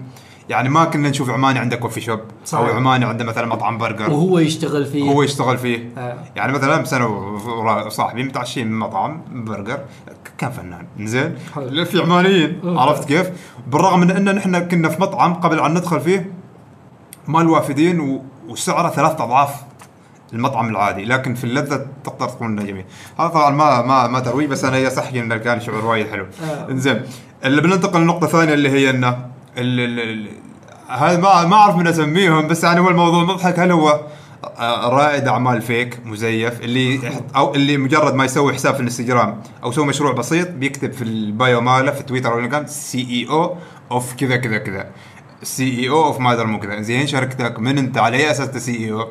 يعني 0.50 0.70
ما 0.70 0.86
كنا 0.86 1.10
نشوف 1.10 1.30
عماني 1.30 1.60
عنده 1.60 1.76
كوفي 1.76 2.02
شوب 2.02 2.20
صحيح. 2.46 2.68
أو 2.70 2.76
عماني 2.76 3.06
عنده 3.06 3.26
مثلا 3.26 3.46
مطعم 3.48 3.78
برجر 3.78 4.10
وهو 4.12 4.40
يشتغل 4.40 4.86
فيه 4.86 5.12
هو 5.12 5.24
يشتغل 5.24 5.58
فيه 5.58 5.90
آه. 5.98 6.18
يعني 6.36 6.54
مثلا 6.54 6.80
امس 6.80 6.94
أنا 6.94 7.06
وصاحبي 7.86 8.24
متعشين 8.24 8.68
من 8.68 8.80
مطعم 8.80 9.22
برجر 9.32 9.80
كان 10.38 10.52
فنان 10.52 10.86
زين. 11.00 11.36
في 11.86 12.02
عمانيين. 12.02 12.60
عرفت 12.66 13.08
كيف؟ 13.08 13.30
بالرغم 13.68 14.00
من 14.00 14.12
إن 14.12 14.36
نحن 14.36 14.60
كنا 14.68 14.90
في 14.90 15.02
مطعم 15.02 15.34
قبل 15.34 15.60
أن 15.60 15.72
ندخل 15.72 16.02
فيه 16.02 16.32
مال 17.28 17.50
وافدين 17.50 18.00
و- 18.00 18.22
وسعره 18.48 18.90
ثلاث 18.90 19.22
أضعاف 19.22 19.56
المطعم 20.34 20.70
العادي 20.70 21.06
لكن 21.06 21.36
في 21.36 21.44
اللذة 21.44 21.86
تقدر 22.04 22.30
تقول 22.30 22.48
إنه 22.48 22.64
جميل 22.64 22.86
هذا 23.20 23.28
طبعا 23.28 23.50
ما 23.50 23.82
ما 23.82 24.08
ما 24.08 24.20
ترويج 24.20 24.50
بس 24.50 24.66
أنا 24.66 24.78
يصح 24.78 25.08
انه 25.08 25.38
كان 25.38 25.62
شعور 25.62 25.86
وايد 25.86 26.08
حلو 26.12 26.26
آه. 26.44 26.68
زين 26.72 27.02
اللي 27.46 27.62
بننتقل 27.62 28.02
لنقطة 28.02 28.28
ثانية 28.28 28.54
اللي 28.54 28.70
هي 28.70 28.90
إنه 28.90 29.33
هذا 30.88 31.18
ما 31.18 31.46
ما 31.46 31.56
أعرف 31.56 31.76
من 31.76 31.88
أسميهم 31.88 32.48
بس 32.48 32.64
يعني 32.64 32.80
هو 32.80 32.90
الموضوع 32.90 33.24
مضحك. 33.24 33.60
هل 33.60 33.72
هو 33.72 34.02
آه، 34.58 34.90
رائد 34.90 35.28
أعمال 35.28 35.62
fake 35.62 36.00
مزيف 36.06 36.62
اللي 36.62 37.00
أو 37.36 37.56
اللي 37.56 37.78
مجرد 37.78 38.14
ما 38.14 38.26
يسوي 38.26 38.54
حساب 38.54 38.74
في 38.74 38.80
الانستغرام 38.80 39.42
أو 39.64 39.70
يسوي 39.70 39.86
مشروع 39.86 40.12
بسيط 40.12 40.50
بيكتب 40.50 40.94
في 40.94 41.02
ال 41.02 41.17
bio 41.17 41.62
ماله 41.62 41.92
في 41.92 42.04
تويتر 42.04 42.34
أو 42.34 42.50
كان 42.50 42.68
CEO 42.68 43.00
of 43.00 44.14
كذا 44.14 44.36
كذا 44.36 44.58
كذا. 44.58 44.88
CEO 45.44 45.80
of 45.80 46.20
ما 46.20 46.34
أدري 46.34 46.46
مو 46.46 46.60
كذا. 46.60 46.82
زين 46.82 47.08
شركتك 47.08 47.60
من 47.60 47.78
أنت؟ 47.78 47.98
على 47.98 48.18
أي 48.18 48.32
أساس 48.32 48.58
CEO 48.58 49.08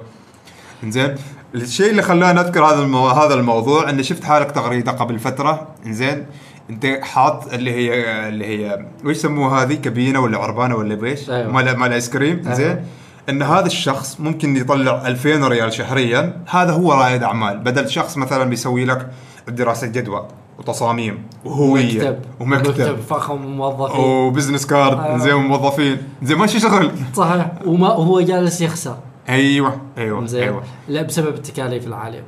زين 0.86 1.14
الشيء 1.54 1.90
اللي 1.90 2.02
خلاني 2.02 2.40
أذكر 2.40 2.64
هذا 2.64 2.82
المو... 2.82 3.08
هذا 3.08 3.34
الموضوع 3.34 3.90
إني 3.90 4.02
شفت 4.02 4.24
حالك 4.24 4.50
تغريدة 4.50 4.92
قبل 4.92 5.18
فترة. 5.18 5.68
زين 5.86 6.26
انت 6.70 6.86
حاط 7.02 7.52
اللي 7.52 7.72
هي 7.72 8.28
اللي 8.28 8.46
هي 8.46 8.86
وش 9.04 9.16
يسموها 9.16 9.62
هذه؟ 9.62 9.74
كابينة 9.74 10.20
ولا 10.20 10.38
عربانة 10.38 10.76
ولا 10.76 10.94
بيش 10.94 11.30
أيوة. 11.30 11.52
مال 11.52 11.76
مال 11.76 11.92
ice 11.92 12.10
cream 12.10 12.42
أيوة. 12.44 12.54
زين. 12.54 12.84
إن 13.28 13.42
هذا 13.42 13.66
الشخص 13.66 14.20
ممكن 14.20 14.56
يطلع 14.56 15.06
2000 15.06 15.48
ريال 15.48 15.72
شهريا. 15.72 16.42
هذا 16.50 16.72
هو 16.72 16.92
رائد 16.92 17.22
أعمال. 17.22 17.58
بدل 17.58 17.88
شخص 17.90 18.16
مثلا 18.16 18.44
بيسوي 18.44 18.84
لك 18.84 19.10
دراسة 19.48 19.86
جدوى 19.86 20.28
وتصاميم 20.58 21.22
وهوية 21.44 21.94
مكتب 21.94 22.18
ومكتب. 22.40 22.96
فخم 22.96 23.42
موظفين. 23.42 24.00
و 24.00 24.07
business 24.07 24.66
card 24.66 24.98
آه. 24.98 25.16
زين 25.16 25.34
وموظفين. 25.34 25.96
زين 26.22 26.38
ماشي 26.38 26.60
شغل. 26.60 26.90
صحيح. 27.14 27.50
وما 27.66 27.88
وهو 27.88 28.20
جالس 28.20 28.60
يخسر. 28.60 28.96
أيوه 29.28 29.80
أيوه 29.98 30.26
زين. 30.26 30.42
أيوه. 30.42 30.62
لا 30.88 31.02
بسبب 31.02 31.34
التكاليف 31.34 31.86
العالية. 31.86 32.24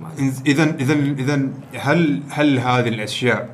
اذا 0.47 0.65
اذا 0.81 0.95
اذا 0.95 1.49
هل 1.75 2.23
هل 2.31 2.59
هذه 2.59 2.89
الأشياء 2.89 3.49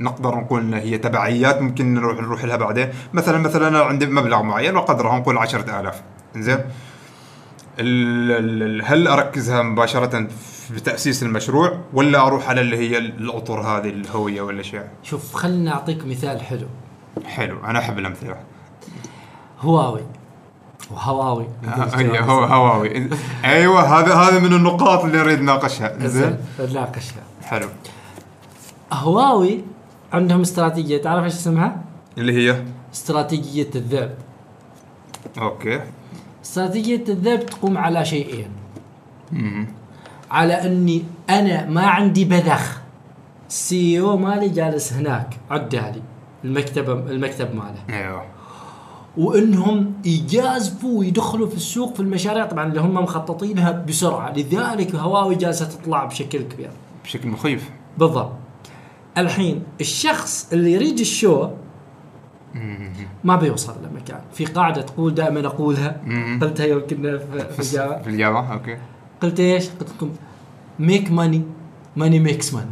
نقدر 0.00 0.34
نقول 0.34 0.60
إن 0.60 0.74
هي 0.74 0.98
تبعيات 0.98 1.62
ممكن 1.62 1.94
نروح 1.94 2.18
نروح 2.20 2.44
لها 2.44 2.56
بعدين. 2.56 2.88
مثلا 3.12 3.38
مثلا 3.38 3.68
أنا 3.68 3.80
عندي 3.82 4.06
مبلغ 4.06 4.42
معين 4.42 4.76
وقدره 4.76 5.16
نقول 5.16 5.38
10000 5.38 6.02
زين 6.36 6.58
هل 8.84 9.08
أركزها 9.08 9.62
مباشرة 9.62 10.26
في 10.74 10.80
تأسيس 10.80 11.22
المشروع 11.22 11.78
ولا 11.92 12.26
أروح 12.26 12.48
على 12.48 12.60
اللي 12.60 12.76
هي 12.76 12.98
الأطر 12.98 13.60
هذه 13.60 13.88
الهوية 13.88 14.42
والاشياء 14.42 14.88
شوف 15.02 15.34
خليني 15.34 15.70
أعطيك 15.72 16.06
مثال 16.06 16.40
حلو. 16.40 16.66
حلو. 17.26 17.64
أنا 17.64 17.78
أحب 17.78 17.98
الأمثلة. 17.98 18.36
هواوي. 19.60 20.00
وهواوي 20.90 21.46
أي- 21.64 21.98
هو 22.30 22.44
هواوي. 22.44 23.08
أيوه 23.44 23.98
هذا 24.00 24.14
هذا 24.14 24.38
من 24.38 24.52
النقاط 24.52 25.04
اللي 25.04 25.18
نريد 25.18 25.40
نناقشها. 25.40 25.98
زين 25.98 26.08
زين 26.08 26.38
نناقشها. 26.70 27.22
حلو. 27.42 27.68
هواوي 28.92 29.64
عندهم 30.14 30.40
استراتيجية 30.40 31.02
تعرف 31.02 31.24
إيش 31.24 31.32
اسمها؟ 31.32 31.82
اللي 32.18 32.32
هي؟ 32.32 32.64
استراتيجية 32.94 33.70
الذئب 33.74 34.14
أوكي. 35.38 35.80
استراتيجية 36.44 37.04
الذئب 37.08 37.46
تقوم 37.46 37.78
على 37.78 38.04
شيئين. 38.04 38.48
على 40.30 40.54
إني 40.54 41.04
أنا 41.30 41.66
ما 41.66 41.86
عندي 41.86 42.24
بذخ. 42.24 42.80
السي 43.48 44.00
أو 44.00 44.16
مالي 44.16 44.48
جالس 44.48 44.92
هناك 44.92 45.36
عدالي 45.50 46.02
المكتب 46.44 46.90
المكتب 46.90 47.54
ماله. 47.54 47.98
أيوه. 47.98 48.24
وإنهم 49.16 49.92
يجازفوا 50.04 50.98
ويدخلوا 50.98 51.48
في 51.48 51.56
السوق 51.56 51.94
في 51.94 52.00
المشاريع. 52.00 52.46
طبعا 52.46 52.68
اللي 52.68 52.80
هم 52.80 52.94
مخططينها 52.94 53.70
بسرعة 53.72 54.32
لذلك 54.32 54.94
هواوي 54.94 55.34
جالسة 55.34 55.64
تطلع 55.64 56.04
بشكل 56.04 56.42
كبير. 56.42 56.70
بشكل 57.04 57.28
مخيف. 57.28 57.70
بالضبط. 57.98 58.32
الحين 59.18 59.62
الشخص 59.80 60.52
اللي 60.52 60.72
يريد 60.72 61.00
ال 61.00 61.10
show 61.10 61.48
ما 63.24 63.36
بيوصل 63.36 63.74
لمكان. 63.84 64.20
في 64.32 64.44
قاعدة 64.44 64.82
تقول 64.82 65.14
دائما 65.14 65.46
أقولها. 65.46 66.00
قلتها 66.42 66.66
يمكن 66.66 66.96
في 67.02 67.46
في 67.50 67.60
الجامعة. 67.60 68.02
في 68.02 68.10
الجامعة؟ 68.10 68.52
okay. 68.52 68.78
قلت 69.22 69.40
إيش؟ 69.40 69.68
قلت 69.68 69.90
لكم 69.90 70.10
make 70.78 71.10
money 71.10 71.42
money 71.96 72.20
makes 72.20 72.54
money 72.54 72.70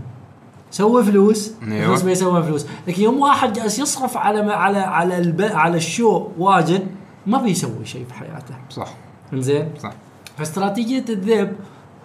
سوي 0.71 1.05
فلوس. 1.05 1.53
أيوة. 1.63 1.87
فلوس 1.87 2.03
بيسوي 2.03 2.43
فلوس. 2.43 2.67
لكن 2.89 3.03
يوم 3.03 3.21
واحد 3.21 3.53
جالس 3.53 3.79
يصرف 3.79 4.17
على 4.17 4.43
ما 4.43 4.53
على 4.55 4.79
على 4.79 5.19
الب... 5.19 5.43
على 5.43 5.77
ال 5.77 5.87
show 5.87 6.29
واجد 6.39 6.87
ما 7.27 7.39
بيسوي 7.43 7.85
شيء 7.85 8.05
في 8.05 8.15
حياته. 8.15 8.55
صح. 8.71 8.95
زين 9.35 9.69
صح. 9.79 9.93
فاستراتيجية 10.39 11.05
الذئب 11.09 11.53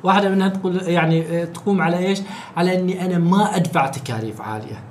واحدة 0.04 0.30
منها 0.30 0.48
تقول 0.48 0.82
يعني 0.82 1.22
آه، 1.22 1.46
تقوم 1.46 1.82
على 1.82 1.98
إيش؟ 1.98 2.22
على 2.58 2.80
إني 2.80 3.06
أنا 3.06 3.18
ما 3.18 3.56
أدفع 3.56 3.88
تكاليف 3.88 4.42
عالية. 4.42 4.84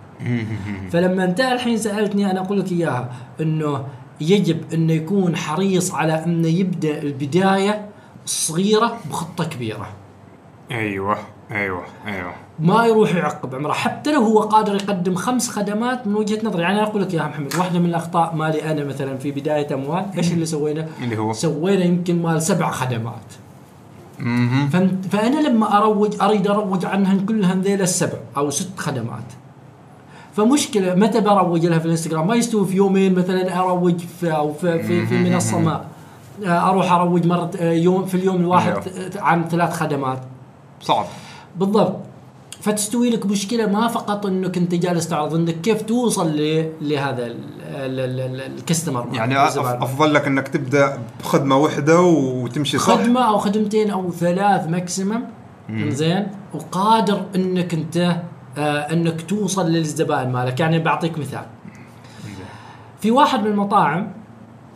فلما 0.91 1.25
أنت 1.25 1.41
الحين 1.41 1.77
سألتني 1.77 2.31
أنا 2.31 2.41
أقول 2.41 2.61
لك 2.61 2.73
إياها 2.73 3.11
إنه 3.41 3.85
يجب 4.21 4.73
إنه 4.75 4.93
يكون 4.93 5.37
حريص 5.37 5.95
على 5.95 6.25
إنه 6.25 6.49
يبدأ 6.49 7.03
البداية 7.03 7.89
صغيرة 8.27 8.99
بخطة 9.11 9.45
كبيرة. 9.45 9.89
أيوه 10.71 11.17
أيوه 11.51 11.85
أيوه. 12.07 12.33
ما 12.59 12.87
يروح 12.87 13.15
يعقب 13.15 13.55
عمره. 13.55 13.73
حتى 13.73 14.13
لو 14.13 14.21
هو 14.21 14.41
قادر 14.41 14.75
يقدم 14.75 15.15
خمس 15.15 15.49
خدمات 15.49 16.07
من 16.07 16.15
وجهة 16.15 16.47
نظري. 16.47 16.63
يعني 16.63 16.79
أنا 16.79 16.89
أقول 16.89 17.03
لك 17.03 17.15
يا 17.15 17.23
محمد 17.23 17.55
واحدة 17.57 17.79
من 17.79 17.87
الأخطاء 17.87 18.35
مالي 18.35 18.71
أنا 18.71 18.85
مثلا 18.85 19.19
في 19.19 19.31
بداية 19.31 19.75
أموال 19.75 20.05
إيش 20.17 20.33
اللي 20.33 20.47
سوينا؟ 20.47 20.89
اللي 21.03 21.19
هو؟ 21.19 21.33
سوينا 21.33 21.85
يمكن 21.85 22.23
مال 22.23 22.43
سبع 22.43 22.71
خدمات. 22.71 23.46
فأنا 25.11 25.49
لما 25.49 25.79
اروج 25.79 26.23
أريد 26.23 26.47
أروج 26.47 26.85
عنهن 26.85 27.27
كلهن 27.27 27.61
ذيل 27.61 27.83
السبع 27.83 28.19
أو 28.37 28.51
ست 28.51 28.79
خدمات. 28.79 29.33
فمشكلة 30.37 30.95
متى 30.95 31.21
بروج 31.21 31.67
لها 31.67 31.79
في 31.79 31.85
الإنستغرام؟ 31.85 32.27
ما 32.27 32.35
يستوي 32.35 32.67
في 32.67 32.77
يومين 32.77 33.15
مثلا 33.15 33.59
أروج 33.59 33.99
في 33.99 34.37
أو 34.37 34.53
في 34.53 34.83
في, 34.83 35.07
في 35.07 35.19
منصة 35.19 35.59
ما. 35.59 35.85
آه، 36.45 36.71
أروح 36.71 36.93
أروج 36.93 37.27
مرة 37.27 37.51
آه، 37.61 37.73
يوم 37.73 38.07
في 38.07 38.15
اليوم 38.15 38.37
الواحد 38.37 38.73
أيوه. 38.73 39.11
عن 39.17 39.49
ثلاث 39.49 39.73
خدمات. 39.73 40.19
صعب. 40.81 41.05
بالضبط. 41.57 41.97
فتستوي 42.67 43.11
لك 43.11 43.27
مشكلة 43.27 43.67
ما 43.67 43.89
فقط 43.89 44.27
إنك 44.27 44.57
أنت 44.57 44.75
جالس 44.75 45.09
تعرض 45.09 45.35
إنك 45.35 45.61
كيف 45.61 45.83
توصل 45.83 46.37
لهذا 46.81 47.27
ال- 47.27 47.37
ال- 47.67 48.01
ال- 48.01 48.21
ال- 48.21 48.41
الكستمر 48.59 49.09
يعني. 49.13 49.45
أفضل 49.47 50.15
لك 50.15 50.27
إنك 50.27 50.49
تبدأ 50.49 50.99
بخدمة 51.21 51.57
واحدة 51.57 52.01
وتمشي 52.01 52.79
صح؟ 52.79 52.85
خدمة 52.85 53.21
أو 53.29 53.39
خدمتين 53.39 53.91
أو 53.91 54.11
ثلاث 54.11 54.69
maximum 54.69 55.21
زين 55.71 56.27
وقادر 56.55 57.23
إنك 57.37 57.75
أنت 57.75 58.17
آه 58.59 58.93
إنك 58.93 59.21
توصل 59.23 59.71
للزبائن 59.71 60.33
مالك. 60.33 60.61
يعني 60.61 60.79
بعطيك 60.79 61.19
مثال. 61.19 61.45
في 63.01 63.11
واحد 63.11 63.41
من 63.41 63.47
المطاعم 63.47 64.13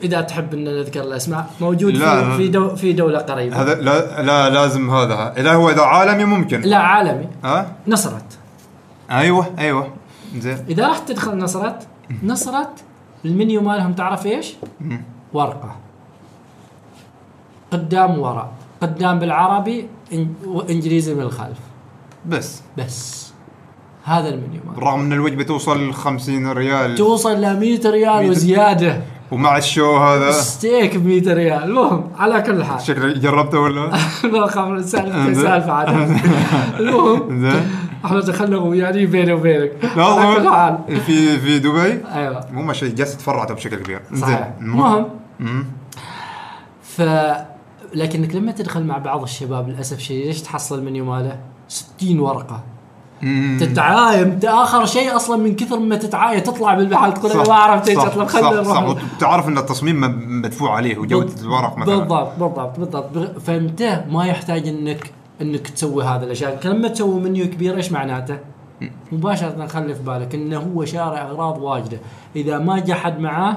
إذا 0.03 0.21
تحب 0.21 0.55
إن 0.55 0.65
نذكر 0.65 1.01
الأسماء 1.01 1.51
موجود 1.61 1.95
لا، 1.95 2.21
في 2.23 2.29
لا. 2.29 2.37
في, 2.37 2.49
دو 2.49 2.77
في 2.77 2.93
دولة 2.93 3.19
قريبة. 3.19 3.63
هذا 3.63 3.75
لا 3.75 4.23
لا 4.23 4.51
لازم 4.51 4.91
هذا. 4.91 5.35
اذا 5.37 5.53
هو 5.53 5.71
إذا 5.71 5.83
عالمي 5.83 6.25
ممكن. 6.25 6.61
لا 6.61 6.79
عالمي. 6.79 7.29
ها؟ 7.45 7.73
نصرت. 7.89 8.39
أيوه 9.11 9.47
أيوه. 9.59 9.89
زين. 10.37 10.65
إذا 10.69 10.89
رحت 10.89 11.09
تدخل 11.09 11.39
نصرت 11.39 11.87
نصرت 12.23 12.85
المنيو 13.25 13.61
مالهم 13.61 13.93
تعرف 13.93 14.27
إيش؟ 14.27 14.55
ورقة. 15.33 15.77
قدام 17.71 18.19
وراء. 18.19 18.53
قدام 18.81 19.19
بالعربي 19.19 19.89
وإنجليزي 20.47 21.15
من 21.15 21.23
الخلف 21.23 21.59
بس. 22.27 22.63
بس. 22.79 23.31
هذا 24.05 24.29
المنيو 24.29 24.61
مالهم 24.61 24.75
بالرغم 24.75 25.01
إن 25.01 25.13
الوجبة 25.13 25.45
توصل 25.45 25.93
50 25.93 26.53
ريال. 26.53 26.95
توصل 26.95 27.41
ل 27.41 27.61
100 27.61 27.81
ريال 27.91 28.19
100 28.19 28.31
وزيادة. 28.31 29.03
ومع 29.31 29.57
ال 29.57 29.65
show 29.65 29.97
هذا. 29.97 30.31
ستيك 30.31 30.97
ب 30.97 31.07
100 31.07 31.35
ريال. 31.35 31.63
المهم 31.63 32.11
على 32.19 32.43
كل 32.43 32.65
حال. 32.65 32.81
شكلك 32.81 33.19
جربته 33.19 33.59
ولا؟ 33.59 33.91
ما 34.25 34.47
خاف 34.47 34.85
سالفه. 34.85 35.35
سالفه 35.35 35.73
عاد 35.73 35.89
المهم 36.79 37.41
زين. 37.41 37.71
إحنا 38.05 38.21
دخلنا 38.21 38.75
يعني 38.75 39.07
بيني 39.07 39.33
وبينك. 39.33 39.73
لا 39.97 40.05
على 40.05 40.37
كل 40.37 40.49
حال. 40.49 40.79
في 41.07 41.39
في 41.39 41.59
دبي؟ 41.59 42.01
أيوه. 42.15 42.47
مو 42.53 42.63
ما 42.63 42.73
شيء 42.73 42.95
جالس 42.95 43.17
تفرعته 43.17 43.55
بشكل 43.55 43.77
كبير. 43.77 44.01
صحيح. 44.15 44.51
زين. 44.59 44.69
المهم. 44.69 45.07
ف 46.83 47.03
لكنك 47.95 48.35
لما 48.35 48.53
تدخل 48.53 48.85
مع 48.85 48.99
بعض 48.99 49.23
الشباب 49.23 49.69
للأسف 49.69 49.97
الشديد 49.97 50.27
ليش 50.27 50.43
تحصل 50.43 50.79
المنيو 50.79 51.05
ماله 51.05 51.39
60 51.69 52.21
ورقة. 52.21 52.63
تتعايم. 53.61 54.29
انت 54.29 54.45
آخر 54.45 54.87
شيء 54.87 55.17
أصلا 55.17 55.37
من 55.37 55.57
كثر 55.57 55.79
ما 55.79 55.97
تتعايم 55.97 56.41
تطلع 56.41 56.75
بالمحل 56.75 57.15
تقول 57.15 57.31
أنا 57.33 57.45
صح، 57.45 57.51
ما 57.51 57.55
عرفت 57.55 57.89
إيش 57.89 57.99
صح، 57.99 58.07
اطلب 58.07 58.29
صح، 58.29 58.41
خلينا 58.41 58.63
صح. 58.63 58.83
نروح 58.83 59.03
وتعرف 59.17 59.49
إن 59.49 59.59
التصميم 59.59 60.01
مدفوع 60.43 60.77
عليه 60.77 60.99
وجودة 60.99 61.43
الورق 61.43 61.79
مثلا. 61.79 61.97
بالضبط 61.97 62.33
بالضبط 62.39 62.79
بالضبط. 62.79 63.39
فانت 63.41 64.05
ما 64.11 64.27
يحتاج 64.27 64.69
إنك 64.69 65.11
إنك 65.43 65.69
تسوي 65.69 66.05
هذا 66.05 66.25
الأشياء. 66.25 66.61
لما 66.65 66.89
تسوي 66.89 67.21
منيو 67.21 67.47
كبير 67.47 67.77
إيش 67.77 67.93
معناته؟ 67.93 68.39
مباشرة 69.13 69.67
خلي 69.67 69.95
في 69.95 70.03
بالك 70.03 70.35
إنه 70.35 70.59
هو 70.59 70.85
شارع 70.85 71.23
أغراض 71.23 71.63
واجدة. 71.63 71.99
إذا 72.37 72.59
ما 72.59 72.79
جاء 72.79 72.97
حد 72.97 73.21
معاه 73.21 73.57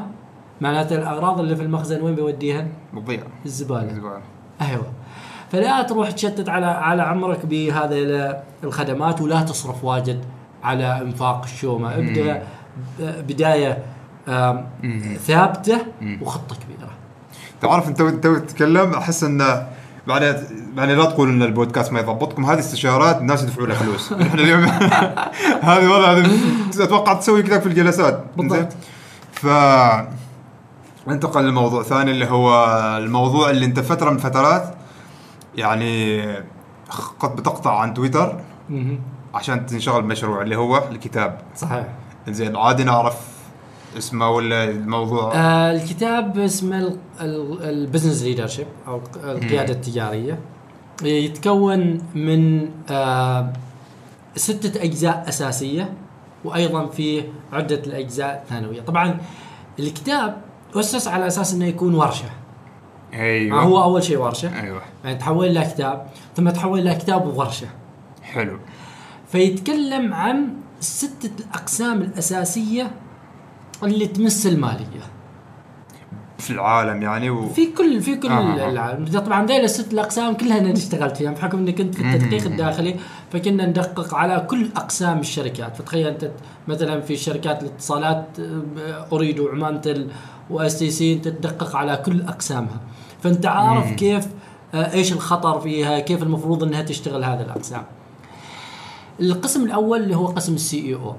معناته 0.62 0.96
الأغراض 0.96 1.40
اللي 1.40 1.56
في 1.56 1.62
المخزن 1.62 2.02
وين 2.02 2.16
بيوديها؟ 2.16 2.68
بتضيع 2.94 3.20
الزبالة. 3.46 3.94
زبالة. 3.94 4.22
أيوه. 4.62 4.86
فلا 5.54 5.82
تروح 5.82 6.12
تشتت 6.12 6.50
على 6.50 6.66
على 6.66 7.02
عمرك 7.02 7.46
بهذه 7.46 8.04
ال- 8.04 8.38
الخدمات 8.64 9.22
ولا 9.22 9.42
تصرف 9.42 9.84
واجد 9.84 10.24
على 10.64 11.02
انفاق 11.02 11.42
الشومه 11.44 11.96
ابدأ 11.96 12.44
بداية 13.00 13.84
ثابتة 15.28 15.78
وخطه 16.22 16.56
كبيره 16.56 16.90
تعرف 17.62 17.88
انت 17.88 18.02
انت 18.02 18.28
تتكلم 18.28 18.94
أحس 18.94 19.24
انه 19.24 19.68
بعدين 20.08 20.34
يعني 20.78 20.96
لا 20.96 21.06
تقول 21.06 21.30
إن 21.30 21.42
البودكاست 21.44 21.92
ما 21.94 22.00
يضبطكم. 22.00 22.46
هذه 22.46 22.60
استشارات 22.60 23.18
الناس 23.18 23.44
يدفعوا 23.44 23.68
لها 23.68 23.76
فلوس. 23.76 24.14
إحنا 24.22 24.42
اليوم 24.42 24.64
هذه 25.70 25.88
والله 25.88 26.12
هذه 26.18 26.30
أتوقع 26.80 27.14
تسوي 27.14 27.44
كذا 27.44 27.60
في 27.60 27.66
الجلسات. 27.66 28.24
بالضبط. 28.38 28.68
ف 29.32 29.48
انتقل 31.08 31.48
لموضوع 31.48 31.84
ثاني 31.84 32.12
اللي 32.12 32.26
هو 32.26 32.66
الموضوع 32.98 33.50
اللي 33.50 33.66
انت 33.66 33.80
فترة 33.80 34.10
من 34.10 34.18
فترات 34.18 34.76
يعني 35.56 36.22
قد 37.20 37.36
بتقطع 37.36 37.80
عن 37.80 37.94
تويتر. 37.94 38.40
عشان 39.34 39.66
تنشغل 39.66 40.02
بمشروع 40.02 40.42
اللي 40.42 40.56
هو 40.56 40.84
الكتاب. 40.92 41.42
صحيح. 41.56 41.88
زين 42.28 42.56
عادي 42.56 42.84
نعرف 42.84 43.34
اسمه 43.98 44.30
ولا 44.30 44.64
الموضوع؟ 44.64 45.36
آه 45.36 45.72
الكتاب 45.72 46.40
اسمه 46.40 46.98
ال 47.62 47.69
business 47.69 48.24
leadership 48.24 48.68
أو 48.88 49.02
القيادة 49.24 49.74
التجارية. 49.74 50.40
يتكون 51.04 52.02
من 52.16 52.70
آه 52.90 53.54
ستة 54.36 54.84
أجزاء 54.84 55.26
أساسية 55.28 55.94
وأيضا 56.46 56.86
في 56.88 57.24
عدة 57.54 57.82
الأجزاء 57.88 58.46
ثانوية 58.50 58.82
طبعا 58.82 59.18
الكتاب 59.80 60.42
أسس 60.76 61.08
على 61.08 61.28
أساس 61.28 61.54
أنه 61.54 61.66
يكون 61.66 61.96
ورشة. 61.96 62.30
أيوه. 63.14 63.62
هو 63.62 63.84
أول 63.84 64.04
شيء 64.04 64.18
ورشة. 64.18 64.62
أيوه. 64.62 64.82
يعني 65.04 65.18
تحول 65.18 65.48
إلى 65.48 65.62
كتاب 65.62 66.08
ثم 66.36 66.50
تحول 66.50 66.80
إلى 66.80 66.96
كتاب 66.96 67.28
وورشة. 67.28 67.68
حلو. 68.24 68.60
فيتكلم 69.28 70.14
عن 70.14 70.54
ستة 70.80 71.32
الأقسام 71.40 72.02
الأساسية 72.02 72.92
اللي 73.84 74.08
تمس 74.08 74.48
المالية. 74.48 75.04
في 76.38 76.50
العالم 76.50 77.02
يعني 77.02 77.30
و... 77.30 77.50
في 77.50 77.66
كل 77.66 78.02
في 78.02 78.16
كل 78.16 78.28
آه،. 78.28 78.70
العالم. 78.70 79.06
طبعا 79.06 79.46
ذيل 79.46 79.64
الست 79.64 79.94
الأقسام 79.94 80.34
كلها 80.34 80.60
أنا 80.60 80.74
اشتغلت 80.74 81.18
فيها. 81.18 81.32
بحكم 81.32 81.58
اني 81.58 81.72
كنت 81.72 81.96
في 81.96 82.02
التدقيق 82.02 82.46
الداخلي 82.46 82.96
فكنا 83.32 83.66
ندقق 83.66 84.16
على 84.16 84.48
كل 84.50 84.70
أقسام 84.76 85.20
الشركات. 85.20 85.76
فتخيل 85.76 86.08
أنت 86.08 86.32
مثلا 86.68 87.02
في 87.02 87.16
شركات 87.16 87.64
الاتصالات 87.64 88.26
آه، 88.40 89.08
أوريدو 89.12 89.40
وعمانتل 89.40 90.08
و 90.50 90.80
STC 90.80 91.14
انت 91.14 91.28
تدقق 91.28 91.76
على 91.76 91.98
كل 92.06 92.22
أقسامها. 92.22 92.80
فأنت 93.24 93.46
عارف 93.46 93.94
كيف 93.94 94.28
آه، 94.74 94.94
إيش 94.94 95.14
الخطر 95.14 95.60
فيها 95.60 96.00
كيف 96.00 96.24
المفروض 96.24 96.64
إنها 96.64 96.82
تشتغل 96.82 97.24
هذه 97.24 97.42
الأقسام. 97.42 97.84
القسم 99.20 99.64
الأول 99.64 100.04
اللي 100.04 100.16
هو 100.16 100.26
قسم 100.26 100.54
ال 100.54 100.86
CEO 100.86 101.16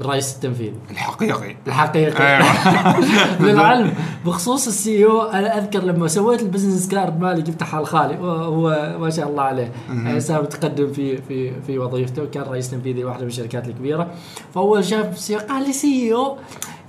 الرئيس 0.00 0.34
التنفيذي 0.34 0.76
الحقيقي. 0.90 1.56
الحقيقة 1.66 2.24
أيوة. 2.24 3.00
للعلم 3.52 3.94
بخصوص 4.26 4.66
ال 4.66 5.04
CEO 5.04 5.22
أنا 5.22 5.58
أذكر 5.58 5.82
لما 5.82 6.08
سويت 6.08 6.42
ال 6.42 6.47
business 6.47 6.88
card 6.88 7.20
مالي 7.20 7.42
جبته 7.42 7.66
حال 7.66 7.86
خالي. 7.86 8.18
وهو 8.18 8.96
ما 9.00 9.10
شاء 9.10 9.28
الله 9.28 9.42
عليه. 9.42 9.72
يعني 9.88 10.20
صار 10.20 10.42
متقدم 10.42 10.92
في 10.92 11.16
في 11.16 11.60
في 11.60 11.78
وظيفته 11.78 12.22
وكان 12.22 12.42
رئيس 12.42 12.70
تنفيذي 12.70 13.02
لواحدة 13.02 13.22
من 13.22 13.28
الشركات 13.28 13.68
الكبيرة. 13.68 14.10
فأول 14.54 14.84
شاف 14.84 15.32
قال 15.32 15.66
لي 15.66 15.72
CEO 15.72 16.36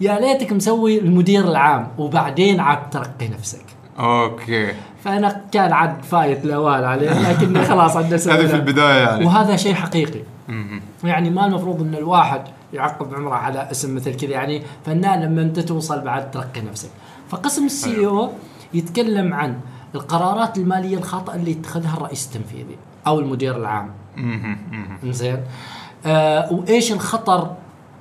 يا 0.01 0.19
ليتك 0.19 0.53
مسوي 0.53 0.99
المدير 0.99 1.47
العام 1.47 1.87
وبعدين 1.97 2.59
عاد 2.59 2.89
ترقي 2.89 3.27
نفسك. 3.27 3.65
okay. 3.99 4.73
فأنا 5.03 5.41
كان 5.51 5.73
عاد 5.73 6.03
فايت 6.03 6.45
الاوان 6.45 6.83
عليه 6.83 7.31
لكن 7.31 7.63
خلاص 7.63 7.97
عندنا 7.97 8.19
هذه 8.35 8.47
في 8.47 8.55
البداية 8.55 9.03
يعني. 9.03 9.25
وهذا 9.25 9.55
شيء 9.55 9.73
حقيقي. 9.73 10.19
يعني 11.03 11.29
ما 11.29 11.45
المفروض 11.45 11.81
إن 11.81 11.95
الواحد 11.95 12.41
يعقب 12.73 13.13
عمره 13.13 13.35
على 13.35 13.71
اسم 13.71 13.95
مثل 13.95 14.15
كذا. 14.15 14.31
يعني 14.31 14.61
فنان 14.85 15.21
لما 15.21 15.41
أنت 15.41 15.59
توصل 15.59 16.01
بعد 16.01 16.31
ترقي 16.31 16.61
نفسك. 16.61 16.89
فقسم 17.29 17.65
السي 17.65 18.05
أو 18.05 18.29
يتكلم 18.73 19.33
عن 19.33 19.59
القرارات 19.95 20.57
المالية 20.57 20.97
الخاطئة 20.97 21.35
اللي 21.35 21.51
يتخذها 21.51 21.97
الرئيس 21.97 22.25
التنفيذي 22.25 22.77
أو 23.07 23.19
المدير 23.19 23.57
العام. 23.57 23.89
زين 25.03 25.37
آه 26.05 26.53
وإيش 26.53 26.91
الخطر 26.91 27.51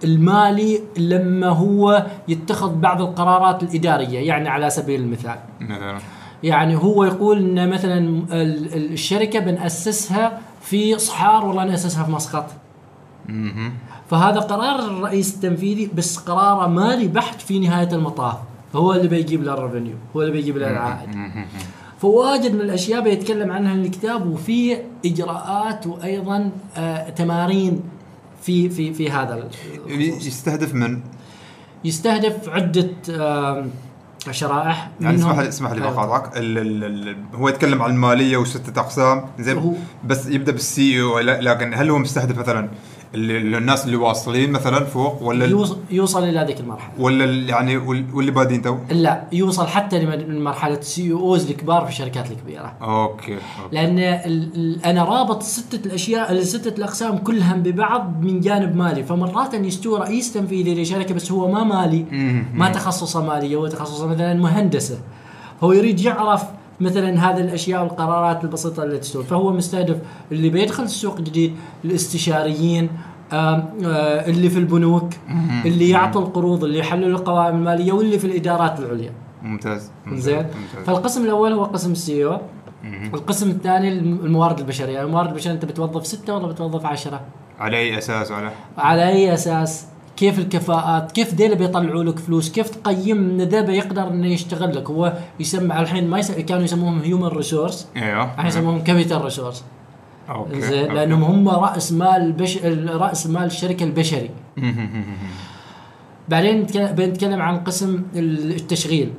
المالي 0.05 0.81
لما 0.99 1.49
هو 1.49 2.07
يتخذ 2.29 2.75
بعض 2.75 3.01
القرارات 3.03 3.63
الإدارية 3.63 4.19
يعني 4.19 4.49
على 4.49 4.71
سبيل 4.71 5.01
المثال. 5.01 5.37
مثلا. 5.61 5.99
يعني 6.43 6.77
هو 6.77 7.05
يقول 7.05 7.39
إن 7.39 7.71
مثلا 7.71 7.99
ال- 7.99 8.33
ال- 8.75 8.93
الشركة 8.93 9.39
بنأسسها 9.39 10.39
في 10.63 10.99
صحار 10.99 11.47
ولا 11.47 11.65
نأسسها 11.65 12.05
في 12.05 12.11
مسقط. 12.11 12.47
فهذا 14.11 14.41
قرار 14.41 14.79
الرئيس 14.79 15.35
التنفيذي 15.35 15.91
بس 15.95 16.17
قراره 16.19 16.67
مالي 16.67 17.09
بحت 17.09 17.41
في 17.41 17.59
نهاية 17.59 17.89
المطاف. 17.93 18.35
هو 18.75 18.93
اللي 18.93 19.09
بيجيب 19.09 19.43
له 19.45 19.55
الريفنيو 19.55 19.95
هو 20.17 20.21
اللي 20.23 20.33
بيجيب 20.33 20.57
له 20.57 20.71
العائد. 20.71 21.09
فواجد 21.99 22.55
من 22.55 22.61
الأشياء 22.61 23.01
بيتكلم 23.01 23.53
عنها 23.53 23.75
الكتاب 23.75 24.27
وفي 24.31 24.77
إجراءات 25.07 25.87
وأيضا 25.87 26.51
آه 26.77 27.11
تمارين 27.11 27.81
في 28.43 28.71
في 28.71 28.95
في 28.95 29.11
هذا 29.11 29.35
ال- 29.35 30.01
يستهدف 30.27 30.75
من؟ 30.75 31.01
يستهدف 31.85 32.49
عدة 32.49 32.91
شرائح. 34.31 34.91
يعني 35.01 35.17
اسمح 35.17 35.39
لي 35.39 35.49
اسمح 35.49 35.71
لي. 35.73 35.81
بقاطعك. 35.81 36.37
هو 37.35 37.49
يتكلم 37.49 37.83
عن 37.83 37.91
المالية 37.91 38.37
وستة 38.37 38.81
أقسام. 38.81 39.25
زين 39.39 39.75
بس 40.05 40.27
يبدأ 40.27 40.53
بال 40.53 41.03
CEO 41.03 41.19
لكن 41.19 41.75
هل 41.75 41.91
هو 41.91 41.99
مستهدف 41.99 42.39
مثلا 42.39 42.69
ال- 43.15 43.31
ال- 43.31 43.55
الناس 43.55 43.85
اللي 43.85 43.97
واصلين 43.97 44.51
مثلا 44.53 44.85
فوق 44.85 45.23
ولا 45.23 45.47
يوصل, 45.47 45.79
يوصل 45.91 46.25
إلى 46.25 46.45
ذيك 46.47 46.61
المرحلة 46.61 46.93
ولا 46.99 47.25
يعني 47.25 47.77
وال- 47.77 48.05
واللي 48.15 48.31
بادين 48.31 48.63
تو؟ 48.63 48.77
لا 48.91 49.25
يوصل 49.33 49.67
حتى 49.67 49.99
لمرحله 50.05 50.79
ال 50.79 51.13
CEOs 51.13 51.51
الكبار 51.51 51.85
في 51.85 51.91
الشركات 51.91 52.31
الكبيرة 52.31 52.73
okay, 52.83 53.33
okay. 53.35 53.41
لأن 53.73 53.99
أنا 54.85 55.05
رابط 55.05 55.43
ستة 55.43 55.87
الأشياء 55.87 56.33
الستة 56.33 56.79
الأقسام 56.79 57.19
كلها 57.19 57.55
ببعض 57.57 58.21
من 58.25 58.41
جانب 58.41 58.77
مالي 58.77 59.03
فمرات 59.05 59.55
يستوي 59.55 59.99
رئيس 59.99 60.33
تنفيذي 60.33 60.83
لشركة 60.83 61.15
بس 61.15 61.33
هو 61.33 61.51
ما 61.53 61.65
مالي. 61.65 62.05
ما 62.55 62.69
تخصصه 62.71 63.25
ماليه 63.27 63.57
هو 63.57 63.67
تخصصه 63.67 64.07
مثلا 64.07 64.35
مهندسة 64.35 64.99
هو 65.63 65.73
يريد 65.73 66.01
يعرف 66.01 66.43
مثلا 66.81 67.31
هذه 67.31 67.41
الأشياء 67.41 67.83
والقرارات 67.83 68.45
البسيطة 68.45 68.83
اللي 68.85 68.99
تستوي 68.99 69.25
فهو 69.25 69.53
مستهدف 69.53 69.97
اللي 70.33 70.49
بيدخل 70.49 70.83
السوق 70.83 71.21
جديد 71.21 71.55
الاستشاريين 71.85 72.89
آه، 73.33 73.65
اللي 74.27 74.51
في 74.51 74.59
البنوك 74.59 75.11
اللي 75.65 75.89
يعطوا 75.91 76.21
القروض 76.23 76.65
اللي 76.65 76.79
يحللوا 76.79 77.19
القوائم 77.19 77.57
المالية 77.57 77.93
واللي 77.93 78.19
في 78.19 78.27
الإدارات 78.27 78.81
العليا 78.81 79.13
ممتاز 79.43 79.91
ممتاز. 80.07 80.23
زين. 80.25 80.47
فالقسم 80.87 81.25
الأول 81.25 81.53
هو 81.53 81.65
قسم 81.65 81.93
السي 81.93 82.25
أو. 82.25 82.41
القسم 83.15 83.51
الثاني 83.51 83.89
الم- 83.89 84.21
الموارد 84.25 84.59
البشرية، 84.59 85.03
الموارد 85.03 85.29
البشرية 85.29 85.55
أنت 85.55 85.65
بتوظف 85.65 86.07
ستة 86.07 86.35
ولا 86.35 86.47
بتوظف 86.47 86.87
عشرة؟ 86.87 87.21
على 87.59 87.77
أي 87.77 87.99
أساس 87.99 88.33
على 88.33 88.51
على 88.79 89.09
أي 89.09 89.35
أساس؟ 89.35 89.87
كيف 90.21 90.39
الكفاءات؟ 90.39 91.13
كيف 91.13 91.35
ديل 91.35 91.57
بيطلعوا 91.57 92.05
لك 92.05 92.19
فلوس؟ 92.19 92.53
كيف 92.53 92.71
تقيم 92.71 93.19
إن 93.19 93.43
ذا 93.43 93.61
بيقدر 93.61 94.09
إنه 94.09 94.27
يشتغل 94.27 94.77
لك؟ 94.77 94.91
هو 94.91 95.13
يسمى 95.41 95.81
الحين 95.81 96.11
ما 96.11 96.19
يس... 96.19 96.33
كانوا 96.33 96.65
يسموهم 96.65 97.01
human 97.01 97.27
resource 97.27 97.89
إيوه 97.97 98.25
الحين 98.35 98.47
يسموهم 98.47 98.85
capital 98.85 99.25
resource 99.25 99.65
okay 100.29 100.61
زين. 100.61 100.93
لأنهم 100.93 101.25
هم 101.25 101.49
رأس 101.49 101.93
مال 101.93 102.09
البش... 102.09 102.59
رأس 102.89 103.27
مال 103.27 103.45
الشركة 103.45 103.85
البشري. 103.85 104.31
بعدين 106.29 106.61
نتكلم 106.61 106.93
بنتكلم 106.95 107.43
عن 107.43 107.59
قسم 107.59 108.03
التشغيل 108.15 109.13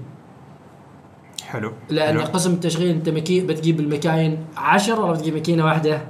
حلو 1.44 1.74
لأن 1.90 2.20
حلو. 2.20 2.28
قسم 2.28 2.54
التشغيل 2.54 2.90
أنت 2.90 3.10
مكي... 3.10 3.42
بتجيب 3.42 3.80
المكاين 3.80 4.38
10 4.58 5.00
ولا 5.00 5.12
بتجيب 5.12 5.34
ماكينة 5.34 5.66
واحدة 5.66 6.02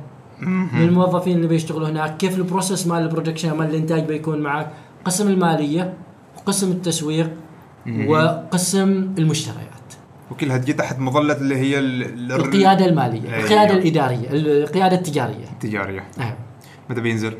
من 0.41 0.81
الموظفين 0.81 1.37
اللي 1.37 1.47
بيشتغلوا 1.47 1.89
هناك 1.89 2.17
كيف 2.17 2.37
ال 2.37 2.43
process 2.43 2.87
مال 2.87 3.01
ال 3.03 3.08
production 3.08 3.57
مال 3.57 3.69
الإنتاج 3.69 4.05
بيكون 4.05 4.39
معك 4.39 4.71
قسم 5.05 5.27
المالية 5.27 5.93
وقسم 6.37 6.71
التسويق 6.71 7.29
وقسم 8.07 9.13
المشتريات 9.17 9.67
وكلها 10.31 10.57
تجي 10.57 10.73
تحت 10.73 10.99
مظلة 10.99 11.37
اللي 11.37 11.57
هي 11.57 11.79
ال- 11.79 12.03
ال- 12.03 12.31
القيادة 12.31 12.85
المالية 12.85 13.33
أيوة. 13.33 13.43
القيادة 13.43 13.73
الإدارية 13.73 14.29
القيادة 14.63 14.95
التجارية 14.95 15.45
التجارية 15.53 16.03
أيوة. 16.19 16.35
متى 16.89 17.01
بينزل؟ 17.01 17.33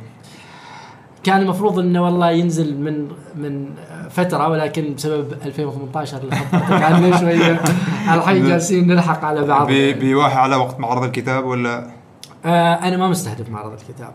كان 1.23 1.41
المفروض 1.41 1.79
إنه 1.79 2.03
والله 2.03 2.31
ينزل 2.31 2.77
من 2.81 3.07
من 3.35 3.69
فترة 4.09 4.47
ولكن 4.49 4.93
بسبب 4.95 5.33
2018 5.45 6.17
اللي 6.17 6.35
خطرتك 6.35 6.71
عنه 6.83 7.19
شوية 7.19 7.61
الحين 8.15 8.47
جالسين 8.47 8.87
نلحق 8.87 9.25
على 9.25 9.43
بعض 9.45 9.67
بي 9.67 9.93
بيواحي 9.93 10.35
على 10.35 10.55
وقت 10.55 10.79
معرض 10.79 11.03
الكتاب 11.03 11.45
ولا؟ 11.45 12.00
آه 12.45 12.73
أنا 12.73 12.97
ما 12.97 13.07
مستهدف 13.07 13.49
معرض 13.49 13.71
الكتاب. 13.71 14.13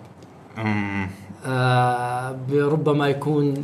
آه 1.47 2.37
ربما 2.53 3.09
يكون 3.09 3.55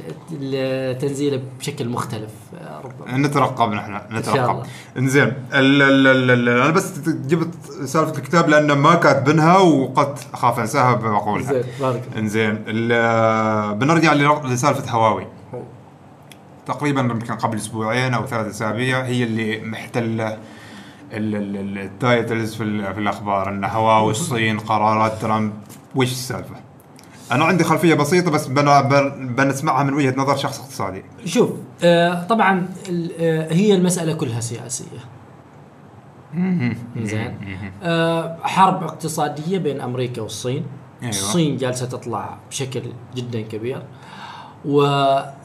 تنزيله 1.00 1.42
بشكل 1.58 1.88
مختلف 1.88 2.30
آه 2.60 2.80
ربما. 2.84 3.16
نترقب 3.18 3.72
نحن 3.72 4.00
نترقب. 4.12 4.62
إنزين 4.98 5.32
أنا 5.52 6.70
بس 6.70 6.98
جبت 7.08 7.54
سالفة 7.84 8.18
الكتاب 8.18 8.48
لأن 8.48 8.72
ما 8.72 8.94
كاتبينها 8.94 9.58
وقد 9.58 10.18
أخاف 10.34 10.58
أنساها 10.58 10.94
بقولها 10.94 11.52
زين 11.52 11.62
بارك 11.80 12.02
الله. 12.08 12.18
إنزين 12.18 12.64
ال- 12.66 13.74
بنرجع 13.78 14.12
لسالفة 14.44 14.90
هواوي. 14.90 15.26
تقريبا 16.66 17.00
يمكن 17.00 17.34
قبل 17.34 17.56
أسبوعين 17.56 18.14
أو 18.14 18.26
ثلاث 18.26 18.46
أسابيع 18.46 19.00
هي 19.00 19.24
اللي 19.24 19.60
محتلة 19.60 20.38
التايتلز 21.12 22.54
في, 22.54 22.94
في 22.94 23.00
الأخبار 23.00 23.48
إن 23.48 23.64
هواوي 23.64 24.10
الصين 24.10 24.58
قرارات 24.58 25.12
ترامب 25.22 25.52
وش 25.94 26.10
السالفة؟ 26.12 26.54
أنا 27.32 27.44
عندي 27.44 27.64
خلفية 27.64 27.94
بسيطة 27.94 28.30
بس 28.30 28.46
بن- 28.46 28.82
بن- 28.88 29.34
بنسمعها 29.34 29.82
من 29.84 29.94
وجهة 29.94 30.14
نظر 30.16 30.36
شخص 30.36 30.60
اقتصادي. 30.60 31.02
شوف 31.24 31.50
آه 31.84 32.22
طبعا 32.24 32.68
آه 33.20 33.52
هي 33.52 33.74
المسألة 33.74 34.12
كلها 34.14 34.40
سياسية. 34.40 34.86
زين؟ 37.02 37.36
آه 37.82 38.38
حرب 38.42 38.82
اقتصادية 38.82 39.58
بين 39.58 39.80
أمريكا 39.80 40.22
والصين. 40.22 40.64
أيوة. 41.02 41.10
الصين 41.10 41.56
جالسة 41.56 41.86
تطلع 41.86 42.38
بشكل 42.50 42.82
جدا 43.14 43.40
كبير. 43.40 43.82
و 44.64 44.82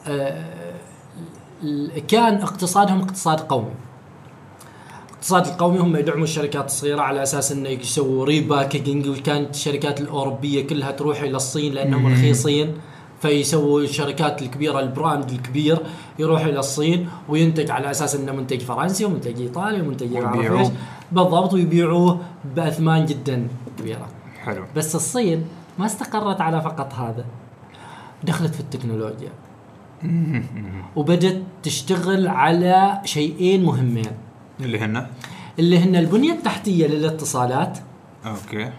آه، 0.06 0.44
كان 2.08 2.34
اقتصادهم 2.34 3.00
اقتصاد 3.00 3.40
قومي. 3.40 3.74
الاقتصاد 5.28 5.54
القومي 5.54 5.78
هم 5.78 5.96
يدعموا 5.96 6.24
الشركات 6.24 6.64
الصغيرة 6.64 7.00
على 7.00 7.22
أساس 7.22 7.52
إنه 7.52 7.68
يسووا 7.68 8.24
repackaging 8.24 9.08
وكانت 9.08 9.54
الشركات 9.54 10.00
الأوروبية 10.00 10.66
كلها 10.66 10.90
تروح 10.90 11.20
إلى 11.20 11.36
الصين 11.36 11.72
لأنهم 11.72 12.12
رخيصين. 12.12 12.74
فيسووا 13.22 13.80
الشركات 13.80 14.42
الكبيرة 14.42 14.80
ال 14.80 14.88
brand 14.88 15.30
الكبير 15.30 15.78
يروح 16.18 16.44
إلى 16.44 16.58
الصين 16.58 17.08
وينتج 17.28 17.70
على 17.70 17.90
أساس 17.90 18.14
إنه 18.16 18.32
منتج 18.32 18.60
فرنسي 18.60 19.04
ومنتج 19.04 19.40
إيطالي 19.40 19.80
ومنتج. 19.80 20.16
إيش. 20.16 20.68
بالضبط 21.12 21.52
ويبيعوه 21.54 22.20
بأثمان 22.56 23.06
جدا 23.06 23.48
كبيرة. 23.78 24.08
حلو. 24.44 24.64
بس 24.76 24.94
الصين 24.94 25.44
ما 25.78 25.86
استقرت 25.86 26.40
على 26.40 26.60
فقط 26.60 26.94
هذا 26.94 27.24
دخلت 28.24 28.54
في 28.54 28.60
التكنولوجيا. 28.60 29.32
وبدت 30.96 31.42
تشتغل 31.62 32.28
على 32.28 33.00
شيئين 33.04 33.64
مهمين. 33.64 34.27
اللي 34.60 34.78
هن؟ 34.78 35.06
اللي 35.58 35.78
هن 35.78 35.96
البنية 35.96 36.32
التحتية 36.32 36.86
للاتصالات. 36.86 37.78
أوكي. 38.26 38.70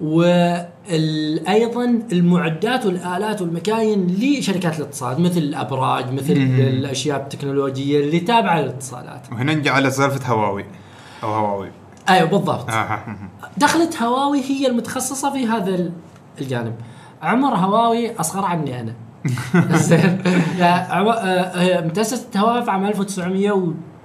وأيضا 0.00 1.84
المعدات 2.12 2.86
والآلات 2.86 3.42
والمكاين 3.42 4.06
لشركات 4.06 4.78
الاتصالات 4.78 5.20
مثل 5.20 5.38
الأبراج 5.38 6.12
مثل 6.12 6.32
الأشياء 6.58 7.20
التكنولوجية 7.20 8.00
اللي 8.00 8.20
تابعة 8.20 8.60
للاتصالات. 8.60 9.20
وهنا 9.32 9.54
نجي 9.54 9.70
على 9.70 9.90
سالفة 9.90 10.32
هواوي 10.32 10.64
أو 11.22 11.28
هواوي. 11.34 11.70
أيوه 12.08 12.28
بالضبط. 12.28 12.70
آه. 12.70 13.00
دخلت 13.56 14.02
هواوي 14.02 14.40
هي 14.40 14.66
المتخصصة 14.66 15.32
في 15.32 15.46
هذا 15.46 15.74
ال- 15.74 15.92
الجانب. 16.40 16.74
عمر 17.22 17.54
هواوي 17.54 18.16
أصغر 18.20 18.44
عني 18.44 18.80
أنا. 18.80 18.94
زين. 19.76 20.22
عم- 20.60 21.08
آه، 21.08 21.80
متاسسه 21.80 22.26
هواوي 22.36 22.62
في 22.64 22.70
عام 22.70 22.84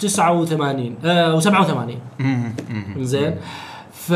1989 0.05 0.95
آه، 1.05 1.39
و87 1.39 1.93
زين. 2.99 3.35
ف 3.91 4.13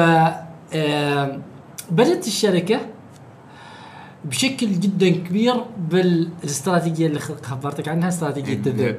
بدات 1.92 2.28
الشركة 2.28 2.80
بشكل 4.26 4.80
جدا 4.80 5.10
كبير 5.10 5.54
بالإستراتيجية 5.90 7.08
اللي 7.08 7.20
خبرتك 7.20 7.88
عنها 7.88 8.08
استراتيجية 8.08 8.54
الذئب 8.54 8.98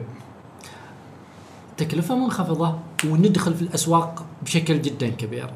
تكلفة 1.76 2.16
منخفضة 2.16 2.74
وندخل 3.06 3.54
في 3.54 3.62
الأسواق 3.62 4.24
بشكل 4.42 4.82
جدا 4.82 5.08
كبير. 5.08 5.50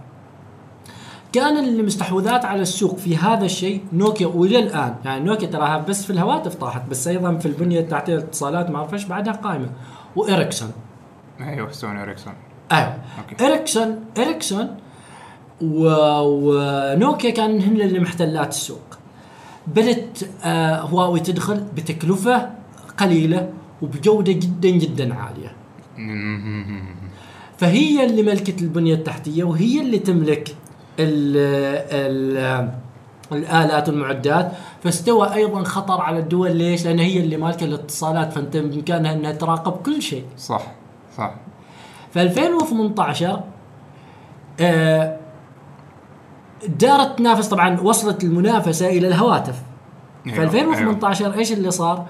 كان 1.33 1.65
المستحوذات 1.65 2.45
على 2.45 2.63
السوق 2.63 2.99
في 2.99 3.17
هذا 3.17 3.45
الشيء 3.45 3.85
نوكيا 3.93 4.27
وإلى 4.27 4.59
الآن. 4.59 4.95
يعني 5.05 5.25
نوكيا 5.25 5.47
تراها 5.47 5.79
بس 5.79 6.05
في 6.05 6.11
الهواتف 6.11 6.55
طاحت 6.55 6.89
بس 6.91 7.09
أيضا 7.09 7.37
في 7.39 7.47
البنية 7.47 7.81
التحتية 7.81 8.13
للاتصالات 8.13 8.71
ما 8.71 8.79
أعرف 8.79 8.93
إيش 8.95 9.05
بعدها 9.05 9.33
قائمة. 9.33 9.71
واريكسون 10.17 10.73
أيوه 11.49 11.73
سوني 11.73 12.03
إريكسون 12.03 12.33
أيوه 12.73 12.99
okay. 13.19 13.47
إريكسون 13.47 14.05
إريكسون 14.19 14.77
و... 15.61 15.89
ونوكيا 16.21 17.31
كان 17.31 17.61
هن 17.63 17.81
اللي 17.81 18.01
محتلات 18.01 18.49
السوق 18.49 18.99
بدت 19.67 20.31
آه 20.45 20.81
هواوي 20.81 21.21
تدخل 21.21 21.65
بتكلفة 21.77 22.51
قليلة 22.99 23.51
وبجودة 23.83 24.33
جدا 24.33 24.69
جدا 24.69 25.15
عالية 25.15 25.53
فهي 27.59 28.05
اللي 28.05 28.23
ملكت 28.23 28.63
البنية 28.63 28.95
التحتية 28.95 29.45
وهي 29.45 29.81
اللي 29.81 29.99
تملك 29.99 30.57
ال 30.99 31.37
ال 31.91 32.69
الآلات 33.33 33.89
والمعدات 33.89 34.53
فاستوى 34.85 35.35
أيضا 35.35 35.63
خطر 35.65 36.01
على 36.01 36.19
الدول 36.19 36.57
ليش؟ 36.57 36.87
لأن 36.87 36.99
هي 36.99 37.21
اللي 37.21 37.37
مالكة 37.37 37.65
الاتصالات 37.65 38.33
فأنت 38.33 38.57
بإمكانها 38.57 39.13
إنها 39.13 39.33
تراقب 39.33 39.73
كل 39.73 40.03
شيء. 40.03 40.25
صح 40.39 40.73
صح. 41.17 41.35
في 42.13 42.23
2018 42.23 43.41
آه، 44.61 45.17
دارت 46.69 47.19
تنافس 47.19 47.49
طبعا 47.49 47.81
وصلت 47.81 48.25
المنافسة 48.25 48.87
إلى 48.89 49.09
الهواتف. 49.09 49.63
في 50.25 50.33
أيوة، 50.33 50.45
2018 50.45 51.35
إيش 51.35 51.53
اللي 51.53 51.71
صار؟ 51.71 52.07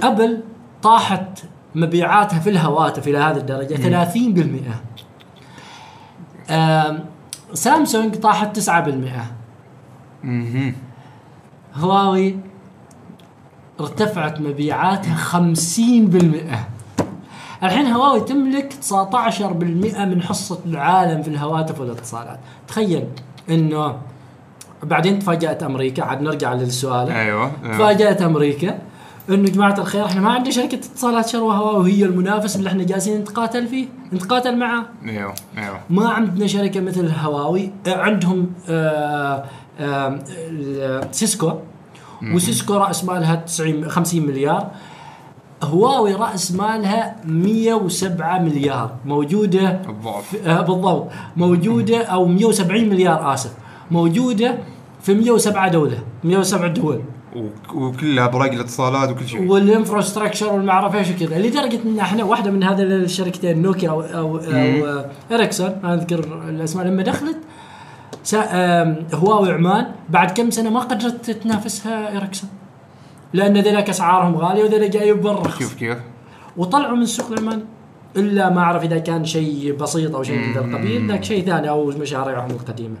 أبل 0.00 0.42
طاحت 0.82 1.44
مبيعاتها 1.74 2.38
في 2.38 2.50
الهواتف 2.50 3.08
إلى 3.08 3.18
هذه 3.18 3.36
الدرجة 3.36 3.74
30% 3.74 4.70
آم، 6.50 7.04
سامسونج 7.54 8.14
طاحت 8.14 8.56
9% 8.56 8.62
مهم. 10.24 10.74
هواوي 11.74 12.36
ارتفعت 13.80 14.40
مبيعاتها 14.40 15.14
50% 15.16 16.77
الحين 17.62 17.86
هواوي 17.86 18.20
تملك 18.20 18.72
19% 18.88 18.92
من 20.00 20.22
حصة 20.22 20.58
العالم 20.66 21.22
في 21.22 21.28
الهواتف 21.28 21.80
والاتصالات. 21.80 22.38
تخيل 22.68 23.04
إنه 23.50 23.96
بعدين 24.82 25.18
تفاجأت 25.18 25.62
أمريكا 25.62 26.02
عاد 26.04 26.22
نرجع 26.22 26.52
للسؤال. 26.52 27.10
أيوه 27.10 27.50
تفاجأت 27.64 28.22
أمريكا 28.22 28.78
إنه 29.28 29.48
جماعة 29.50 29.78
الخير 29.78 30.04
إحنا 30.04 30.20
ما 30.20 30.30
عندنا 30.30 30.50
شركة 30.50 30.74
اتصالات 30.74 31.28
شروه 31.28 31.54
هواوي 31.54 31.78
وهي 31.80 32.04
المنافس 32.04 32.56
اللي 32.56 32.68
إحنا 32.68 32.84
جالسين 32.84 33.20
نتقاتل 33.20 33.66
فيه 33.68 33.86
نتقاتل 34.12 34.56
معاه 34.56 34.84
أيوه 35.04 35.34
أيوه. 35.58 35.80
ما 35.90 36.08
عندنا 36.08 36.46
شركة 36.46 36.80
مثل 36.80 37.10
هواوي. 37.10 37.70
آه، 37.86 37.96
عندهم 37.96 38.50
آه، 38.68 39.44
آه، 39.80 40.18
ال- 40.28 41.14
سيسكو. 41.14 41.52
وسيسكو 42.34 42.74
رأس 42.74 43.04
مالها 43.04 43.34
90 43.34 43.88
50 43.90 44.26
مليار. 44.26 44.70
هواوي 45.62 46.14
رأس 46.14 46.52
مالها 46.52 47.16
107 47.24 48.38
مليار. 48.38 48.90
موجودة 49.06 49.80
الضعف. 49.88 50.28
في- 50.28 50.50
آه، 50.50 50.60
بالضبط. 50.60 51.08
موجودة 51.36 52.02
أو 52.04 52.24
170 52.26 52.88
مليار 52.88 53.34
آسف. 53.34 53.52
موجودة 53.90 54.54
في 55.02 55.14
107 55.14 55.68
دولة 55.68 55.98
107 56.24 56.68
دول. 56.68 57.02
وك- 57.36 57.74
وكلها 57.74 58.26
برق 58.26 58.52
الاتصالات 58.52 59.10
وكل 59.10 59.28
شيء. 59.28 59.50
وال 59.50 59.63
infrastructure 59.63 60.52
وما 60.52 60.66
أعرف 60.66 60.94
إيش 60.96 61.10
وكذا 61.10 61.38
لدرجه 61.38 61.80
إن 61.84 61.98
إحنا 61.98 62.24
واحدة 62.24 62.50
من 62.50 62.62
هذه 62.64 62.82
الشركتين 62.82 63.62
نوكيا 63.62 63.90
أو 63.90 64.00
أو, 64.02 64.36
أو 64.38 65.04
اريكسون 65.32 65.72
ما 65.82 65.94
أذكر 65.94 66.18
الأسماء. 66.48 66.86
لما 66.86 67.02
دخلت 67.02 67.38
هواوي 69.14 69.52
عمان 69.52 69.86
بعد 70.10 70.30
كم 70.30 70.50
سنة 70.50 70.70
ما 70.70 70.80
قدرت 70.80 71.30
تنافسها 71.30 72.16
اريكسون 72.16 72.50
لأن 73.32 73.58
ذيلاك 73.58 73.88
أسعارهم 73.88 74.36
غالية 74.36 74.64
وذيلا 74.64 74.86
جايب 74.86 75.22
برخص 75.22 75.58
شوف 75.58 75.74
كيف 75.74 75.98
وطلعوا 76.56 76.96
من 76.96 77.02
السوق 77.02 77.32
العماني 77.32 77.62
إلا 78.16 78.50
ما 78.50 78.60
أعرف 78.60 78.82
إذا 78.82 78.98
كان 78.98 79.24
شيء 79.24 79.76
بسيط 79.80 80.14
أو 80.14 80.22
شيء 80.22 80.38
من 80.38 80.52
ذا 80.52 80.60
القبيل 80.60 81.08
ذاك 81.08 81.24
شيء 81.24 81.44
ثاني 81.44 81.68
أو 81.68 81.86
مشاريعهم 81.86 82.50
القديمه 82.50 82.96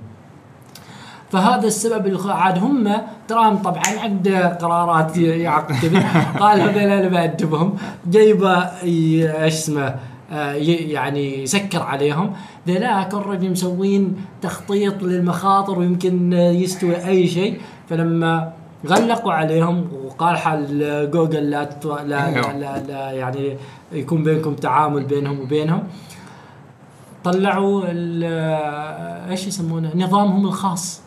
فهذا 1.30 1.66
السبب 1.66 2.06
اللي 2.06 2.32
عاد 2.32 2.58
هم 2.58 2.92
ترامب 3.28 3.62
طبعا 3.62 3.82
عنده 4.02 4.48
قرارات 4.48 5.16
يعقب 5.16 6.02
قال 6.40 6.60
هذول 6.60 6.82
أنا 6.82 7.08
بأدبهم. 7.08 7.76
جايبه 8.06 8.54
إيش 8.82 9.54
اسمه 9.54 9.94
آه، 10.32 10.52
يعني 10.52 11.42
يسكر 11.42 11.82
عليهم. 11.82 12.32
ذلاك 12.68 13.14
already 13.14 13.48
مسوين 13.48 14.16
تخطيط 14.42 15.02
للمخاطر 15.02 15.78
ويمكن 15.78 16.32
يستوي 16.32 17.06
أي 17.06 17.26
شيء. 17.26 17.60
فلما 17.88 18.52
غلقوا 18.86 19.32
عليهم 19.32 19.88
حال 20.24 21.10
جوجل 21.10 21.50
لا. 21.50 21.68
لا, 21.84 22.02
لا, 22.02 22.26
أيوه. 22.26 22.52
لا, 22.52 22.78
لا 22.78 23.10
يعني 23.10 23.56
يكون 23.92 24.22
بينكم 24.22 24.54
تعامل 24.54 25.04
بينهم 25.04 25.40
وبينهم. 25.40 25.82
طلعوا 27.24 27.84
إيش 29.30 29.46
يسمونه؟ 29.46 29.92
نظامهم 29.94 30.46
الخاص. 30.46 31.00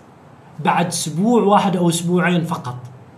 بعد 0.59 0.87
أسبوع 0.87 1.43
واحد 1.43 1.77
أو 1.77 1.89
أسبوعين 1.89 2.43
فقط. 2.45 2.75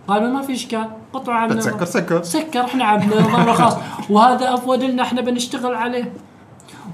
قالوا 0.08 0.28
ما 0.28 0.42
في 0.42 0.52
إشكال 0.52 0.88
قطعوا 1.12 1.38
عنا 1.38 1.54
تسكر 1.54 1.84
سكر 1.84 2.22
سكر 2.22 2.60
إحنا 2.60 2.84
عندنا 2.84 3.20
نظام 3.20 3.52
خاص. 3.52 3.76
وهذا 4.10 4.54
أفود 4.54 4.82
لنا 4.82 5.02
إحنا 5.02 5.20
بنشتغل 5.20 5.74
عليه. 5.74 6.12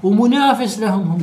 ومنافس 0.03 0.79
لهم 0.79 1.01
هم. 1.01 1.21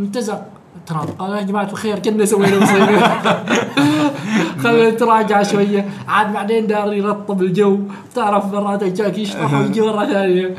انتزق 0.00 0.44
ترامب 0.88 1.08
قال 1.18 1.30
يا 1.32 1.42
جماعة 1.42 1.70
الخير 1.72 1.98
كنا 1.98 2.24
سوينا 2.24 2.58
مصيبه 2.58 3.02
خلينا 4.62 4.90
نتراجع 4.90 5.42
شوية. 5.42 5.88
عاد 6.08 6.32
بعدين 6.32 6.66
دار 6.66 6.92
يرطب 6.92 7.42
الجو. 7.42 7.78
تعرف 8.14 8.44
مرات 8.54 8.84
جاك 8.84 9.18
يشطح 9.18 9.54
ويجي 9.54 9.80
مرة 9.80 10.04
ثانية. 10.04 10.54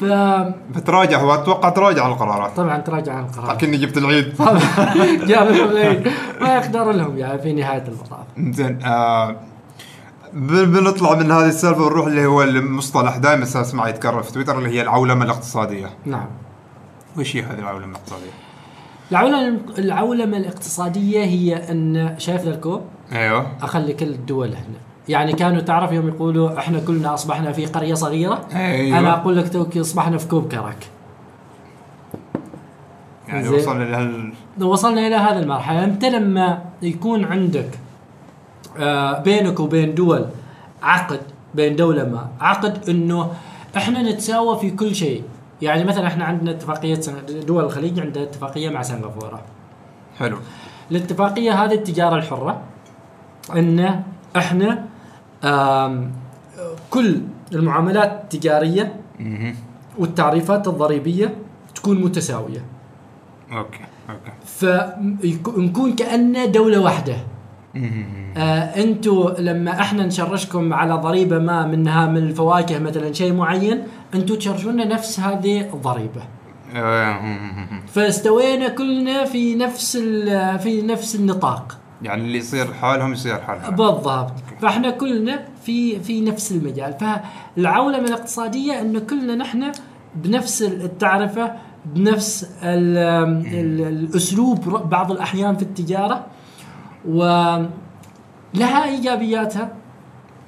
فطبعا 0.00 0.54
بتراجع 0.74 1.20
هو 1.20 1.34
أتوقع 1.34 1.68
تراجع 1.68 2.04
على 2.04 2.12
القرارات. 2.12 2.86
تراجع 2.86 3.12
عن 3.12 3.24
القرار 3.24 3.52
لكني 3.52 3.76
جبت 3.76 3.96
العيد. 3.96 4.34
جاب 5.30 5.48
العيد. 5.50 6.08
ما 6.40 6.54
يقدر 6.54 6.92
لهم 6.92 7.18
يعني 7.18 7.42
في 7.42 7.52
نهاية 7.52 7.84
المطاف. 7.88 8.26
زين 8.38 8.82
آه 8.84 9.36
بنطلع 10.32 11.14
من 11.14 11.30
هذه 11.30 11.48
السالفة 11.48 11.82
ونروح 11.82 12.06
اللي 12.06 12.26
هو 12.26 12.42
المصطلح. 12.42 13.16
دائما 13.16 13.42
اسمع 13.42 13.88
يتكرر 13.88 14.22
في 14.22 14.32
تويتر 14.32 14.58
اللي 14.58 14.68
هي 14.70 14.82
العولمة 14.82 15.24
الاقتصادية. 15.24 15.90
نعم. 16.06 16.26
وش 17.18 17.36
هي 17.36 17.42
هذه 17.42 17.58
العولمة 17.58 17.90
الاقتصادية؟ 17.90 18.47
العولمه 19.10 19.58
العولمة 19.78 20.36
الاقتصادية 20.36 21.24
هي 21.24 21.70
أن 21.70 22.14
شايف 22.18 22.42
ذا 22.42 22.50
الكوب؟ 22.50 22.82
أيوه. 23.12 23.46
أخلي 23.62 23.92
كل 23.92 24.06
الدول 24.06 24.48
هنا. 24.48 24.78
يعني 25.08 25.32
كانوا 25.32 25.60
تعرف 25.60 25.92
يوم 25.92 26.08
يقولوا 26.08 26.58
إحنا 26.58 26.80
كلنا 26.80 27.14
أصبحنا 27.14 27.52
في 27.52 27.66
قرية 27.66 27.94
صغيرة؟ 27.94 28.48
أيوه. 28.54 28.98
أنا 28.98 29.14
أقول 29.14 29.36
لك 29.36 29.52
توكي 29.52 29.80
أصبحنا 29.80 30.18
في 30.18 30.28
كوب 30.28 30.48
كرك 30.52 30.88
يعني. 33.28 33.48
وصلنا 33.48 33.84
لهال 33.84 34.32
وصلنا 34.60 35.06
إلى 35.06 35.16
هذه 35.16 35.38
المرحلة. 35.38 35.84
أنت 35.84 36.04
لما 36.04 36.62
يكون 36.82 37.24
عندك 37.24 37.78
آه 38.78 39.22
بينك 39.22 39.60
وبين 39.60 39.94
دول 39.94 40.26
عقد 40.82 41.20
بين 41.54 41.76
دولة 41.76 42.04
ما 42.04 42.28
عقد 42.40 42.88
إنه 42.88 43.30
إحنا 43.76 44.02
نتساوى 44.02 44.58
في 44.58 44.70
كل 44.70 44.94
شيء. 44.94 45.22
يعني 45.62 45.84
مثلا 45.84 46.06
إحنا 46.06 46.24
عندنا 46.24 46.50
اتفاقية 46.50 47.00
دول 47.46 47.64
الخليج 47.64 48.00
عندها 48.00 48.22
اتفاقية 48.22 48.70
مع 48.70 48.82
سنغافورة 48.82 49.42
حلو 50.18 50.36
الاتفاقية 50.90 51.64
هذه 51.64 51.74
التجارة 51.74 52.16
الحرة 52.16 52.60
ان 53.56 54.02
إحنا 54.36 54.84
كل 56.90 57.20
المعاملات 57.52 58.20
التجارية. 58.22 59.00
والتعريفات 59.98 60.68
الضريبية 60.68 61.34
تكون 61.74 62.00
متساوية 62.00 62.64
okay 63.52 63.80
okay 64.10 64.32
فنكون 64.44 65.92
كأننا 65.96 66.46
دولة 66.46 66.80
واحدة 66.80 67.12
مهم. 67.12 67.37
آه 67.76 68.40
أنتوا 68.82 69.40
لما 69.40 69.80
إحنا 69.80 70.06
نشرشكم 70.06 70.72
على 70.72 70.94
ضريبة 70.94 71.38
ما 71.38 71.66
منها 71.66 72.06
من 72.06 72.16
الفواكه 72.16 72.78
مثلا 72.78 73.12
شيء 73.12 73.32
معين 73.32 73.82
أنتوا 74.14 74.36
تشرشونا 74.36 74.84
نفس 74.84 75.20
هذه 75.20 75.60
الضريبة. 75.60 76.22
آه،. 76.74 77.20
فاستوينا 77.86 78.68
كلنا 78.68 79.24
في 79.24 79.54
نفس 79.54 79.96
في 80.62 80.82
نفس 80.82 81.14
النطاق. 81.14 81.78
يعني 82.02 82.22
اللي 82.22 82.38
يصير 82.38 82.72
حالهم 82.74 83.12
يصير 83.12 83.40
حالهم 83.40 83.76
بالضبط. 83.76 84.32
فاحنا 84.60 84.90
كلنا 84.90 85.44
في 85.62 86.00
في 86.00 86.20
نفس 86.20 86.52
المجال. 86.52 86.94
فالعولمة 87.00 88.08
الاقتصادية 88.08 88.80
انه 88.80 89.00
كلنا 89.00 89.34
نحن 89.34 89.72
بنفس 90.14 90.62
التعرفة 90.62 91.52
بنفس 91.86 92.50
ال 92.62 92.98
ال 93.46 93.80
الأسلوب 93.80 94.68
بعض 94.90 95.12
الأحيان 95.12 95.56
في 95.56 95.62
التجارة. 95.62 96.26
ولها 97.08 98.84
إيجابياتها 98.84 99.68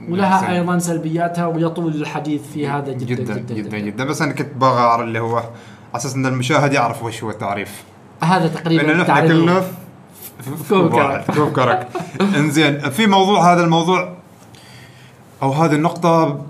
ولها. 0.09 0.53
أيضا 0.53 0.79
سلبياتها 0.79 1.47
ويطول 1.47 1.95
الحديث 1.95 2.43
في 2.53 2.69
هذا 2.69 2.93
جدا 2.93 3.05
جدا 3.15 3.35
جدا, 3.35 3.55
جدا 3.55 3.79
جدا 3.79 4.05
بس 4.05 4.23
أنا 4.23 4.33
كنت 4.33 4.49
باغى 4.57 4.79
أعرف 4.81 5.03
اللي 5.03 5.19
هو 5.21 5.37
على 5.37 5.47
أساس 5.95 6.15
إن 6.15 6.27
المشاهد 6.27 6.73
يعرف 6.73 7.03
وش 7.03 7.23
هو 7.25 7.31
التعريف 7.31 7.83
هذا 8.23 8.49
تقريبا 8.49 8.83
لأن 8.83 9.01
إحنا. 9.01 9.21
كلنا 9.29 9.61
في- 9.61 10.69
كرك. 10.69 11.25
كوب 11.37 11.53
كرك 11.53 11.89
إنزين 12.37 12.91
في 12.91 13.07
موضوع 13.07 13.53
هذا 13.53 13.65
الموضوع 13.65 14.13
أو 15.43 15.53
هذه 15.53 15.75
النقطة 15.75 16.41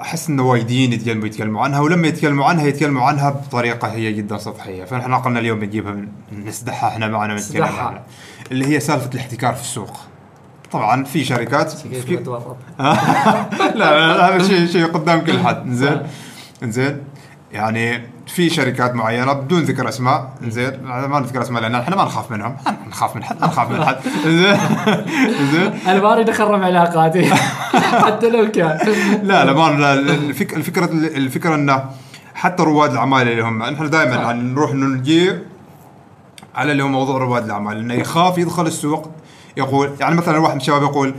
أحس 0.00 0.28
إنه 0.28 0.42
وايدين 0.42 0.92
يتكلموا 0.92 1.26
يتكلموا 1.26 1.62
عنها 1.62 1.80
ولما 1.80 2.08
يتكلموا 2.08 2.44
عنها 2.44 2.66
يتكلموا 2.66 3.02
عنها 3.02 3.30
بطريقة 3.30 3.88
هي 3.88 4.12
جدا 4.12 4.38
سطحية. 4.38 4.84
فنحن 4.84 5.14
قلنا 5.14 5.40
اليوم 5.40 5.58
بنجيبها 5.58 5.92
من 5.92 6.08
نسدحها 6.44 6.88
إحنا 6.88 7.08
معنا 7.08 7.34
نسدحها. 7.34 7.82
عنها 7.82 8.02
اللي 8.50 8.66
هي 8.66 8.80
سالفة 8.80 9.10
الاحتكار 9.14 9.54
في 9.54 9.60
السوق. 9.60 9.96
طبعا 10.72 11.04
في 11.04 11.24
شركات 11.24 11.72
كيف 11.82 12.04
في 12.04 12.16
لا 13.78 14.28
هذا 14.28 14.48
شيء 14.48 14.66
شيء 14.66 14.86
قدام 14.86 15.20
كل 15.20 15.38
حد. 15.38 15.70
زين؟ 15.72 16.02
زين؟ 16.62 17.00
يعني 17.54 18.02
في 18.26 18.50
شركات 18.50 18.94
معينة 18.94 19.32
بدون 19.32 19.62
ذكر 19.62 19.88
اسماء. 19.88 20.34
زين 20.42 20.82
ما 20.82 21.20
نذكر 21.20 21.42
اسماء 21.42 21.62
لأن 21.62 21.74
إحنا 21.74 21.96
ما 21.96 22.04
نخاف 22.04 22.30
منهم. 22.30 22.56
نخاف 22.88 23.16
من 23.16 23.24
حد 23.24 23.42
نخاف 23.42 23.70
من 23.70 23.84
حد. 23.84 23.96
زين 24.24 24.58
زين. 25.52 25.72
أنا 25.86 26.00
ما 26.00 26.12
أريد 26.12 26.28
أخرب 26.28 26.62
علاقاتي. 26.62 27.34
حتى 28.06 28.30
لو 28.30 28.50
كان. 28.50 28.78
لا 29.22 29.44
لا 29.44 29.52
ما 29.52 29.92
الفكرة 30.32 30.84
الفكرة 30.92 31.54
انه 31.54 31.84
حتى 32.34 32.62
رواد 32.62 32.90
الأعمال 32.90 33.28
اللي 33.28 33.42
هم 33.42 33.62
إحنا 33.62 33.88
دائما 33.88 34.14
يعني 34.14 34.42
نروح 34.42 34.74
نجي 34.74 35.32
على 36.54 36.72
اللي 36.72 36.82
هو 36.82 36.88
موضوع 36.88 37.18
رواد 37.18 37.44
الأعمال 37.44 37.78
إنه 37.78 37.94
يخاف 37.94 38.38
يدخل 38.38 38.66
السوق 38.66 39.10
يقول 39.56 39.90
يعني 40.00 40.14
مثلا 40.14 40.38
واحد 40.38 40.54
من 40.54 40.60
الشباب 40.60 40.82
يقول 40.82 41.14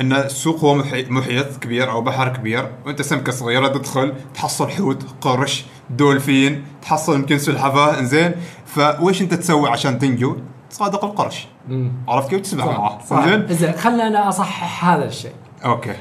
إن 0.00 0.12
السوق 0.12 0.60
هو 0.60 0.74
محي- 0.74 1.10
محيط 1.10 1.56
كبير 1.56 1.90
أو 1.90 2.00
بحر 2.00 2.28
كبير 2.28 2.72
وأنت 2.86 3.02
سمكة 3.02 3.32
صغيرة 3.32 3.68
تدخل 3.68 4.12
تحصل 4.34 4.70
حوت 4.70 5.02
قرش 5.20 5.64
دولفين 5.90 6.64
تحصل 6.82 7.14
يمكن 7.14 7.38
سلحفاة 7.38 7.98
إنزين. 7.98 8.32
فويش 8.66 9.22
أنت 9.22 9.34
تسوي 9.34 9.68
عشان 9.70 9.98
تنجو؟ 9.98 10.36
تصادق 10.70 11.04
القرش. 11.04 11.46
عرفت 12.08 12.30
كيف 12.30 12.40
تسبح 12.40 12.64
معاه؟ 12.64 12.98
صح. 13.10 13.24
زين 13.28 13.46
زين 13.48 13.72
خلنا 13.72 14.06
أنا 14.06 14.28
أصحح 14.28 14.84
هذا 14.84 15.04
الشيء. 15.04 15.32
okay. 15.64 15.94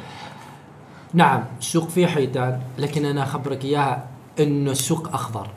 نعم 1.14 1.44
السوق 1.60 1.90
فيه 1.90 2.08
حيتان 2.08 2.60
لكن 2.78 3.06
أنا 3.06 3.24
أخبرك 3.24 3.66
إياها 3.66 4.04
انه 4.40 4.72
السوق 4.72 5.10
أخضر. 5.14 5.48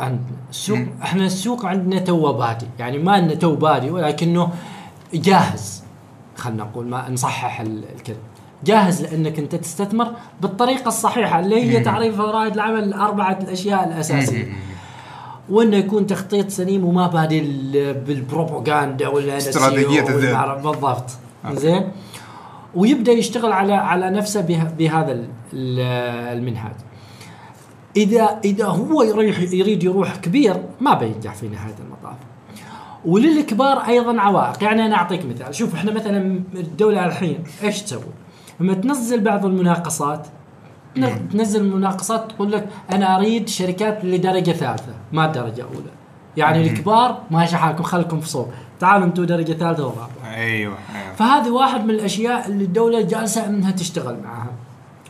عندنا 0.00 0.20
السوق 0.50 0.78
إحنا 1.02 1.26
السوق 1.26 1.66
عندنا 1.66 2.00
تو 2.00 2.32
بادي. 2.32 2.66
يعني 2.78 2.98
ما 2.98 3.18
إنه 3.18 3.34
تو 3.34 3.54
بادي 3.54 3.90
ولكنه 3.90 4.50
جاهز. 5.14 5.77
خلينا 6.38 6.62
نقول 6.64 6.86
ما 6.86 7.10
نصحح 7.10 7.60
ال- 7.60 7.84
الكلمة 7.96 8.18
جاهز 8.64 9.02
لأنك 9.02 9.38
أنت 9.38 9.54
تستثمر 9.54 10.12
بالطريقة 10.40 10.88
الصحيحة 10.88 11.40
اللي 11.40 11.62
هي 11.62 11.80
تعريف 11.80 12.20
رائد 12.20 12.52
العمل 12.54 12.84
الاربعه 12.84 13.38
الأشياء 13.42 13.84
الأساسية. 13.88 14.42
وإنه 15.50 15.76
يكون 15.76 16.06
تخطيط 16.06 16.48
سليم 16.50 16.84
وما 16.84 17.06
بادي 17.06 17.38
ال- 17.38 17.94
بالبروباغندا 17.94 19.08
ولا. 19.08 19.38
والمعرف- 20.34 20.62
بالضبط. 20.62 21.10
زين؟ 21.60 21.88
ويبدأ 22.74 23.12
يشتغل 23.12 23.52
على 23.52 23.72
على 23.72 24.10
نفسه 24.10 24.40
به- 24.40 24.70
بهذا 24.78 25.12
ال- 25.12 25.28
ال- 25.52 25.80
المنهاج. 26.38 26.72
اذا 27.96 28.40
إذا 28.44 28.66
هو 28.66 29.02
يريح 29.02 29.38
يريد 29.40 29.84
يروح 29.84 30.16
كبير 30.16 30.56
ما 30.80 30.94
بينجح 30.94 31.34
في 31.34 31.48
نهاية 31.48 31.74
المطاف. 31.86 32.16
وللكبار 33.12 33.78
أيضا 33.78 34.20
عوائق. 34.20 34.62
يعني 34.64 34.86
أنا 34.86 34.96
أعطيك 34.96 35.26
مثال. 35.26 35.54
شوف 35.54 35.74
إحنا 35.74 35.92
مثلا 35.92 36.40
الدولة 36.54 37.06
الحين 37.06 37.44
إيش 37.62 37.82
تسوي؟ 37.82 38.02
لما 38.60 38.74
تنزل 38.74 39.20
بعض 39.20 39.46
المناقصات 39.46 40.26
تن- 40.94 41.28
تنزل 41.28 41.60
المناقصات 41.60 42.32
تقول 42.32 42.52
لك 42.52 42.68
أنا 42.92 43.16
أريد 43.16 43.48
شركات 43.48 44.04
لدرجة 44.04 44.50
ثالثة 44.52 44.92
ما 45.12 45.26
درجه 45.26 45.62
اولى 45.62 45.90
يعني 46.36 46.62
الكبار 46.70 47.22
ماشي 47.30 47.56
حالكم 47.56 47.82
خلكم 47.82 48.20
في 48.20 48.28
صوب. 48.28 48.48
تعالوا 48.80 49.06
أنتم 49.06 49.24
درجة 49.24 49.52
ثالثة 49.52 49.86
ورابعه 49.86 50.08
أيوه 50.24 50.76
أيوه. 50.94 51.14
فهذه 51.16 51.50
واحد 51.50 51.84
من 51.84 51.90
الأشياء 51.90 52.46
اللي 52.48 52.64
الدولة 52.64 53.00
جالسة 53.00 53.46
إنها 53.46 53.70
تشتغل 53.70 54.16
معها. 54.24 54.50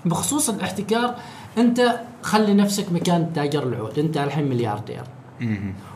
بخصوص 0.05 0.49
الاحتكار 0.51 1.15
أنت 1.59 2.01
خلي 2.23 2.55
نفسك 2.55 2.93
مكان 2.93 3.33
تاجر 3.35 3.63
العود. 3.63 3.99
أنت 3.99 4.17
الحين 4.17 4.49
ملياردير. 4.49 5.03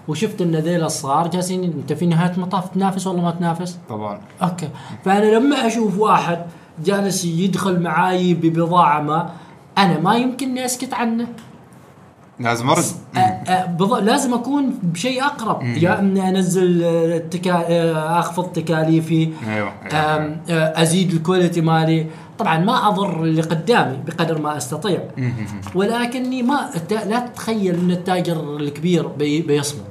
وشفت 0.08 0.40
إن 0.40 0.56
ذيل 0.56 0.84
الصغار 0.84 1.28
جالسين 1.28 1.64
أنت 1.64 1.92
في 1.92 2.06
نهاية 2.06 2.30
المطاف 2.30 2.68
تنافس 2.68 3.06
ولا 3.06 3.22
ما 3.22 3.30
تنافس؟ 3.30 3.78
طبعا. 3.88 4.20
أوكي. 4.42 4.68
فأنا 5.04 5.24
لما 5.24 5.66
أشوف 5.66 5.98
واحد 5.98 6.38
جالس 6.84 7.24
يدخل 7.24 7.80
معاي 7.80 8.34
ببضاعة 8.34 9.00
ما 9.02 9.30
أنا 9.78 10.00
ما 10.00 10.14
يمكنني 10.16 10.64
أسكت 10.64 10.94
عنه. 10.94 11.26
لازم 12.40 12.70
أرد. 12.70 12.84
بالضبط 13.78 14.02
لازم 14.02 14.34
أكون 14.34 14.78
بشيء 14.82 15.24
أقرب. 15.24 15.62
يا 15.62 15.98
إني 15.98 16.28
أنزل 16.28 16.82
آه، 16.84 17.16
التكا... 17.16 17.52
آه، 17.54 18.18
أخفض 18.18 18.44
تكاليفي. 18.52 19.28
أيوه 19.48 19.72
آم، 19.92 20.40
آه، 20.50 20.82
أزيد 20.82 21.12
ال 21.12 21.18
quality 21.18 21.60
مالي. 21.60 22.06
طبعا 22.42 22.58
ما 22.58 22.88
أضر 22.88 23.24
اللي 23.24 23.42
قدامي 23.42 23.98
بقدر 24.06 24.40
ما 24.40 24.56
أستطيع. 24.56 25.08
ولكني 25.74 26.42
ما 26.42 26.70
لا 26.90 27.18
تتخيل 27.20 27.74
أن 27.74 27.90
التاجر 27.90 28.56
الكبير 28.56 29.06
بي... 29.06 29.42
بيصمت 29.42 29.90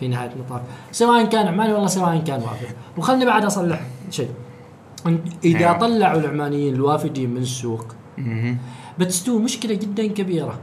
في 0.00 0.08
نهاية 0.08 0.32
المطاف 0.32 0.60
سواء 0.92 1.24
كان 1.24 1.46
عماني 1.46 1.72
والله 1.72 1.86
سواء 1.86 2.18
كان 2.18 2.40
وافد. 2.40 2.74
وخلني 2.96 3.24
بعد 3.24 3.44
أصلح 3.44 3.80
شيء. 4.10 4.28
إذا 5.44 5.58
أيوة. 5.58 5.78
طلعوا 5.78 6.20
العمانيين 6.20 6.74
الوافدين 6.74 7.30
من 7.30 7.42
السوق 7.42 7.94
بتستوي 8.98 9.42
مشكلة 9.42 9.74
جدا 9.74 10.06
كبيرة. 10.06 10.58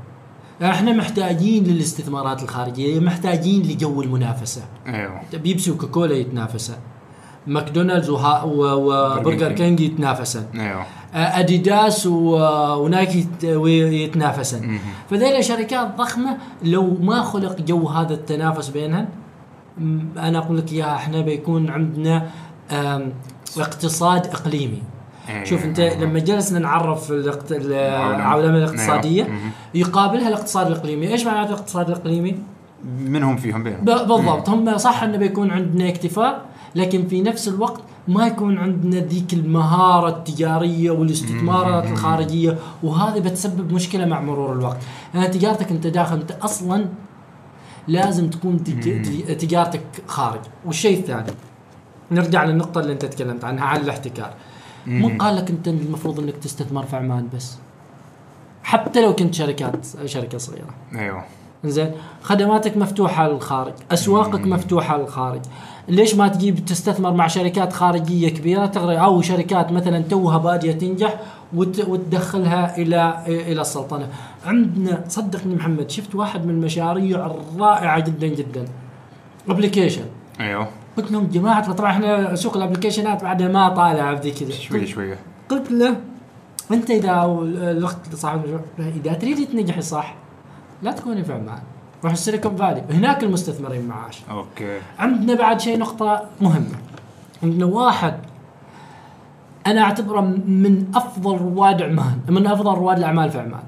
إحنا 0.62 0.94
محتاجين 0.94 1.64
للاستثمارات 1.64 2.44
الخارجية 2.44 3.00
محتاجين 3.00 3.62
لجو 3.62 4.02
المنافسة. 4.02 4.62
أيوه. 4.88 5.22
بيبسي 5.34 5.72
وكوكولا 5.72 6.16
يتنافسن 6.16 6.76
ماكدونالدز 7.48 8.10
وبرجر 8.10 9.52
كينج. 9.52 9.80
يتنافسن 9.80 10.46
أيوه. 10.56 10.86
أديداس 11.14 12.08
و- 12.08 12.76
ونايكي 12.84 13.20
يت- 13.20 13.44
يتنافسن 13.94 14.80
فذيلا 15.10 15.42
شركات 15.42 15.98
ضخمة 15.98 16.38
لو 16.64 16.98
ما 17.02 17.22
خلق 17.22 17.62
جو 17.62 17.88
هذا 17.88 18.14
التنافس 18.14 18.70
بينهن 18.70 19.08
م- 19.78 20.00
أنا 20.18 20.38
أقول 20.38 20.58
لك 20.58 20.72
إياها 20.74 20.96
إحنا 20.96 21.22
بيكون 21.22 21.70
عندنا 21.70 22.28
اقتصاد 23.58 24.26
إقليمي 24.28 24.82
أيوة. 25.30 25.44
شوف 25.44 25.66
أنت 25.66 25.80
لما 25.80 26.20
جلسنا 26.20 26.60
نعرف. 26.60 27.12
العولمة 27.12 28.58
الاقتصادية 28.58 29.24
أيوة. 29.24 29.34
مهم. 29.36 29.52
يقابلها 29.74 30.28
الاقتصاد 30.28 30.68
الإقليمي 30.68 31.08
إيش 31.08 31.26
معناته 31.26 31.50
الاقتصاد 31.50 31.90
الإقليمي 31.90 32.36
منهم 33.00 33.38
فيهم 33.38 33.64
بينهم 33.64 33.86
بالضبط 33.86 34.50
هم 34.50 34.78
صح 34.78 35.04
إنه 35.04 35.18
بيكون 35.18 35.52
عندنا 35.52 35.90
اكتفاء 35.90 36.42
لكن 36.76 37.08
في 37.08 37.22
نفس 37.22 37.48
الوقت 37.48 37.82
ما 38.08 38.28
يكون 38.28 38.58
عندنا 38.58 39.00
ذيك 39.00 39.34
المهارة 39.34 40.10
التجارية 40.10 40.92
والاستثمارات 40.92 41.84
الخارجية 41.92 42.58
وهذه 42.84 43.20
بتسبب 43.20 43.74
مشكلة 43.74 44.06
مع 44.06 44.22
مرور 44.22 44.54
الوقت. 44.54 44.78
يعني 45.14 45.28
تجارتك 45.28 45.72
أنت 45.72 45.88
داخل 45.88 46.16
أنت 46.16 46.32
أصلا 46.32 46.86
لازم 47.88 48.30
تكون 48.30 48.64
تج- 48.64 49.02
تج- 49.06 49.38
تجارتك 49.38 49.82
خارج. 50.08 50.40
والشيء 50.66 51.00
الثاني 51.00 51.32
نرجع 52.12 52.44
للنقطة 52.44 52.82
اللي 52.82 52.94
أنت 52.94 53.06
تكلمت 53.06 53.44
عنها 53.44 53.66
عن 53.66 53.82
الاحتكار. 53.82 54.34
مو 54.88 55.08
قال 55.20 55.36
لك 55.36 55.50
أنت 55.50 55.68
المفروض 55.68 56.20
إنك 56.20 56.34
تستثمر 56.38 56.84
في 56.86 56.96
عمان 56.96 57.28
بس؟ 57.36 57.56
حتى 58.64 59.02
لو 59.02 59.16
كنت 59.16 59.34
شركات 59.34 59.86
شركة 60.06 60.38
صغيرة. 60.38 60.70
أيوه. 60.96 61.24
زين. 61.66 61.92
خدماتك 62.24 62.78
مفتوحة 62.78 63.28
للخارج 63.30 63.74
أسواقك 63.92 64.46
مفتوحة 64.48 64.98
للخارج. 64.98 65.42
ليش 65.88 66.16
ما 66.16 66.28
تجيب 66.28 66.66
تستثمر 66.66 67.12
مع 67.14 67.28
شركات 67.28 67.74
خارجية 67.74 68.30
كبيرة 68.30 68.66
تغري 68.66 68.98
أو 69.00 69.22
شركات 69.22 69.72
مثلا 69.72 70.00
توها 70.02 70.38
بادية 70.38 70.72
تنجح 70.72 71.20
وت- 71.56 71.88
وتدخلها 71.88 72.78
إلى 72.78 73.24
إلى 73.28 73.62
السلطنة. 73.62 74.08
عندنا 74.46 75.04
صدقني 75.08 75.56
محمد 75.56 75.90
شفت 75.90 76.16
واحد 76.16 76.46
من 76.46 76.50
المشاريع 76.50 77.26
الرائعة 77.26 78.00
جدا 78.00 78.28
جدا. 78.28 78.66
application. 79.50 80.06
أيوه. 80.40 80.68
قلت 80.98 81.12
لهم 81.12 81.28
جماعة 81.28 81.74
طبعا 81.74 81.92
إحنا 81.92 82.36
سوق 82.36 82.58
ال 82.58 82.63
applicationات 82.63 83.24
بعدها 83.24 83.48
ما 83.48 83.70
طالع 83.70 84.14
بدي 84.14 84.32
كذا 84.32 84.52
شوية 84.52 84.86
شوية. 84.86 85.18
قلت 85.50 85.72
له 85.72 85.96
أنت 86.72 86.90
إذا 86.92 87.26
الاخت 87.54 88.16
صاحب 88.16 88.40
المشروع 88.46 88.62
إذا 88.80 89.14
تريدي 89.14 89.46
تنجحي 89.46 89.82
صح. 89.82 90.16
لا 90.82 90.92
تكوني 90.92 91.24
في 91.24 91.34
عمان 91.34 91.60
روح 92.04 92.12
السيليكون 92.12 92.56
فالي 92.56 92.84
هناك 92.90 93.24
المستثمرين 93.24 93.88
معاش. 93.88 94.22
أوكي. 94.32 94.80
عندنا 95.00 95.40
بعد 95.40 95.60
شيء 95.60 95.80
نقطة 95.80 96.26
مهمة. 96.42 96.76
عندنا 97.44 97.66
واحد 97.66 98.14
أنا 99.68 99.82
أعتبره 99.82 100.22
من 100.22 100.86
أفضل 100.96 101.38
رواد 101.38 101.82
عمان 101.82 102.20
من 102.30 102.48
أفضل 102.48 102.74
رواد 102.74 102.98
الأعمال 102.98 103.32
في 103.32 103.40
عمان. 103.40 103.64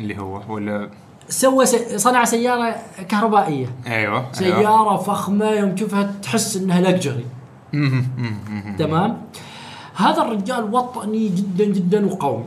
اللي 0.00 0.18
هو 0.18 0.42
ولا؟ 0.48 0.90
سوى 1.28 1.66
س... 1.66 1.74
صنع 1.96 2.24
سيارة 2.24 2.76
كهربائية. 3.08 3.66
أيوه 3.86 3.96
أيوه. 3.96 4.32
سيارة 4.32 4.96
فخمة 4.96 5.50
يوم 5.50 5.74
تشوفها 5.74 6.12
تحس 6.22 6.56
إنها 6.56 6.80
لكجري. 6.80 7.26
تمام؟ 8.78 9.16
هذا 9.96 10.22
الرجال 10.22 10.74
وطني 10.74 11.28
جدا 11.28 11.64
جدا 11.64 12.06
وقومي 12.06 12.44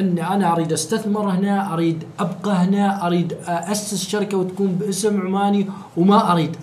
اني 0.00 0.26
أنا 0.34 0.52
أريد 0.52 0.72
أستثمر 0.72 1.30
هنا 1.30 1.74
أريد 1.74 2.04
أبقى 2.18 2.52
هنا 2.52 3.06
أريد 3.06 3.36
اسس 3.46 4.08
شركة 4.08 4.36
وتكون 4.36 4.66
باسم 4.66 5.20
عماني 5.20 5.66
وما 5.96 6.32
أريد 6.32 6.56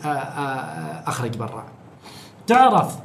أخرج 1.07 1.37
برا. 1.37 1.63
تعرف 2.47 2.95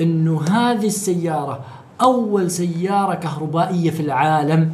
انه 0.00 0.42
هذه 0.42 0.86
السيارة 0.86 1.60
أول 2.00 2.50
سيارة 2.50 3.14
كهربائية 3.14 3.90
في 3.90 4.00
العالم. 4.00 4.72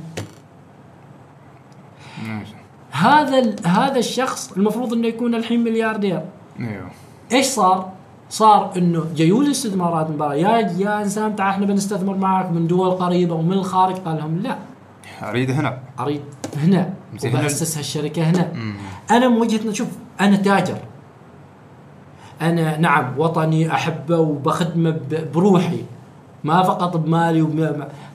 هذا 2.90 3.56
هذا 3.64 3.98
الشخص 3.98 4.52
المفروض 4.52 4.92
أنه 4.92 5.08
يكون 5.08 5.34
الحين 5.34 5.64
ملياردير. 5.64 6.22
أيوه. 6.60 6.90
إيش 7.32 7.46
صار؟ 7.46 7.92
صار 8.30 8.72
أنه 8.76 9.04
جايوا 9.16 9.44
لي 9.44 9.50
استثمارات 9.50 10.10
من 10.10 10.16
برا 10.16 10.32
يا 10.32 10.58
يا 10.58 11.02
إنسان 11.02 11.36
تعال 11.36 11.50
إحنا 11.50 11.66
بنستثمر 11.66 12.16
معك 12.16 12.50
من 12.50 12.66
دول 12.66 12.90
قريبة 12.90 13.34
ومن 13.34 13.52
الخارج. 13.52 13.96
قال 13.96 14.16
لهم 14.16 14.38
لا. 14.38 14.56
أريد 15.22 15.50
هنا. 15.50 15.78
أريد 16.00 16.22
هنا. 16.56 16.94
وباسس 17.24 17.78
هالشركة 17.78 18.22
هنا. 18.22 18.52
أنا 19.10 19.28
من 19.28 19.36
وجهة 19.36 19.72
شوف 19.72 19.88
أنا 20.20 20.36
تاجر. 20.36 20.78
أنا 22.42 22.76
نعم 22.76 23.18
وطني 23.18 23.72
أحبه 23.72 24.18
وبخدمه 24.18 25.00
بروحي. 25.34 25.84
ما 26.44 26.62
فقط 26.62 26.96
بمالي 26.96 27.42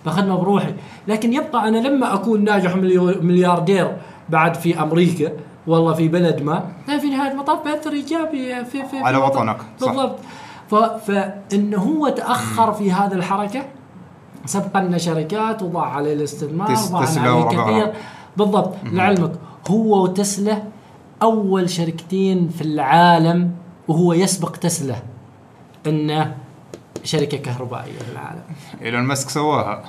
بخدمه 0.06 0.36
بروحي. 0.36 0.74
لكن 1.08 1.34
يبقى 1.34 1.68
أنا 1.68 1.78
لما 1.78 2.14
أكون 2.14 2.44
ناجح 2.44 2.76
ملياردير 3.22 3.98
بعد 4.30 4.56
في 4.56 4.82
أمريكا 4.82 5.32
والله 5.68 5.94
في 5.94 6.08
بلد 6.08 6.42
ما 6.42 6.64
لا 6.88 6.98
في 6.98 7.10
نهاية 7.10 7.32
المطاف 7.32 7.64
بأثر 7.66 7.92
إيجابي 7.92 8.66
في 8.66 8.86
في 8.86 8.98
على 8.98 9.18
وطنك،. 9.18 9.58
بالضبط. 9.82 10.20
فإنه 11.08 11.78
هو 11.78 12.10
تأخر 12.10 12.74
في 12.74 12.92
هذه 12.92 13.14
الحركة 13.14 13.66
سبق 14.46 14.78
لنا 14.78 14.98
شركات 14.98 15.64
وضاع 15.64 15.86
عليه 15.86 16.14
الاستثمار 16.14 16.72
وضاع 16.72 17.08
عليه. 17.10 17.44
كثير. 17.44 17.94
بالضبط. 18.38 18.74
لعلمك 18.84 19.32
هو 19.68 20.04
وتسلا 20.04 20.64
أول 21.22 21.70
شركتين 21.70 22.50
في 22.50 22.62
العالم 22.62 23.52
وهو 23.88 24.14
يسبق 24.14 24.52
تسلا 24.52 24.96
انه 25.88 26.36
شركة 27.04 27.38
كهربائية 27.38 28.00
في 28.00 28.12
العالم. 28.12 28.42
إيلون 28.82 29.02
ماسك 29.04 29.30
سواها. 29.30 29.84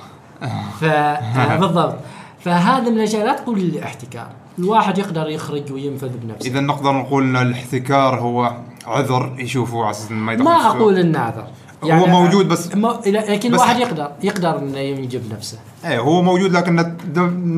ف 0.79 0.85
بالضبط. 1.61 1.95
فهذا 2.39 2.89
من 2.89 2.97
الأشياء 2.97 3.25
لا 3.25 3.35
تقول 3.35 3.61
لي 3.61 3.83
احتكار 3.83 4.27
الواحد 4.59 4.97
يقدر 4.97 5.29
يخرج 5.29 5.71
وينفذ 5.71 6.09
بنفسه. 6.17 6.49
إذا 6.49 6.59
نقدر 6.59 6.91
نقول 6.91 7.23
إن 7.23 7.47
الاحتكار 7.47 8.19
هو 8.19 8.57
عذر 8.87 9.35
يشوفوه 9.37 9.83
على 9.83 9.91
أساس 9.91 10.11
ما 10.11 10.33
يدخل 10.33 10.45
ما. 10.45 10.67
أقول 10.67 10.97
إنه 10.97 11.19
عذر. 11.19 11.47
هو 11.91 12.05
موجود 12.05 12.47
بس- 12.47 12.75
ما 12.75 12.99
لكن 13.05 13.49
بس- 13.51 13.55
الواحد 13.61 13.79
يقدر 13.79 14.11
يقدر 14.23 14.59
إنه 14.59 14.79
ينجب 14.79 15.33
نفسه. 15.33 15.57
إيه 15.85 15.99
هو 15.99 16.21
موجود 16.21 16.51
لكن 16.51 16.95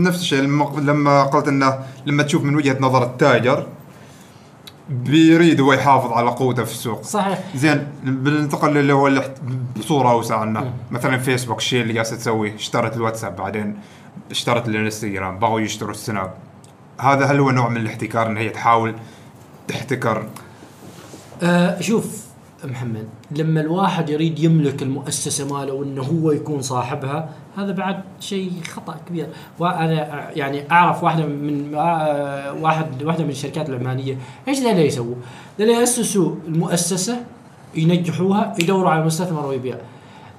نفس 0.04 0.20
الشيء 0.22 0.40
لما- 0.42 1.24
قلت 1.24 1.48
انه 1.48 1.80
لما 2.06 2.24
تشوف 2.24 2.44
من 2.44 2.56
وجهة 2.56 2.78
نظر 2.80 3.04
التاجر 3.04 3.68
بيريد 4.90 5.62
هو 5.62 5.74
يحافظ 5.74 6.12
على 6.12 6.30
قوته 6.30 6.64
في 6.64 6.72
السوق. 6.72 7.02
صحيح. 7.04 7.40
زين 7.56 7.88
بننتقل 8.04 8.78
اللي 8.78 8.94
هو 8.94 9.08
الاحت- 9.08 9.42
بصورة 9.80 10.12
أوسع 10.12 10.40
عنه. 10.40 10.74
مثلا 10.92 11.18
فيسبوك 11.18 11.58
الشيء 11.58 11.82
اللي 11.82 11.94
جالسة 11.94 12.16
تسويه. 12.16 12.56
اشترت 12.56 12.96
الواتساب 12.98 13.36
بعدين 13.36 13.78
اشترت 14.32 14.68
الانستغرام 14.68 15.40
بغوا 15.40 15.60
يشتروا 15.60 15.92
السناب. 15.92 16.34
هذا 17.02 17.26
هل 17.26 17.40
هو 17.40 17.52
نوع 17.52 17.70
من 17.70 17.78
الاحتكار 17.78 18.28
إن 18.28 18.38
هي 18.38 18.50
تحاول 18.50 18.96
تحتكر؟ 19.68 20.26
آه 21.44 21.82
شوف 21.82 22.25
محمد 22.68 23.08
لما 23.32 23.62
الواحد 23.62 24.10
يريد 24.10 24.40
يملك 24.40 24.84
المؤسسة 24.84 25.58
ماله 25.58 25.74
وإنه 25.74 26.02
هو 26.02 26.32
يكون 26.32 26.62
صاحبها 26.62 27.30
هذا 27.58 27.72
بعد 27.72 28.02
شيء 28.20 28.52
خطأ 28.64 28.96
كبير. 29.10 29.28
وأنا 29.60 30.32
يعني 30.32 30.72
أعرف 30.72 31.04
واحدة 31.04 31.26
من 31.26 31.76
آه 31.76 32.54
واحد 32.54 33.04
واحدة 33.04 33.24
من 33.24 33.30
الشركات 33.30 33.70
العمانية 33.70 34.18
إيش 34.48 34.60
ذا 34.60 34.72
اللي 34.72 34.86
يسووا؟ 34.86 35.16
ذا 35.58 35.64
اللي 35.64 35.74
يأسسوا 35.74 36.36
المؤسسة 36.48 37.24
ينجحوها 37.76 38.54
يدوروا 38.62 38.90
على 38.90 39.06
مستثمر 39.06 39.46
ويبيع. 39.46 39.76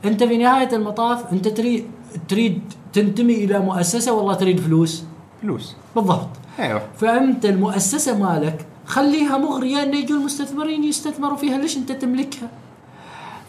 أنت 0.05 0.25
في 0.25 0.37
نهاية 0.37 0.77
المطاف 0.77 1.33
أنت 1.33 1.49
تريد 1.49 1.85
تريد 2.29 2.61
تنتمي 2.93 3.35
إلى 3.35 3.59
مؤسسة 3.59 4.13
والله 4.13 4.35
تريد 4.35 4.61
فلوس؟ 4.61 5.05
فلوس. 5.43 5.77
بالضبط. 5.97 6.29
أيوه. 6.59 6.83
فأنت 6.97 7.47
المؤسسة 7.47 8.19
مالك 8.19 8.67
خليها 8.87 9.39
مغرية 9.39 9.83
إن 9.83 9.95
يجوا 9.95 10.17
المستثمرين 10.19 10.85
يستثمروا 10.85 11.37
فيها 11.37 11.59
ليش 11.59 11.77
أنت 11.77 11.93
تملكها 11.93 12.49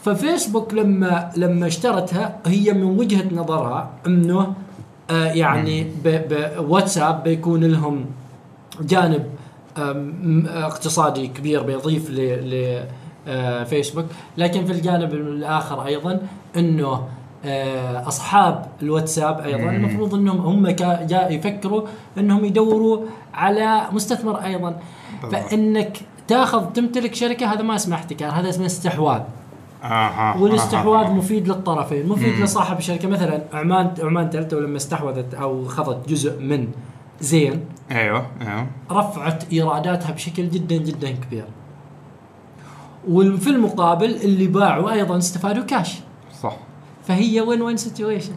ففيسبوك 0.02 0.74
لما 0.74 1.30
لما 1.36 1.66
اشترتها 1.66 2.38
هي 2.46 2.72
من 2.72 2.82
وجهة 2.98 3.34
نظرها 3.34 3.90
إنه 4.06 4.54
آه 5.10 5.24
يعني 5.32 5.84
ب- 5.84 6.08
ب- 6.08 6.64
واتساب 6.70 7.22
بيكون 7.22 7.64
لهم 7.64 8.04
جانب 8.80 9.24
اقتصادي 10.46 11.26
كبير 11.26 11.62
بيضيف 11.62 12.10
ل 12.10 12.82
آه، 13.28 13.66
لكن 14.36 14.64
في 14.64 14.72
الجانب 14.72 15.14
الآخر 15.14 15.86
أيضا 15.86 16.20
إنه 16.56 17.02
آه، 17.44 18.08
أصحاب 18.08 18.66
الواتساب 18.82 19.40
أيضا. 19.40 19.58
المفروض 19.70 20.14
إنهم 20.14 20.40
هم 20.40 20.70
كا- 20.70 21.02
جا 21.06 21.28
يفكروا 21.28 21.82
إنهم 22.18 22.44
يدوروا 22.44 22.98
على 23.34 23.82
مستثمر 23.92 24.44
أيضا. 24.44 24.76
فإنك 25.22 25.98
تاخذ 26.28 26.72
تمتلك 26.72 27.14
شركة 27.14 27.52
هذا 27.52 27.62
ما 27.62 27.74
اسمه 27.74 27.96
احتكار 27.96 28.30
هذا 28.30 28.48
اسمه 28.48 28.66
استحواذ 28.66 29.20
آها 29.84 30.36
والاستحواذ 30.36 31.06
أها. 31.06 31.12
مفيد 31.12 31.48
للطرفين 31.48 32.08
مفيد 32.08 32.34
مم. 32.34 32.44
لصاحب 32.44 32.78
الشركة 32.78 33.08
مثلا 33.08 33.42
عمان 33.52 33.94
عمان 34.02 34.30
تلتو 34.30 34.60
لما 34.60 34.76
استحوذت 34.76 35.34
أو 35.34 35.64
خذت 35.64 36.08
جزء 36.08 36.40
من 36.40 36.68
زين 37.20 37.64
أيوه 37.90 38.26
أيوه 38.40 38.66
رفعت 38.90 39.52
إيراداتها 39.52 40.12
بشكل 40.12 40.50
جدا 40.50 40.76
جدا 40.76 41.10
كبير 41.10 41.44
وفي 43.08 43.50
المقابل 43.50 44.10
اللي 44.10 44.46
باعوا 44.46 44.92
أيضا 44.92 45.18
استفادوا 45.18 45.64
كاش 45.64 46.00
صح 46.42 46.56
فهي 47.06 47.40
وين 47.40 47.62
وين 47.62 47.76
سيتويشن. 47.76 48.32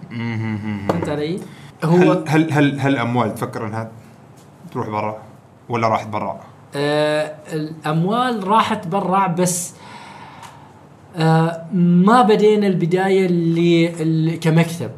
فهمت 0.89 1.09
علي؟ 1.09 1.39
هو 1.83 2.11
هل 2.11 2.25
هل 2.27 2.51
هل 2.51 2.79
هل 2.79 2.93
الاموال 2.93 3.35
تفكر 3.35 3.67
إنها 3.67 3.91
تروح 4.71 4.89
برا 4.89 5.17
ولا 5.69 5.87
راحت 5.87 6.07
برا؟ 6.07 6.39
آه 6.75 7.35
الأموال 7.53 8.47
راحت 8.47 8.87
برا 8.87 9.27
بس 9.27 9.73
آه 11.15 11.65
ما 11.73 12.21
بدينا 12.21 12.67
البداية 12.67 13.25
اللي, 13.25 14.37
كمكتب 14.37 14.91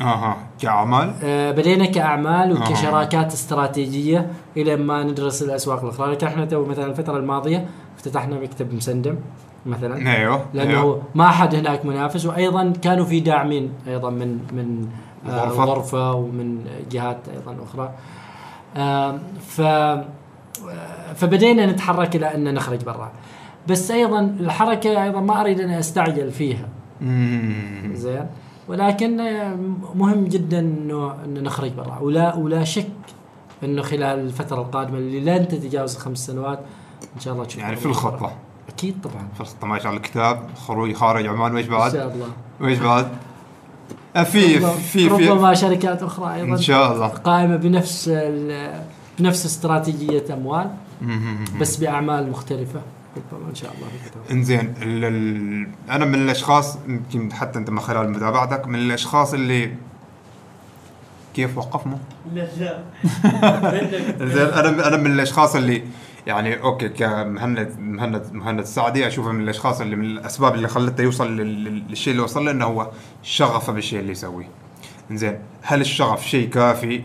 آها 0.00 0.36
كأعمال 0.60 1.14
آه 1.22 1.50
بدينا 1.50 1.86
كأعمال. 1.86 2.52
وكشراكات 2.52 3.32
استراتيجية 3.32 4.30
إلى 4.56 4.76
ما 4.76 5.02
ندرس 5.02 5.42
الأسواق 5.42 5.84
الأخرى 5.84 6.12
لكن 6.12 6.26
إحنا 6.26 6.44
تو 6.44 6.64
مثلا 6.64 6.86
الفترة 6.86 7.16
الماضية 7.16 7.66
افتتحنا 7.96 8.40
مكتب 8.40 8.74
مسندم 8.74 9.16
مثلا 9.66 10.16
أيوه 10.16 10.44
لأنه 10.54 10.70
أيوه. 10.70 11.02
ما 11.14 11.28
حد 11.28 11.54
هناك 11.54 11.86
منافس 11.86 12.26
وأيضا 12.26 12.72
كانوا 12.82 13.04
في 13.04 13.20
داعمين 13.20 13.72
أيضا 13.88 14.10
من 14.10 14.38
من 14.52 14.88
آه،. 15.28 15.48
غرفه 15.48 16.12
ومن 16.12 16.64
جهات 16.90 17.18
أيضا 17.28 17.56
أخرى 17.64 17.90
ف 19.40 19.60
فبدينا 21.14 21.66
نتحرك 21.66 22.16
إلى 22.16 22.34
أن 22.34 22.54
نخرج 22.54 22.84
برا. 22.84 23.12
بس 23.68 23.90
أيضا 23.90 24.20
الحركة 24.20 25.04
أيضا 25.04 25.20
ما 25.20 25.40
أريد 25.40 25.60
أن 25.60 25.70
أستعجل 25.70 26.30
فيها. 26.30 26.68
زين. 27.92 28.26
ولكن 28.68 29.16
مهم 29.94 30.24
جدا 30.24 30.58
إنه 30.58 31.14
نخرج 31.26 31.72
برا. 31.72 31.98
ولا 32.00 32.34
ولا 32.34 32.64
شك 32.64 32.86
إنه 33.64 33.82
خلال 33.82 34.18
الفترة 34.18 34.60
القادمة 34.60 34.98
اللي 34.98 35.20
لن 35.20 35.48
تتجاوز 35.48 35.94
الخمس 35.94 36.26
سنوات 36.26 36.58
إن 37.16 37.20
شاء 37.20 37.34
الله 37.34 37.44
تشوف 37.44 37.60
يعني 37.62 37.76
في 37.76 37.86
الخطة. 37.86 38.32
أكيد 38.68 38.96
طبعا. 39.04 39.28
في 39.34 39.40
الخطه 39.40 39.66
ما 39.66 39.78
شاء 39.78 39.86
الله 39.86 39.96
الكتاب. 39.96 40.42
خروج 40.66 40.92
خارج 40.94 41.26
عمان 41.26 41.54
وإيش 41.54 41.66
إن 41.66 41.70
بعد؟ 41.70 41.92
شاء 41.92 42.14
الله. 42.14 42.26
وإيش 42.60 42.78
بعد؟ 42.78 43.08
آه، 44.16 44.22
في 44.22 44.60
في 44.60 45.08
في 45.10 45.28
ربما 45.28 45.54
شركات 45.54 46.02
أخرى 46.02 46.34
أيضا 46.34 46.52
إن 46.52 46.60
شاء 46.60 46.92
الله. 46.92 47.06
قائمة 47.08 47.56
بنفس 47.56 48.08
بنفس 49.18 49.46
استراتيجية 49.46 50.24
أموال. 50.34 50.70
بس 51.60 51.76
بأعمال 51.76 52.30
مختلفة 52.30 52.80
ربما 53.32 53.50
إن 53.50 53.54
شاء 53.54 53.70
الله 53.74 53.86
إنزين 54.30 54.74
أنا 55.90 56.04
من 56.04 56.14
الأشخاص 56.14 56.78
يمكن 56.88 57.32
حتى 57.32 57.58
أنت 57.58 57.70
من 57.70 57.80
خلال 57.80 58.10
متابعتك 58.10 58.66
من 58.68 58.74
الأشخاص 58.78 59.34
اللي 59.34 59.74
كيف 61.34 61.58
وقفنا؟ 61.58 61.98
لا 62.34 62.48
لا 62.60 62.82
زين 64.28 64.46
أنا 64.46 64.88
أنا 64.88 64.96
من 64.96 65.12
الأشخاص 65.12 65.56
اللي 65.56 65.82
يعني 66.26 66.62
أوكي 66.62 66.88
كمهند 66.88 67.76
مهند 67.78 68.22
مهند 68.32 68.58
السعدي 68.58 69.06
أشوفه 69.06 69.32
من 69.32 69.42
الأشخاص 69.42 69.80
اللي 69.80 69.96
من 69.96 70.04
الأسباب 70.04 70.54
اللي 70.54 70.68
خلته 70.68 71.02
يوصل 71.02 71.36
لل- 71.36 71.64
لل- 71.64 71.82
للشيء 71.88 72.12
اللي 72.12 72.22
وصل 72.24 72.44
له 72.44 72.50
إنه 72.50 72.64
هو 72.64 72.90
شغفه 73.22 73.72
بالشيء 73.72 74.00
اللي 74.00 74.12
يسويه. 74.12 74.48
زين 75.12 75.38
هل 75.62 75.80
الشغف 75.80 76.26
شيء 76.26 76.48
كافي 76.48 77.02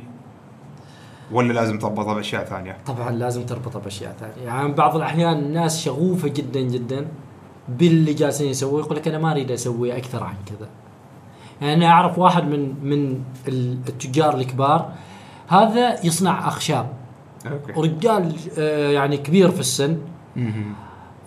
ولا 1.32 1.54
لازم 1.54 1.80
تربطه 1.80 2.14
بأشياء 2.14 2.46
ثانية؟ 2.46 2.78
طبعا 2.86 3.12
لازم 3.12 3.46
تربطه 3.46 3.80
بأشياء 3.80 4.16
ثانية 4.20 4.48
يعني 4.48 4.74
بعض 4.74 4.96
الأحيان 4.96 5.38
الناس 5.38 5.82
شغوفة 5.82 6.28
جدا 6.28 6.62
جدا 6.62 7.08
باللي 7.70 8.14
جالسين 8.14 8.50
يسويه 8.50 8.84
يقول 8.84 8.98
لك 8.98 9.08
أنا 9.08 9.18
ما 9.18 9.32
أريد 9.32 9.52
أسوي 9.52 9.98
أكثر 9.98 10.24
عن 10.24 10.36
كذا 10.46 10.68
يعني 11.62 11.74
أنا 11.74 11.88
أعرف 11.88 12.20
واحد 12.20 12.44
من 12.44 12.74
من 12.84 13.22
التجار 13.48 14.38
الكبار 14.38 14.92
هذا 15.48 16.06
يصنع 16.06 16.48
أخشاب 16.48 16.94
أوكي. 17.52 17.80
ورجال 17.80 18.36
آه، 18.58 18.90
يعني 18.90 19.18
كبير 19.18 19.52
في 19.52 19.60
السن. 19.60 19.98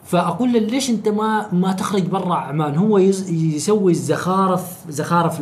فأقول 0.05 0.53
له 0.53 0.59
ليش 0.59 0.91
أنت 0.91 1.09
ما 1.09 1.55
ما 1.55 1.73
تخرج 1.73 2.03
برا 2.03 2.35
عمان 2.35 2.77
هو 2.77 2.99
يسوي 2.99 3.93
الزخارف 3.93 4.85
زخارف 4.89 5.41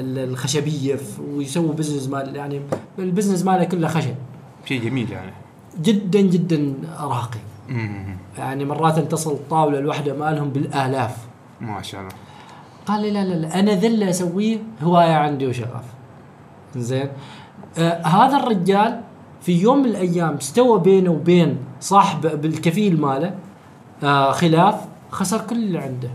الخشبية 0.00 0.96
ويسوي 1.30 1.68
business 1.74 2.08
مال 2.08 2.36
يعني 2.36 2.60
ال 2.98 3.03
business 3.03 3.44
ماله 3.44 3.64
كله 3.64 3.88
خشب 3.88 4.14
شيء 4.64 4.82
جميل 4.84 5.12
يعني. 5.12 5.32
جدا 5.82 6.20
جدا 6.20 6.74
راقي. 7.00 7.38
يعني 8.38 8.64
مرات 8.64 8.98
تصل 8.98 9.32
الطاوله 9.32 9.78
الواحده 9.78 10.14
مالهم 10.14 10.48
بالآلاف 10.48 11.16
ما 11.60 11.82
شاء 11.82 12.00
الله. 12.00 12.12
قال 12.86 13.02
لي 13.02 13.10
لا 13.10 13.24
لا 13.24 13.34
لا 13.34 13.60
أنا 13.60 13.74
ذا 13.74 13.86
اللي 13.86 14.10
أسويه 14.10 14.58
هواية 14.82 15.14
عندي 15.14 15.46
وشغف 15.46 15.84
زين 16.76 17.08
آه 17.78 18.06
هذا 18.06 18.36
الرجال 18.36 19.00
في 19.42 19.52
يوم 19.52 19.78
من 19.78 19.84
الأيام 19.84 20.34
استوى 20.34 20.80
بينه 20.80 21.10
وبين 21.10 21.56
صاحب 21.80 22.40
بالكفيل 22.42 23.00
ماله 23.00 23.34
آه 24.02 24.32
خلاف 24.32 24.74
خسر 25.10 25.40
كل 25.40 25.56
اللي 25.56 25.78
عنده 25.78 26.10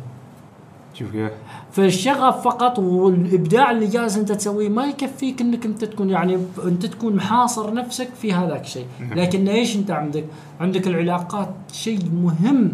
شوف 0.93 1.11
كيف؟ 1.11 1.31
فالشغف 1.73 2.41
فقط 2.43 2.79
والإبداع 2.79 3.71
اللي 3.71 3.87
جالس 3.87 4.17
أنت 4.17 4.31
تسويه 4.31 4.69
ما 4.69 4.85
يكفيك 4.85 5.41
إنك 5.41 5.65
أنت 5.65 5.85
تكون 5.85 6.09
يعني 6.09 6.37
أنت 6.65 6.85
تكون 6.85 7.15
محاصر 7.15 7.73
نفسك 7.73 8.07
في 8.21 8.33
هذاك 8.33 8.61
الشيء، 8.61 8.85
لكن 9.15 9.47
إيش 9.47 9.75
أنت 9.75 9.91
عندك؟ 9.91 10.23
عندك 10.59 10.87
العلاقات 10.87 11.49
شيء 11.73 11.99
مهم 12.23 12.73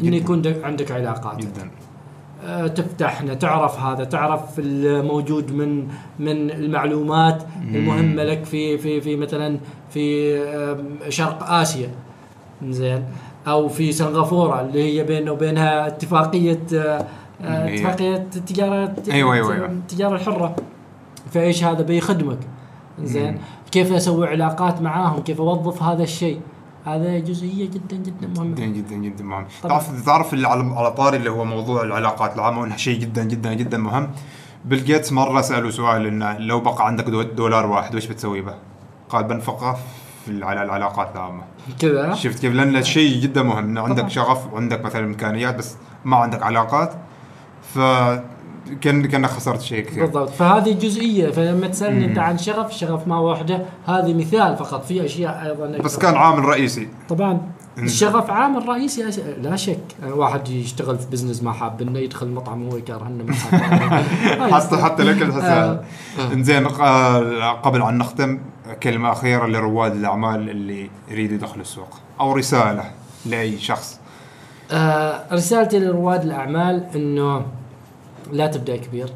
إنه 0.00 0.06
جداً. 0.10 0.16
يكون 0.16 0.42
عندك- 0.62 0.92
علاقات 0.92 1.36
جدا. 1.38 1.70
آه، 2.44 2.66
تفتحنا 2.66 3.34
تعرف 3.34 3.80
هذا 3.80 4.04
تعرف 4.04 4.40
الموجود 4.58 5.52
من 5.52 5.78
من 6.18 6.50
المعلومات 6.50 7.42
المهمة 7.74 8.24
لك 8.24 8.44
في 8.44 8.78
في 8.78 9.00
في 9.00 9.16
مثلا 9.16 9.58
في 9.90 10.36
آم، 10.40 10.96
شرق 11.08 11.50
آسيا 11.50 11.88
زين 12.68 13.04
أو 13.48 13.68
في 13.68 13.92
سنغافورة 13.92 14.60
اللي 14.60 14.82
هي 14.98 15.04
بيننا 15.04 15.30
وبينها 15.30 15.86
اتفاقية 15.86 16.60
آه، 16.74 16.76
آه، 16.76 17.06
اتفاقيه 17.44 18.16
التجارة 18.16 18.94
أيوة، 19.10 19.34
أيوة، 19.34 19.54
أيوة. 19.54 19.66
التجارة 19.66 20.14
الحرة. 20.14 20.56
فإيش 21.32 21.64
هذا؟ 21.64 21.82
بيخدمك. 21.82 22.38
زين. 23.02 23.38
كيف 23.72 23.92
أسوي 23.92 24.28
علاقات 24.28 24.82
معاهم؟ 24.82 25.22
كيف 25.22 25.40
أوظف 25.40 25.82
هذا 25.82 26.02
الشيء؟ 26.02 26.40
هذا 26.86 27.18
جزئية 27.18 27.70
جدا 27.70 27.96
جدا 27.96 28.28
مهمة. 28.36 28.54
جدا 28.54 28.66
جدا 28.66 28.96
جدا 28.96 29.24
مهم. 29.24 29.46
تعرف 29.62 30.04
تعرف 30.06 30.34
اللي 30.34 30.48
على 30.48 30.92
طاري 30.92 31.16
اللي 31.16 31.30
هو 31.30 31.44
موضوع 31.44 31.82
العلاقات؟ 31.82 32.34
العامه 32.34 32.60
وانها 32.60 32.76
شيء 32.76 32.98
جدا 33.00 33.24
جدا 33.24 33.54
جدا 33.54 33.78
مهم. 33.78 34.10
بيل 34.64 34.84
جيتس 34.84 35.12
مرة 35.12 35.40
سألوا 35.40 35.70
سؤال 35.70 36.06
إنه 36.06 36.38
لو 36.38 36.60
بقى 36.60 36.86
عندك 36.86 37.04
دو- 37.04 37.22
دولار 37.22 37.66
واحد 37.66 37.94
وش 37.94 38.06
بتسوي 38.06 38.40
به؟ 38.40 38.54
قال 39.08 39.24
بنفقه 39.24 39.76
في 40.26 40.44
على 40.44 40.62
العلاقات 40.62 41.08
العامه 41.14 41.42
كذا؟ 41.80 42.14
شفت 42.14 42.38
كيف؟ 42.40 42.52
لأن 42.54 42.82
شيء 42.82 43.20
جدا 43.20 43.42
مهم. 43.42 43.58
إنه 43.58 43.80
عندك. 43.80 44.08
شغف 44.08 44.52
وعندك 44.52 44.84
مثلا 44.84 45.04
إمكانيات 45.04 45.54
بس 45.54 45.74
ما 46.04 46.16
عندك 46.16 46.42
علاقات. 46.42 46.94
ف 47.74 47.78
كان 48.80 49.06
كانك 49.06 49.30
خسرت 49.30 49.60
شيء 49.60 49.84
كثير. 49.84 50.04
بالضبط. 50.04 50.28
فهذه 50.28 50.72
جزئية. 50.72 51.30
فلما 51.30 51.66
تسألني 51.66 52.04
أنت 52.04 52.18
عن 52.18 52.38
شغف 52.38 52.70
الشغف 52.70 53.08
ما 53.08 53.18
وحده 53.18 53.62
هذه 53.86 54.14
مثال 54.14 54.56
فقط. 54.56 54.84
في 54.84 55.04
أشياء 55.04 55.42
أيضا 55.46 55.78
بس 55.78 55.94
أكثر. 55.94 56.02
كان 56.08 56.14
عامل 56.14 56.44
رئيسي. 56.44 56.88
طبعا. 57.08 57.40
الشغف 57.78 58.30
عامل 58.30 58.68
رئيسي. 58.68 59.02
لا 59.42 59.56
شك. 59.56 59.78
واحد 60.06 60.48
يشتغل 60.48 60.98
في 60.98 61.06
بزنس 61.10 61.42
ما 61.42 61.52
حاب 61.52 61.82
إنه 61.82 61.98
يدخل 61.98 62.28
مطعم 62.28 62.62
وهو 62.62 62.76
يكرهنه 62.76 63.24
ما 63.24 63.34
حاب. 63.34 64.04
حتى 64.54 64.76
حتى 64.76 65.02
لك 65.02 65.22
آه. 65.22 65.28
تحسها 65.28 65.84
إنزين 66.32 66.66
آه، 66.66 67.52
قبل 67.52 67.82
أن 67.82 67.98
نختم 67.98 68.38
كلمة 68.82 69.12
أخيرة 69.12 69.46
لرواد 69.46 69.92
الأعمال 69.92 70.50
اللي 70.50 70.90
يريد 71.10 71.32
يدخل 71.32 71.60
السوق 71.60 71.98
أو 72.20 72.32
رسالة 72.32 72.84
لأي 73.26 73.58
شخص. 73.58 74.00
آه 74.72 75.34
رسالتي 75.34 75.78
لرواد 75.78 76.22
الأعمال 76.22 76.84
إنه 76.94 77.46
لا 78.32 78.46
تبدأ 78.46 78.76
كبير. 78.76 79.08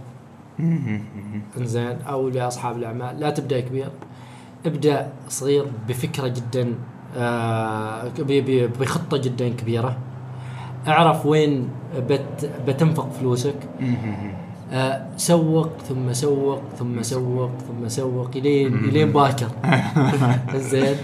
إنزين 1.58 1.98
أو 2.08 2.28
لأصحاب 2.28 2.76
الأعمال 2.76 3.20
لا 3.20 3.30
تبدأ 3.30 3.60
كبير. 3.60 3.88
ابدأ 4.66 5.08
صغير 5.28 5.64
بفكرة 5.88 6.28
جدا 6.28 6.74
آه 7.16 8.02
بخطة 8.80 9.16
جدا 9.16 9.48
كبيرة. 9.48 9.96
اعرف 10.88 11.26
وين 11.26 11.68
بت 11.96 12.50
بتنفق 12.66 13.10
فلوسك. 13.12 13.54
آه 14.72 15.06
سوق 15.16 15.68
ثم 15.88 16.12
سوق 16.12 16.62
ثم 16.78 17.02
سوق 17.02 17.50
ثم 17.68 17.88
سوق 17.88 18.30
إلين 18.36 18.74
إلين 18.74 19.12
باكر. 19.12 19.48
زين 20.70 20.96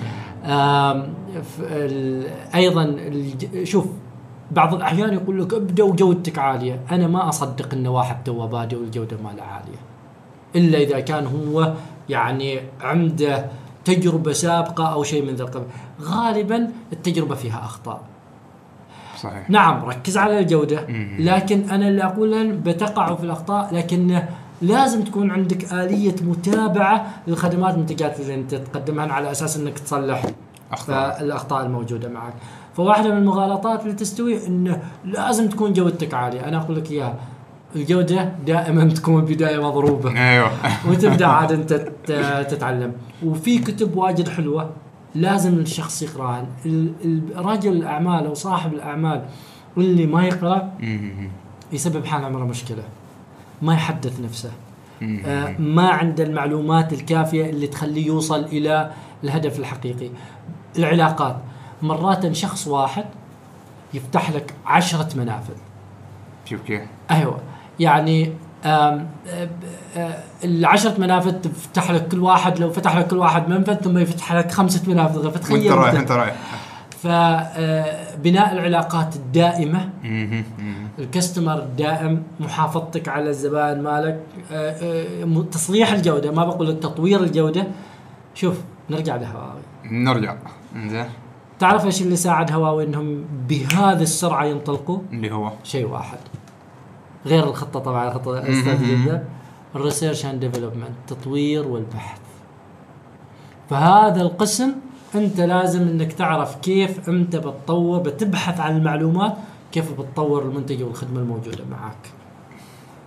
أيضا 2.55 2.97
شوف 3.65 3.87
بعض 4.51 4.75
الأحيان 4.75 5.15
يقول 5.15 5.43
لك 5.43 5.55
ابدأ 5.55 5.85
وجودتك 5.85 6.39
عالية. 6.39 6.81
أنا 6.91 7.07
ما 7.07 7.29
أصدق 7.29 7.75
ان 7.75 7.87
واحد 7.87 8.25
تو 8.25 8.47
بادئ 8.47 8.77
والجودة 8.77 9.17
ماله 9.25 9.43
عالية. 9.43 9.79
إلا 10.57 10.79
إذا 10.79 11.01
كان 11.01 11.27
هو 11.27 11.73
يعني 12.09 12.61
عنده 12.81 13.47
تجربة 13.85 14.33
سابقة 14.33 14.93
أو 14.93 15.03
شيء 15.03 15.25
من 15.25 15.35
ذا 15.35 15.43
القبيل. 15.43 15.69
غالبا 16.03 16.71
التجربة 16.93 17.35
فيها 17.35 17.59
أخطاء. 17.59 18.01
صحيح. 19.17 19.51
نعم 19.51 19.85
ركز 19.85 20.19
على 20.19 20.39
الجودة. 20.39 20.87
مم. 20.89 21.17
لكن 21.19 21.71
أنا 21.71 21.89
اللي 21.89 22.05
أقوله 22.05 22.43
بتقع 22.45 23.15
في 23.15 23.25
الأخطاء 23.25 23.75
لكن 23.75 24.23
لازم 24.63 25.05
تكون 25.05 25.31
عندك 25.31 25.73
آلية 25.73 26.15
متابعة 26.23 27.07
للخدمات 27.27 27.73
والمنتجات 27.73 28.21
اللي 28.21 28.35
أنت 28.35 28.55
تقدمها 28.55 29.13
على 29.13 29.31
أساس 29.31 29.57
أنك 29.57 29.79
تصلح 29.79 30.23
أخطاء. 30.73 31.21
الأخطاء 31.23 31.67
الموجودة 31.67 32.09
معك. 32.09 32.35
فواحدة 32.77 33.11
من 33.11 33.17
المغالطات 33.19 33.83
اللي 33.83 33.93
تستوي 33.93 34.47
أنه 34.47 34.83
لازم 35.05 35.49
تكون 35.49 35.73
جودتك 35.73 36.15
عالية. 36.15 36.49
أنا 36.49 36.57
أقول 36.57 36.77
لك 36.77 36.91
إياها. 36.91 37.15
الجودة 37.77 38.33
دائما 38.47 38.85
تكون 38.85 39.25
بداية 39.25 39.67
مضروبة. 39.69 40.11
أيوه. 40.31 40.51
وتبدأ 40.91 41.27
عاد 41.27 41.53
أنت 41.53 41.73
تت- 41.73 42.47
تتعلم. 42.51 42.93
وفي 43.25 43.59
كتب 43.59 43.97
واجد 43.97 44.29
حلوة 44.29 44.71
لازم 45.15 45.55
الشخص 45.59 46.03
يقراها. 46.03 46.47
رجل 47.37 47.73
الأعمال 47.73 48.27
أو 48.27 48.35
صاحب 48.35 48.75
الأعمال 48.75 49.23
اللي 49.77 50.07
ما 50.07 50.25
يقرأ. 50.27 50.71
يسبب 51.73 52.05
حال 52.05 52.25
عمره 52.25 52.45
مشكلة. 52.45 52.83
ما 53.63 53.75
يحدث 53.75 54.21
نفسه. 54.21 54.51
آه، 55.27 55.55
ما 55.59 55.89
عنده 55.89 56.25
المعلومات 56.25 56.93
الكافية 56.93 57.51
اللي 57.51 57.67
تخليه 57.67 58.07
يوصل 58.07 58.45
إلى 58.45 58.91
الهدف 59.25 59.59
الحقيقي. 59.59 60.09
العلاقات. 60.79 61.37
مرات 61.83 62.33
شخص 62.33 62.67
واحد 62.67 63.05
يفتح 63.95 64.31
لك 64.31 64.55
عشرة 64.67 65.09
منافذ. 65.17 65.55
شوف 66.45 66.61
كيف. 66.61 66.83
أيوه. 67.11 67.41
يعني 67.81 68.33
آم، 68.65 69.07
آه، 69.29 69.49
آه، 69.97 70.19
العشرة 70.45 71.01
منافذ 71.01 71.33
تفتح 71.33 71.91
لك 71.91 72.09
كل 72.09 72.19
واحد 72.21 72.59
لو 72.59 72.71
فتح 72.71 72.97
لك 72.97 73.07
كل 73.07 73.17
واحد 73.17 73.49
منفذ 73.49 73.75
ثم 73.75 73.99
يفتح 73.99 74.33
لك 74.33 74.53
خمسة 74.53 74.91
منافذ. 74.91 75.25
وانت 75.25 75.37
فتخيل 75.37 75.75
رايح 75.79 75.89
أنت. 75.89 75.99
انت 75.99 76.11
رايح 76.13 76.37
فبناء 77.03 78.53
العلاقات 78.53 79.17
الدائمة. 79.17 79.91
الكستمر 80.99 81.59
الدائم 81.59 82.23
محافظتك 82.41 83.09
على 83.09 83.31
الزبائن 83.31 83.83
مالك 83.83 84.21
آه، 84.53 85.25
آه، 85.25 85.45
تصليح 85.53 85.93
الجودة 85.93 86.31
ما 86.31 86.45
بقول 86.45 86.69
لك 86.69 86.79
تطوير 86.79 87.23
الجودة. 87.23 87.67
شوف 88.35 88.57
نرجع 88.91 89.17
لهواوي. 89.17 89.61
نرجع. 89.85 90.37
إنزين. 90.77 91.07
تعرف 91.59 91.85
إيش 91.85 92.03
اللي 92.03 92.17
ساعد 92.17 92.53
هواوي 92.53 92.85
إنهم 92.85 93.25
بهذه 93.49 94.03
السرعة 94.03 94.45
ينطلقوا؟ 94.45 94.99
اللي 95.13 95.31
هو؟ 95.31 95.53
شيء 95.65 95.87
واحد. 95.89 96.19
غير 97.27 97.45
الخطة 97.45 97.81
طبعا 97.81 98.09
الخطة 98.09 98.41
جدا. 98.43 99.25
ال 99.75 99.80
research 99.80 100.27
and 100.27 100.41
development 100.41 100.91
التطوير 101.11 101.69
والبحث. 101.69 102.21
فهذا 103.71 104.23
القسم 104.23 104.73
أنت 105.15 105.41
لازم 105.41 105.83
إنك 105.83 106.13
تعرف 106.13 106.57
كيف 106.57 107.09
أنت 107.09 107.37
بتطور 107.37 107.99
بتبحث 107.99 108.61
عن 108.61 108.77
المعلومات 108.77 109.37
كيف 109.73 110.01
بتطور 110.01 110.43
المنتج 110.43 110.83
والخدمة 110.83 111.21
الموجودة 111.21 111.65
معك. 111.71 112.13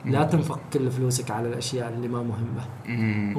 لا 0.05 0.23
تنفق 0.23 0.59
كل 0.73 0.91
فلوسك 0.91 1.31
على 1.31 1.47
الأشياء 1.47 1.93
اللي 1.95 2.07
ما 2.07 2.23
مهمة. 2.23 2.63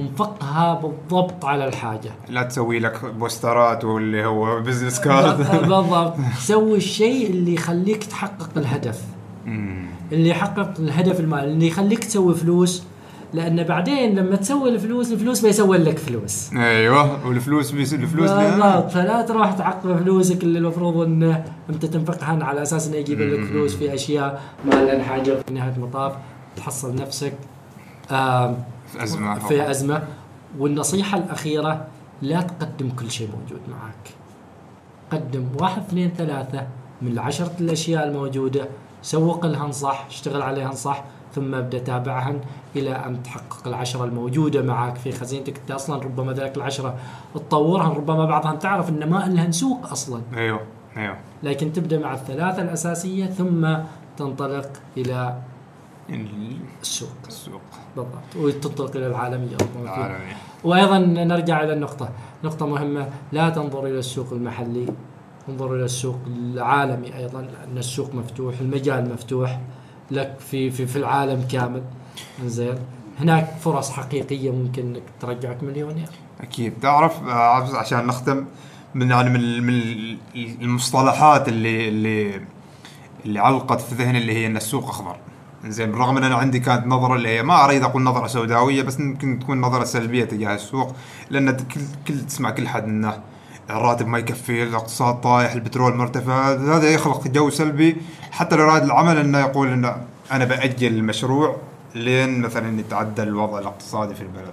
انفقها 0.00 0.74
بالضبط 0.74 1.44
على 1.44 1.68
الحاجة. 1.68 2.10
لا 2.28 2.42
تسوي 2.42 2.78
لك 2.78 3.04
posterات 3.04 3.84
واللي 3.84 4.24
هو 4.24 4.60
business 4.66 5.00
card 5.00 5.36
بالضبط 5.68 6.14
سوي 6.38 6.76
الشيء 6.76 7.30
اللي 7.30 7.54
يخليك 7.54 8.04
تحقق 8.04 8.50
الهدف. 8.56 9.00
اللي 10.12 10.28
يحقق 10.28 10.80
الهدف 10.80 11.20
المالي 11.20 11.44
اللي 11.52 11.66
يخليك 11.66 12.04
تسوي 12.04 12.34
فلوس. 12.34 12.82
لأن 13.34 13.62
بعدين 13.62 14.14
لما 14.14 14.36
تسوي 14.36 14.68
الفلوس 14.70 15.12
الفلوس 15.12 15.40
بيسوي 15.40 15.78
لك 15.78 15.98
فلوس. 15.98 16.52
أيوه 16.52 17.26
والفلوس 17.26 17.70
بيصير 17.70 17.98
الفلوس 17.98 18.30
بالضبط. 18.30 18.90
فلا 18.90 19.22
تروح 19.22 19.52
تعقب 19.52 19.96
فلوسك 19.98 20.42
اللي 20.42 20.58
المفروض 20.58 20.96
إنه 20.96 21.44
أنت 21.70 21.86
تنفقها 21.86 22.44
على 22.44 22.62
أساس 22.62 22.88
إنه 22.88 22.96
يجيب 22.96 23.20
لك 23.20 23.44
فلوس 23.44 23.76
في 23.76 23.94
أشياء. 23.94 24.42
ما 24.64 24.70
لها 24.70 25.02
حاجة 25.02 25.36
في 25.46 25.54
نهاية 25.54 25.72
المطاف. 25.76 26.12
تحصل 26.56 26.94
نفسك 26.94 27.32
في 28.08 29.02
أزمة 29.02 29.38
في 29.38 29.70
أزمة. 29.70 30.02
والنصيحة 30.58 31.18
الأخيرة 31.18 31.86
لا 32.22 32.40
تقدم 32.42 32.90
كل 32.90 33.10
شيء 33.10 33.28
موجود 33.28 33.60
معك 33.70 34.14
قدم 35.10 35.44
واحد 35.60 35.82
اثنين 35.82 36.10
ثلاثة 36.18 36.66
من 37.02 37.12
العشرة 37.12 37.52
الأشياء 37.60 38.08
الموجودة. 38.08 38.68
سوق 39.02 39.46
لهن 39.46 39.72
صح 39.72 40.06
اشتغل 40.08 40.42
عليهن 40.42 40.72
صح 40.72 41.04
ثم 41.34 41.54
ابدأ 41.54 41.78
تابعهن 41.78 42.40
إلى 42.76 42.90
أن 42.90 43.22
تحقق 43.22 43.68
العشرة 43.68 44.04
الموجودة 44.04 44.62
معك 44.62 44.96
في 44.96 45.12
خزينتك 45.12 45.58
أنت 45.58 45.70
أصلا 45.70 46.02
ربما 46.02 46.32
ذلك 46.32 46.56
العشرة 46.56 46.94
تطورهن 47.34 47.90
ربما 47.96 48.24
بعضهن 48.24 48.58
تعرف 48.58 48.88
ان 48.88 49.10
ما 49.10 49.16
لهن 49.28 49.52
سوق 49.52 49.90
أصلا. 49.90 50.22
أيوه 50.36 50.60
أيوه. 50.96 51.16
لكن 51.42 51.72
تبدأ 51.72 51.98
مع 51.98 52.14
الثلاثة 52.14 52.62
الأساسية 52.62 53.26
ثم 53.26 53.74
تنطلق 54.16 54.68
إلى 54.96 55.12
ال- 55.26 55.40
السوق. 56.82 57.08
السوق. 57.28 57.60
بالضبط. 57.96 58.36
وتنطلق 58.36 58.96
إلى 58.96 59.06
العالمية 59.06 59.56
ربما 59.56 59.92
في 59.92 59.96
العالمي 59.98 60.32
وأيضا 60.64 60.98
نرجع 60.98 61.62
إلى 61.62 61.72
النقطة. 61.72 62.10
نقطة 62.44 62.66
مهمة. 62.66 63.08
لا 63.32 63.50
تنظر 63.50 63.86
إلى 63.86 63.98
السوق 63.98 64.32
المحلي. 64.32 64.86
انظر 65.48 65.74
إلى 65.76 65.84
السوق 65.84 66.18
العالمي 66.26 67.16
أيضا 67.16 67.40
لأن 67.40 67.78
السوق 67.78 68.14
مفتوح 68.14 68.54
المجال 68.60 69.12
مفتوح 69.12 69.60
لك 70.10 70.36
في 70.38 70.70
في 70.70 70.86
في 70.86 70.96
العالم 70.96 71.46
كامل. 71.52 71.82
زين 72.44 72.78
هناك 73.20 73.54
فرص 73.60 73.90
حقيقية 73.90 74.50
ممكن 74.50 74.82
إنك 74.82 75.02
ترجعك 75.20 75.62
مليونير. 75.62 76.08
أكيد. 76.40 76.72
تعرف 76.82 77.24
عشان 77.74 78.06
نختم 78.06 78.44
من 78.94 79.10
يعني 79.10 79.30
من 79.30 79.62
من 79.62 80.16
المصطلحات 80.36 81.48
اللي 81.48 81.88
اللي 81.88 82.40
اللي 83.24 83.38
علقت 83.38 83.80
في 83.80 83.94
ذهني 83.94 84.18
اللي 84.18 84.32
هي 84.32 84.46
إن 84.46 84.56
السوق 84.56 84.88
أخضر. 84.88 85.16
زين 85.66 85.90
بالرغم 85.90 86.16
أن 86.16 86.24
أنا 86.24 86.34
عندي 86.34 86.60
كانت 86.60 86.86
نظرة 86.86 87.14
اللي 87.14 87.28
هي 87.28 87.42
ما 87.42 87.64
أريد 87.64 87.82
أقول 87.82 88.02
نظرة 88.02 88.26
سوداوية 88.26 88.82
بس 88.82 89.00
يمكن 89.00 89.38
تكون 89.38 89.60
نظرة 89.60 89.84
سلبية 89.84 90.24
تجاه 90.24 90.54
السوق 90.54 90.94
لأن 91.30 91.50
كل 91.56 91.80
كل 92.08 92.20
تسمع 92.20 92.50
كل 92.50 92.68
حد 92.68 92.84
إنه 92.84 93.18
الراتب 93.70 94.06
ما 94.06 94.18
يكفي 94.18 94.62
الاقتصاد 94.62 95.20
طايح 95.20 95.52
البترول 95.52 95.94
مرتفع 95.96 96.52
هذا 96.52 96.90
يخلق 96.90 97.28
جو 97.28 97.50
سلبي. 97.50 97.96
حتى 98.30 98.56
لرائد 98.56 98.82
العمل 98.82 99.18
إنه 99.18 99.38
يقول 99.38 99.68
إنه 99.68 99.96
أنا 100.32 100.44
بأجل 100.44 100.94
المشروع 100.96 101.56
لين 101.94 102.40
مثلا 102.40 102.80
يتعدل 102.80 103.28
الوضع 103.28 103.58
الاقتصادي 103.58 104.14
في 104.14 104.22
البلد. 104.22 104.52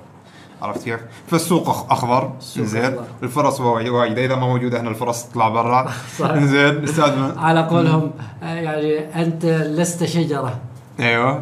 عرفت 0.62 0.84
كيف؟ 0.84 1.00
فالسوق 1.28 1.92
أخضر. 1.92 2.32
زين. 2.58 2.96
الفرص 3.24 3.60
وايد 3.60 4.18
إذا 4.18 4.36
ما 4.36 4.48
موجودة 4.48 4.82
هنا 4.82 4.90
الفرص 4.90 5.24
تطلع 5.24 5.50
برا. 5.50 5.92
زين. 6.54 6.84
أستاذ 6.84 7.38
على 7.38 7.64
قولهم 7.64 8.12
آه، 8.44 8.46
يعني 8.46 9.22
أنت 9.24 9.46
لست 9.46 10.04
شجرة. 10.04 10.60
أيوه. 11.00 11.42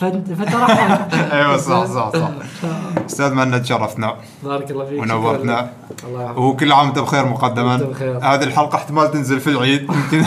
فانت 0.00 0.28
أيوه 1.32 1.56
صح 1.56 1.84
صح 1.84 2.12
صح. 2.12 2.30
أستاذ 3.06 3.34
مهند 3.34 3.64
شرفتنا 3.64 4.14
بارك 4.44 4.70
الله 4.70 4.84
فيك 4.84 5.02
ونورتنا. 5.02 5.70
الله 6.08 6.22
يحفظك. 6.22 6.38
وكل 6.38 6.72
عام 6.72 6.86
وأنت 6.86 6.98
بخير 6.98 7.26
مقدما. 7.26 7.74
هذه 8.22 8.42
الحلقة 8.42 8.76
احتمال 8.76 9.10
تنزل 9.10 9.40
في 9.40 9.50
العيد. 9.50 9.82
يمكن. 9.90 10.24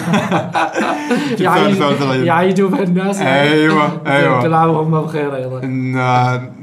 يعيدوا 2.25 2.69
الناس. 2.69 3.21
أيوة، 3.21 3.89
أيوة. 4.07 4.41
كل 4.41 4.53
عام 4.53 4.69
وهم 4.69 5.01
بخير 5.01 5.35
أيضا. 5.35 5.63
ان 5.63 5.97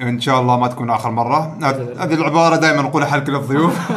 إن 0.02 0.20
شاء 0.20 0.40
الله 0.40 0.58
ما 0.58 0.66
تكون 0.68 0.90
آخر 0.90 1.10
مرة. 1.10 1.56
هذه 1.98 2.14
العبارة 2.14 2.56
دائما 2.56 2.82
نقولها 2.82 3.06
حق 3.08 3.18
كل 3.18 3.34
الضيوف 3.34 3.90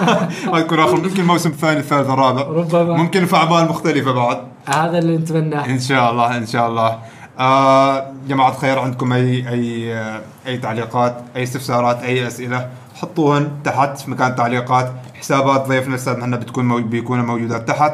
ما 0.54 0.62
تكون 0.62 0.80
اخر 0.80 0.98
يمكن 0.98 1.22
الموسم 1.22 1.50
الثاني 1.50 1.80
الثالث 1.80 2.10
الرابع. 2.10 2.42
ربما. 2.42 2.98
ممكن 2.98 3.26
في 3.26 3.36
أعمال 3.36 3.70
مختلفة 3.70 4.12
بعد. 4.12 4.38
هذا 4.66 4.98
اللي 4.98 5.18
نتمناه. 5.18 5.66
إن 5.66 5.80
شاء 5.80 6.12
الله 6.12 6.38
إن 6.38 6.46
شاء 6.46 6.68
الله. 6.70 6.98
آه 7.40 8.12
جماعة 8.28 8.50
الخير 8.50 8.80
عندكم 8.80 9.14
اي 9.14 9.50
أي 9.50 9.94
آه، 9.98 10.22
أي 10.48 10.58
تعليقات 10.58 11.18
أي 11.36 11.44
استفسارات 11.44 12.04
أي 12.04 12.28
أسئلة 12.28 12.70
حطوهن 12.96 13.52
تحت 13.64 13.98
في 13.98 14.12
مكان 14.12 14.32
التعليقات 14.32 14.92
حسابات 15.20 15.68
ضيفنا 15.68 15.90
الاستاذ 15.90 16.18
مهند 16.18 16.36
بتكون 16.40 16.66
مو... 16.66 16.78
بيكونوا 16.78 17.26
موجودات 17.26 17.68
تحت. 17.68 17.94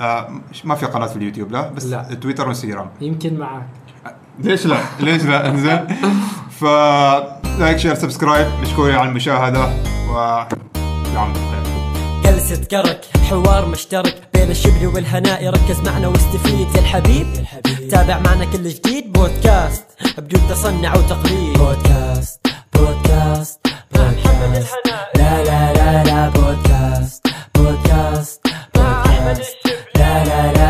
آه 0.00 0.28
ما 0.64 0.74
في 0.74 0.86
قناة 0.86 1.06
في 1.06 1.16
اليوتيوب 1.16 1.52
لا 1.52 1.68
بس 1.70 1.84
لا. 1.86 2.02
تويتر 2.14 2.46
وإنستغرام. 2.46 2.86
يمكن 3.00 3.38
معك 3.38 3.66
ليش 4.38 4.66
لا؟ 4.66 4.76
ليش 5.00 5.22
لا؟ 5.24 5.48
إنزين. 5.48 5.86
ف 6.60 6.64
like 7.58 7.76
share 7.76 7.94
subscribe 7.94 8.46
مشكورين 8.62 8.94
على 8.96 9.08
المشاهدة. 9.08 9.64
و 10.10 10.44
يعم 11.14 11.32
بخير 11.32 11.71
جلسة 12.24 12.64
كرك 12.64 13.00
حوار 13.30 13.66
مشترك 13.66 14.22
بين 14.34 14.50
الشبل 14.50 14.86
والهناء. 14.86 15.46
ركز 15.48 15.80
معنا 15.80 16.08
واستفيد 16.08 16.74
يا 16.74 16.80
الحبيب, 16.80 17.26
الحبيب 17.38 17.88
تابع 17.88 18.18
معنا 18.18 18.44
كل 18.44 18.68
جديد. 18.68 19.12
بودكاست 19.12 19.84
بدون 20.18 20.40
تصنع 20.50 20.96
وتقليد. 20.96 21.58
بودكاست 21.58 22.46
بودكاست 22.74 23.60
بودكاست. 23.94 24.78
لا 25.16 25.44
لا 25.44 25.72
لا 25.72 26.04
لا 26.04 26.28
بودكاست 26.28 27.26
بودكاست 27.54 28.46
بودكاست. 28.74 29.56
لا 29.96 30.24
لا 30.24 30.52
لا. 30.52 30.61